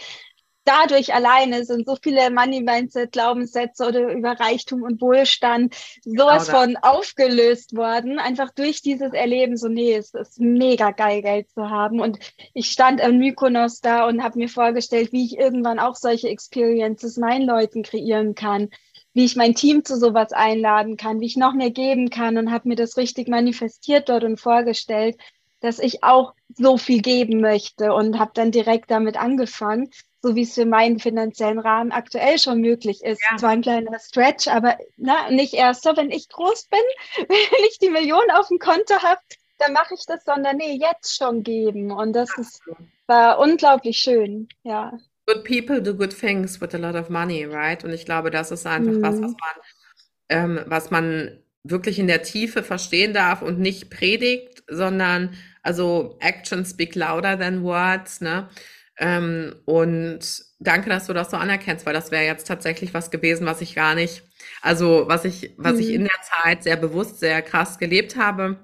dadurch 0.64 1.14
alleine 1.14 1.66
sind 1.66 1.86
so 1.86 1.98
viele 2.02 2.30
Money-Mindset, 2.30 3.12
Glaubenssätze 3.12 3.88
oder 3.88 4.12
über 4.12 4.40
Reichtum 4.40 4.84
und 4.84 5.02
Wohlstand 5.02 5.76
sowas 6.04 6.48
genau 6.48 6.60
von 6.60 6.78
aufgelöst 6.78 7.76
worden, 7.76 8.20
einfach 8.20 8.52
durch 8.52 8.82
dieses 8.82 9.14
Erleben, 9.14 9.58
so 9.58 9.68
nee, 9.68 9.96
es 9.96 10.14
ist 10.14 10.40
mega 10.40 10.92
geil, 10.92 11.22
Geld 11.22 11.50
zu 11.50 11.70
haben. 11.70 12.00
Und 12.00 12.20
ich 12.54 12.72
stand 12.72 13.02
am 13.02 13.18
Mykonos 13.18 13.82
da 13.82 14.08
und 14.08 14.24
habe 14.24 14.40
mir 14.40 14.50
vorgestellt, 14.50 15.12
wie 15.12 15.26
ich 15.26 15.38
irgendwann 15.38 15.80
auch 15.80 15.96
solche 15.96 16.30
Experiences 16.30 17.18
meinen 17.18 17.48
Leuten 17.48 17.84
kreieren 17.84 18.36
kann 18.36 18.70
wie 19.14 19.26
ich 19.26 19.36
mein 19.36 19.56
Team 19.56 19.84
zu 19.84 19.98
sowas 19.98 20.32
einladen 20.32 20.96
kann, 20.96 21.20
wie 21.20 21.26
ich 21.26 21.36
noch 21.36 21.54
mehr 21.54 21.72
geben 21.72 22.10
kann 22.10 22.38
und 22.38 22.52
habe 22.52 22.70
mir 22.70 22.76
das 22.76 22.96
richtig 22.96 23.28
manifestiert 23.28 24.08
dort 24.08 24.24
und 24.24 24.40
vorgestellt, 24.40 25.18
dass 25.60 25.80
ich 25.80 26.04
auch 26.04 26.34
so 26.56 26.78
viel 26.78 27.02
geben 27.02 27.42
möchte 27.42 27.94
und 27.94 28.20
habe 28.20 28.32
dann 28.34 28.52
direkt 28.52 28.90
damit 28.90 29.18
angefangen 29.18 29.92
so 30.22 30.36
wie 30.36 30.44
es 30.44 30.54
für 30.54 30.66
meinen 30.66 31.00
finanziellen 31.00 31.60
Rahmen 31.60 31.92
aktuell 31.92 32.38
schon 32.38 32.62
möglich 32.62 33.04
ist. 33.04 33.22
Ja. 33.30 33.38
Zwar 33.38 33.50
ein 33.52 33.62
kleiner 33.62 33.98
Stretch, 34.00 34.48
aber 34.48 34.78
na, 34.98 35.30
nicht 35.32 35.54
erst 35.54 35.84
so, 35.84 35.96
wenn 35.98 36.12
ich 36.12 36.30
groß 36.30 36.68
bin, 36.68 36.80
wenn 37.28 37.66
ich 37.70 37.80
die 37.80 37.90
Millionen 37.90 38.32
auf 38.32 38.48
dem 38.48 38.60
Konto 38.60 38.96
habe, 39.02 39.22
dann 39.58 39.74
mache 39.74 39.94
ich 39.94 40.06
das, 40.08 40.24
sondern 40.24 40.58
nee, 40.58 40.80
jetzt 40.80 41.16
schon 41.16 41.44
geben. 41.44 41.92
Und 41.92 42.14
das 42.14 42.36
ist, 42.38 42.62
war 43.08 43.40
unglaublich 43.40 43.98
schön, 43.98 44.48
ja. 44.64 44.94
Good 45.28 45.44
people 45.44 45.82
do 45.82 45.94
good 45.94 46.18
things 46.18 46.60
with 46.60 46.74
a 46.74 46.78
lot 46.78 46.96
of 46.96 47.10
money, 47.10 47.46
right? 47.46 47.84
Und 47.84 47.92
ich 47.92 48.06
glaube, 48.06 48.32
das 48.32 48.52
ist 48.52 48.66
einfach 48.66 48.92
mhm. 48.92 49.02
was, 49.02 49.22
was 49.22 49.32
man, 49.32 49.56
ähm, 50.30 50.60
was 50.66 50.92
man 50.92 51.44
wirklich 51.64 52.00
in 52.00 52.08
der 52.08 52.24
Tiefe 52.24 52.64
verstehen 52.64 53.14
darf 53.14 53.42
und 53.42 53.60
nicht 53.60 53.92
predigt, 53.92 54.64
sondern 54.68 55.36
also 55.62 56.18
Actions 56.20 56.72
speak 56.72 56.96
louder 56.96 57.38
than 57.38 57.64
words, 57.64 58.20
ne? 58.20 58.50
Ähm, 59.02 59.56
und 59.66 60.20
danke, 60.60 60.90
dass 60.92 61.08
du 61.08 61.14
das 61.14 61.32
so 61.32 61.38
anerkennst, 61.38 61.88
weil 61.88 61.94
das 61.94 62.12
wäre 62.12 62.24
jetzt 62.24 62.48
tatsächlich 62.48 62.94
was 62.94 63.10
gewesen, 63.10 63.48
was 63.48 63.60
ich 63.62 63.74
gar 63.74 63.96
nicht, 63.96 64.24
also 64.62 65.06
was 65.08 65.26
ich, 65.26 65.56
was 65.58 65.74
mhm. 65.74 65.80
ich 65.80 65.90
in 65.90 66.04
der 66.04 66.22
Zeit 66.22 66.62
sehr 66.62 66.78
bewusst, 66.78 67.20
sehr 67.20 67.42
krass 67.42 67.80
gelebt 67.80 68.16
habe. 68.16 68.60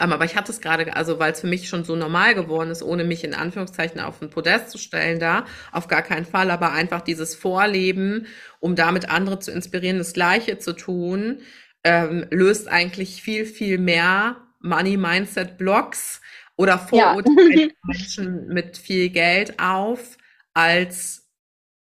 Ähm, 0.00 0.12
aber 0.12 0.24
ich 0.24 0.36
hatte 0.36 0.52
es 0.52 0.60
gerade, 0.60 0.94
also 0.94 1.18
weil 1.18 1.32
es 1.32 1.40
für 1.40 1.48
mich 1.48 1.68
schon 1.68 1.82
so 1.82 1.96
normal 1.96 2.36
geworden 2.36 2.70
ist, 2.70 2.84
ohne 2.84 3.02
mich 3.02 3.24
in 3.24 3.34
Anführungszeichen 3.34 4.00
auf 4.00 4.22
ein 4.22 4.30
Podest 4.30 4.70
zu 4.70 4.78
stellen, 4.78 5.18
da 5.18 5.46
auf 5.72 5.88
gar 5.88 6.02
keinen 6.02 6.26
Fall, 6.26 6.52
aber 6.52 6.70
einfach 6.70 7.00
dieses 7.00 7.34
Vorleben, 7.34 8.28
um 8.60 8.76
damit 8.76 9.10
andere 9.10 9.40
zu 9.40 9.50
inspirieren, 9.50 9.98
das 9.98 10.12
Gleiche 10.12 10.58
zu 10.58 10.74
tun, 10.74 11.40
ähm, 11.82 12.24
löst 12.30 12.68
eigentlich 12.68 13.20
viel, 13.20 13.46
viel 13.46 13.78
mehr 13.78 14.36
Money 14.60 14.96
Mindset 14.96 15.58
Blocks 15.58 16.20
oder 16.56 16.78
Vorurteile 16.78 17.60
ja. 17.60 17.68
Menschen 17.84 18.48
mit 18.48 18.76
viel 18.76 19.10
Geld 19.10 19.58
auf 19.58 20.16
als 20.54 21.28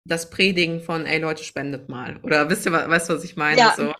das 0.04 0.30
Predigen 0.30 0.80
von, 0.80 1.06
ey 1.06 1.18
Leute, 1.18 1.44
spendet 1.44 1.88
mal. 1.88 2.18
Oder 2.22 2.48
wisst 2.48 2.66
ihr, 2.66 2.72
weißt 2.72 3.08
du, 3.08 3.14
was 3.14 3.24
ich 3.24 3.36
meine? 3.36 3.58
Ja. 3.58 3.74
So. 3.76 3.94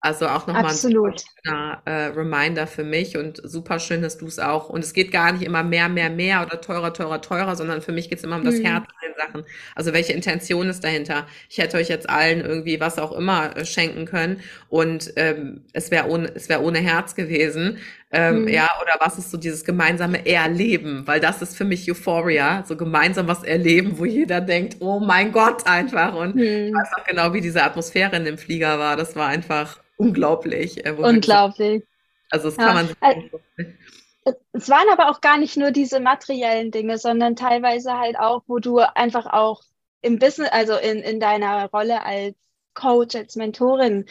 Also 0.00 0.28
auch 0.28 0.46
nochmal 0.46 0.66
ein 0.66 0.76
schöner 0.76 1.82
äh, 1.84 1.90
Reminder 1.90 2.68
für 2.68 2.84
mich 2.84 3.16
und 3.16 3.40
super 3.42 3.80
schön, 3.80 4.02
dass 4.02 4.18
du 4.18 4.26
es 4.26 4.38
auch. 4.38 4.68
Und 4.68 4.84
es 4.84 4.92
geht 4.92 5.10
gar 5.10 5.32
nicht 5.32 5.42
immer 5.42 5.64
mehr, 5.64 5.88
mehr, 5.88 6.10
mehr 6.10 6.42
oder 6.42 6.60
teurer, 6.60 6.92
teurer, 6.92 7.20
teurer, 7.20 7.56
sondern 7.56 7.82
für 7.82 7.90
mich 7.90 8.08
geht 8.08 8.18
es 8.18 8.24
immer 8.24 8.36
um 8.36 8.44
das 8.44 8.56
mhm. 8.56 8.66
Herz 8.66 8.84
an 8.84 9.08
den 9.08 9.14
Sachen. 9.16 9.44
Also 9.74 9.92
welche 9.92 10.12
Intention 10.12 10.68
ist 10.68 10.84
dahinter? 10.84 11.26
Ich 11.48 11.58
hätte 11.58 11.76
euch 11.76 11.88
jetzt 11.88 12.08
allen 12.08 12.40
irgendwie 12.40 12.78
was 12.78 12.98
auch 12.98 13.10
immer 13.10 13.56
äh, 13.56 13.64
schenken 13.64 14.04
können 14.04 14.42
und 14.68 15.12
ähm, 15.16 15.64
es 15.72 15.90
wäre 15.90 16.08
ohne, 16.08 16.30
es 16.36 16.48
wäre 16.48 16.62
ohne 16.62 16.78
Herz 16.78 17.16
gewesen. 17.16 17.78
Ähm, 18.12 18.42
mhm. 18.42 18.48
Ja, 18.48 18.70
oder 18.80 18.94
was 19.00 19.18
ist 19.18 19.30
so 19.30 19.36
dieses 19.36 19.64
gemeinsame 19.64 20.24
Erleben? 20.26 21.06
Weil 21.06 21.20
das 21.20 21.42
ist 21.42 21.56
für 21.56 21.64
mich 21.64 21.90
Euphoria, 21.90 22.64
so 22.64 22.76
gemeinsam 22.76 23.26
was 23.26 23.42
erleben, 23.42 23.98
wo 23.98 24.04
jeder 24.04 24.40
denkt, 24.40 24.76
oh 24.80 25.00
mein 25.00 25.32
Gott, 25.32 25.66
einfach. 25.66 26.14
Und 26.14 26.36
mhm. 26.36 26.42
ich 26.42 26.74
weiß 26.74 26.88
auch 26.98 27.04
genau, 27.04 27.32
wie 27.32 27.40
diese 27.40 27.62
Atmosphäre 27.62 28.16
in 28.16 28.24
dem 28.24 28.38
Flieger 28.38 28.78
war. 28.78 28.96
Das 28.96 29.16
war 29.16 29.26
einfach 29.26 29.80
unglaublich. 29.96 30.86
Äh, 30.86 30.92
unglaublich. 30.92 31.82
Also 32.30 32.48
das 32.48 32.56
kann 32.56 32.74
man 32.74 32.88
sich 32.88 32.96
äh, 33.00 34.34
es 34.52 34.68
waren 34.68 34.88
aber 34.92 35.10
auch 35.10 35.20
gar 35.20 35.38
nicht 35.38 35.56
nur 35.56 35.70
diese 35.70 36.00
materiellen 36.00 36.70
Dinge, 36.72 36.98
sondern 36.98 37.36
teilweise 37.36 37.92
halt 37.92 38.18
auch, 38.18 38.42
wo 38.48 38.58
du 38.58 38.78
einfach 38.78 39.26
auch 39.26 39.62
im 40.02 40.18
Business, 40.18 40.50
also 40.50 40.76
in, 40.76 40.98
in 40.98 41.20
deiner 41.20 41.70
Rolle 41.70 42.04
als 42.04 42.34
Coach, 42.74 43.14
als 43.14 43.36
Mentorin 43.36 44.06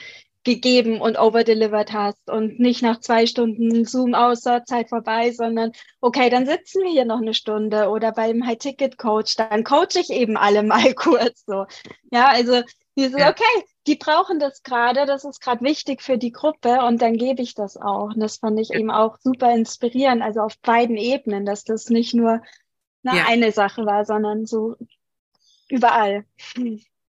gegeben 0.46 1.02
und 1.02 1.20
overdelivered 1.20 1.91
hast 1.91 2.30
und 2.30 2.60
nicht 2.60 2.82
nach 2.82 3.02
zwei 3.02 3.26
Stunden 3.26 3.84
Zoom 3.84 4.14
aus, 4.14 4.41
Zeit 4.41 4.89
vorbei, 4.89 5.32
sondern 5.32 5.74
okay, 6.00 6.30
dann 6.30 6.46
sitzen 6.46 6.84
wir 6.84 6.91
hier 6.91 7.06
noch 7.06 7.22
eine 7.22 7.34
Stunde 7.34 7.89
oder 7.89 8.14
beim 8.14 8.46
High-Ticket-Coach, 8.46 9.36
dann 9.36 9.64
coache 9.64 10.00
ich 10.00 10.10
eben 10.12 10.38
alle 10.38 10.64
mal 10.64 10.93
kurz 10.96 11.43
so. 11.46 11.66
Ja, 12.12 12.28
also 12.28 12.62
dieses, 12.96 13.20
ja. 13.20 13.30
okay, 13.30 13.66
die 13.88 13.96
brauchen 13.96 14.39
das 14.39 14.64
gerade, 14.64 15.06
das 15.06 15.26
ist 15.26 15.41
gerade 15.41 15.64
wichtig 15.66 16.02
für 16.02 16.18
die 16.18 16.32
Gruppe 16.32 16.80
und 16.86 17.02
dann 17.02 17.18
gebe 17.18 17.41
ich 17.41 17.56
das 17.56 17.76
auch. 17.76 18.14
Und 18.14 18.20
das 18.20 18.38
fand 18.38 18.60
ich 18.60 18.72
eben 18.72 18.91
auch 18.91 19.18
super 19.20 19.54
inspirierend, 19.54 20.22
also 20.22 20.41
auf 20.41 20.58
beiden 20.60 20.96
Ebenen, 20.96 21.46
dass 21.46 21.64
das 21.66 21.89
nicht 21.89 22.14
nur 22.14 22.41
na, 23.04 23.16
ja. 23.16 23.26
eine 23.28 23.52
Sache 23.52 23.86
war, 23.86 24.06
sondern 24.06 24.46
so 24.46 24.76
überall. 25.70 26.26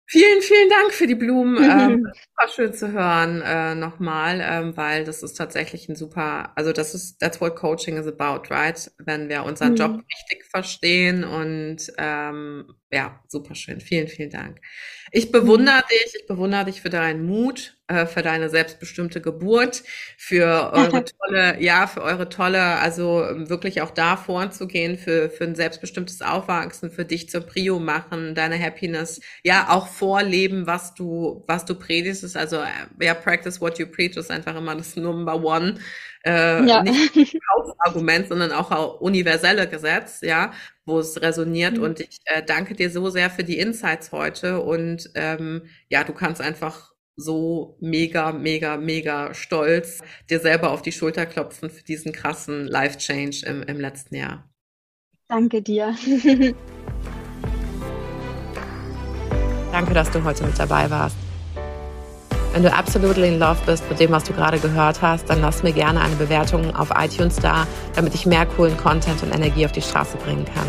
Vielen, 0.07 0.43
vielen 0.43 0.69
Dank 0.69 0.93
für 0.93 1.07
die 1.07 1.15
Blumen. 1.15 1.59
Ähm, 1.75 2.07
super 2.13 2.53
schön 2.53 2.75
zu 2.75 2.93
hören 2.93 3.43
äh, 3.43 3.75
nochmal, 3.75 4.41
ähm, 4.43 4.77
weil 4.77 5.05
das 5.05 5.23
ist 5.23 5.35
tatsächlich 5.35 5.89
ein 5.89 5.97
super, 5.97 6.53
also 6.57 6.73
das 6.73 6.95
ist, 6.95 7.19
that's 7.19 7.41
what 7.41 7.57
coaching 7.57 7.97
is 7.97 8.07
about, 8.07 8.49
right? 8.51 8.91
Wenn 8.99 9.29
wir 9.29 9.45
unseren 9.45 9.73
mhm. 9.73 9.77
Job 9.77 9.91
richtig 9.97 10.45
verstehen 10.51 11.25
und 11.25 11.93
ähm, 11.99 12.75
ja, 12.95 13.21
super 13.27 13.57
schön. 13.57 13.81
Vielen, 13.81 14.07
vielen 14.07 14.31
Dank. 14.31 14.61
Ich 15.11 15.33
bewundere 15.33 15.79
mhm. 15.79 15.89
dich, 15.91 16.15
ich 16.15 16.27
bewundere 16.27 16.65
dich 16.67 16.81
für 16.81 16.91
deinen 16.91 17.27
Mut, 17.27 17.77
äh, 17.89 18.07
für 18.07 18.23
deine 18.23 18.49
selbstbestimmte 18.49 19.21
Geburt, 19.21 19.83
für 20.17 20.73
eure 20.73 21.05
tolle, 21.19 21.61
ja, 21.61 21.89
für 21.89 22.03
eure 22.03 22.29
tolle, 22.29 22.63
also 22.63 23.25
ähm, 23.25 23.51
wirklich 23.51 23.83
auch 23.83 23.91
da 23.91 24.17
vorzugehen, 24.17 24.97
für, 24.97 25.29
für 25.29 25.45
ein 25.45 25.57
selbstbestimmtes 25.57 26.23
Aufwachsen, 26.23 26.91
für 26.93 27.05
dich 27.05 27.29
zur 27.29 27.41
Prio 27.41 27.81
machen, 27.81 28.37
deine 28.37 28.61
Happiness, 28.61 29.21
ja, 29.43 29.67
auch 29.71 29.89
vorleben, 29.89 30.69
was 30.69 30.95
du, 30.95 31.43
was 31.49 31.65
du 31.65 31.75
predigst, 31.75 32.37
also, 32.37 32.59
äh, 32.59 33.05
ja, 33.05 33.15
practice 33.15 33.61
what 33.61 33.79
you 33.79 33.87
preach 33.87 34.17
ist 34.17 34.31
einfach 34.31 34.55
immer 34.55 34.77
das 34.77 34.95
Number 34.95 35.43
One, 35.43 35.79
äh, 36.25 36.65
ja. 36.65 36.83
nicht 36.83 37.37
Argument, 37.79 38.29
sondern 38.29 38.53
auch 38.53 39.01
universelle 39.01 39.69
Gesetz, 39.69 40.21
ja, 40.23 40.53
wo 40.87 40.99
es 40.99 41.21
resoniert. 41.21 41.79
Mhm. 41.79 41.83
Und 41.83 42.01
ich 42.01 42.19
äh, 42.27 42.43
danke 42.43 42.75
dir 42.75 42.91
so 42.91 43.11
sehr 43.11 43.31
für 43.31 43.45
die 43.45 43.59
Insights 43.59 44.13
heute. 44.13 44.61
Und 44.61 45.11
ähm, 45.15 45.63
ja, 45.89 46.05
du 46.05 46.13
kannst 46.13 46.41
einfach 46.41 46.93
so 47.17 47.77
mega, 47.81 48.33
mega, 48.33 48.77
mega 48.77 49.35
stolz 49.35 50.03
dir 50.29 50.41
selber 50.41 50.71
auf 50.71 50.83
die 50.83 50.93
Schulter 50.93 51.27
klopfen 51.27 51.71
für 51.71 51.85
diesen 51.85 52.13
krassen 52.13 52.67
Life-Change 52.67 53.47
im, 53.47 53.63
im 53.63 53.81
letzten 53.81 54.17
Jahr. 54.17 54.51
Danke 55.29 55.63
dir. 55.63 55.95
Danke, 59.73 59.95
dass 59.95 60.11
du 60.11 60.23
heute 60.23 60.45
mit 60.45 60.59
dabei 60.59 60.89
warst. 60.91 61.17
Wenn 62.55 62.63
du 62.63 62.73
absolutely 62.73 63.27
in 63.27 63.41
love 63.41 63.59
bist 63.67 63.83
mit 63.91 63.99
dem, 63.99 64.13
was 64.13 64.23
du 64.23 64.33
gerade 64.33 64.61
gehört 64.61 65.03
hast, 65.03 65.29
dann 65.29 65.41
lass 65.41 65.65
mir 65.65 65.73
gerne 65.73 66.01
eine 66.01 66.15
Bewertung 66.15 66.73
auf 66.77 66.89
iTunes 66.97 67.35
da, 67.35 67.67
damit 67.97 68.15
ich 68.15 68.27
mehr 68.27 68.47
coolen 68.47 68.77
Content 68.77 69.21
und 69.25 69.35
Energie 69.35 69.67
auf 69.67 69.73
die 69.73 69.83
Straße 69.83 70.17
bringen 70.19 70.45
kann. 70.45 70.67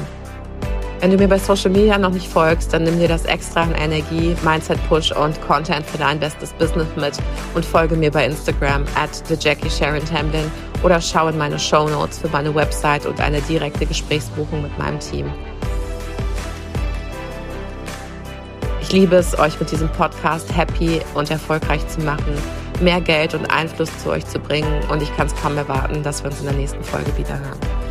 Wenn 1.00 1.12
du 1.12 1.18
mir 1.18 1.28
bei 1.28 1.38
Social 1.38 1.70
Media 1.70 2.00
noch 2.00 2.10
nicht 2.10 2.28
folgst, 2.28 2.74
dann 2.74 2.86
nimm 2.86 2.98
dir 2.98 3.08
das 3.08 3.26
extra 3.26 3.62
an 3.62 3.76
Energie, 3.76 4.36
Mindset 4.44 4.80
Push 4.90 5.12
und 5.12 5.40
Content 5.48 5.86
für 5.86 6.00
dein 6.00 6.20
bestes 6.20 6.54
Business 6.54 6.88
mit 6.96 7.14
und 7.54 7.64
folge 7.64 7.96
mir 7.96 8.10
bei 8.10 8.26
Instagram 8.26 8.86
at 8.96 9.12
the 9.28 9.36
Jackie 9.40 9.70
Sharon 9.70 10.04
Tamblin 10.06 10.50
oder 10.82 11.00
schau 11.00 11.28
in 11.28 11.38
meine 11.38 11.60
Show 11.60 11.88
Notes 11.88 12.18
für 12.18 12.30
meine 12.30 12.56
Website 12.56 13.06
und 13.06 13.22
eine 13.22 13.42
direkte 13.42 13.86
Gesprächsbuchung 13.86 14.64
mit 14.64 14.76
meinem 14.80 15.00
Team. 15.00 15.32
Ich 18.88 18.92
liebe 18.92 19.16
es, 19.16 19.38
euch 19.40 19.60
mit 19.60 19.72
diesem 19.72 19.90
Podcast 19.90 20.56
happy 20.56 21.02
und 21.16 21.32
erfolgreich 21.32 21.86
zu 21.88 22.02
machen, 22.02 22.38
mehr 22.82 23.02
Geld 23.02 23.34
und 23.34 23.50
Einfluss 23.50 23.90
zu 24.04 24.12
euch 24.12 24.28
zu 24.28 24.38
bringen 24.38 24.84
und 24.92 25.02
ich 25.02 25.12
kann 25.18 25.26
es 25.26 25.36
kaum 25.36 25.58
erwarten, 25.58 26.04
dass 26.04 26.24
wir 26.24 26.30
uns 26.30 26.40
in 26.40 26.46
der 26.46 26.54
nächsten 26.54 26.84
Folge 26.84 27.18
wieder 27.18 27.40
hören. 27.40 27.85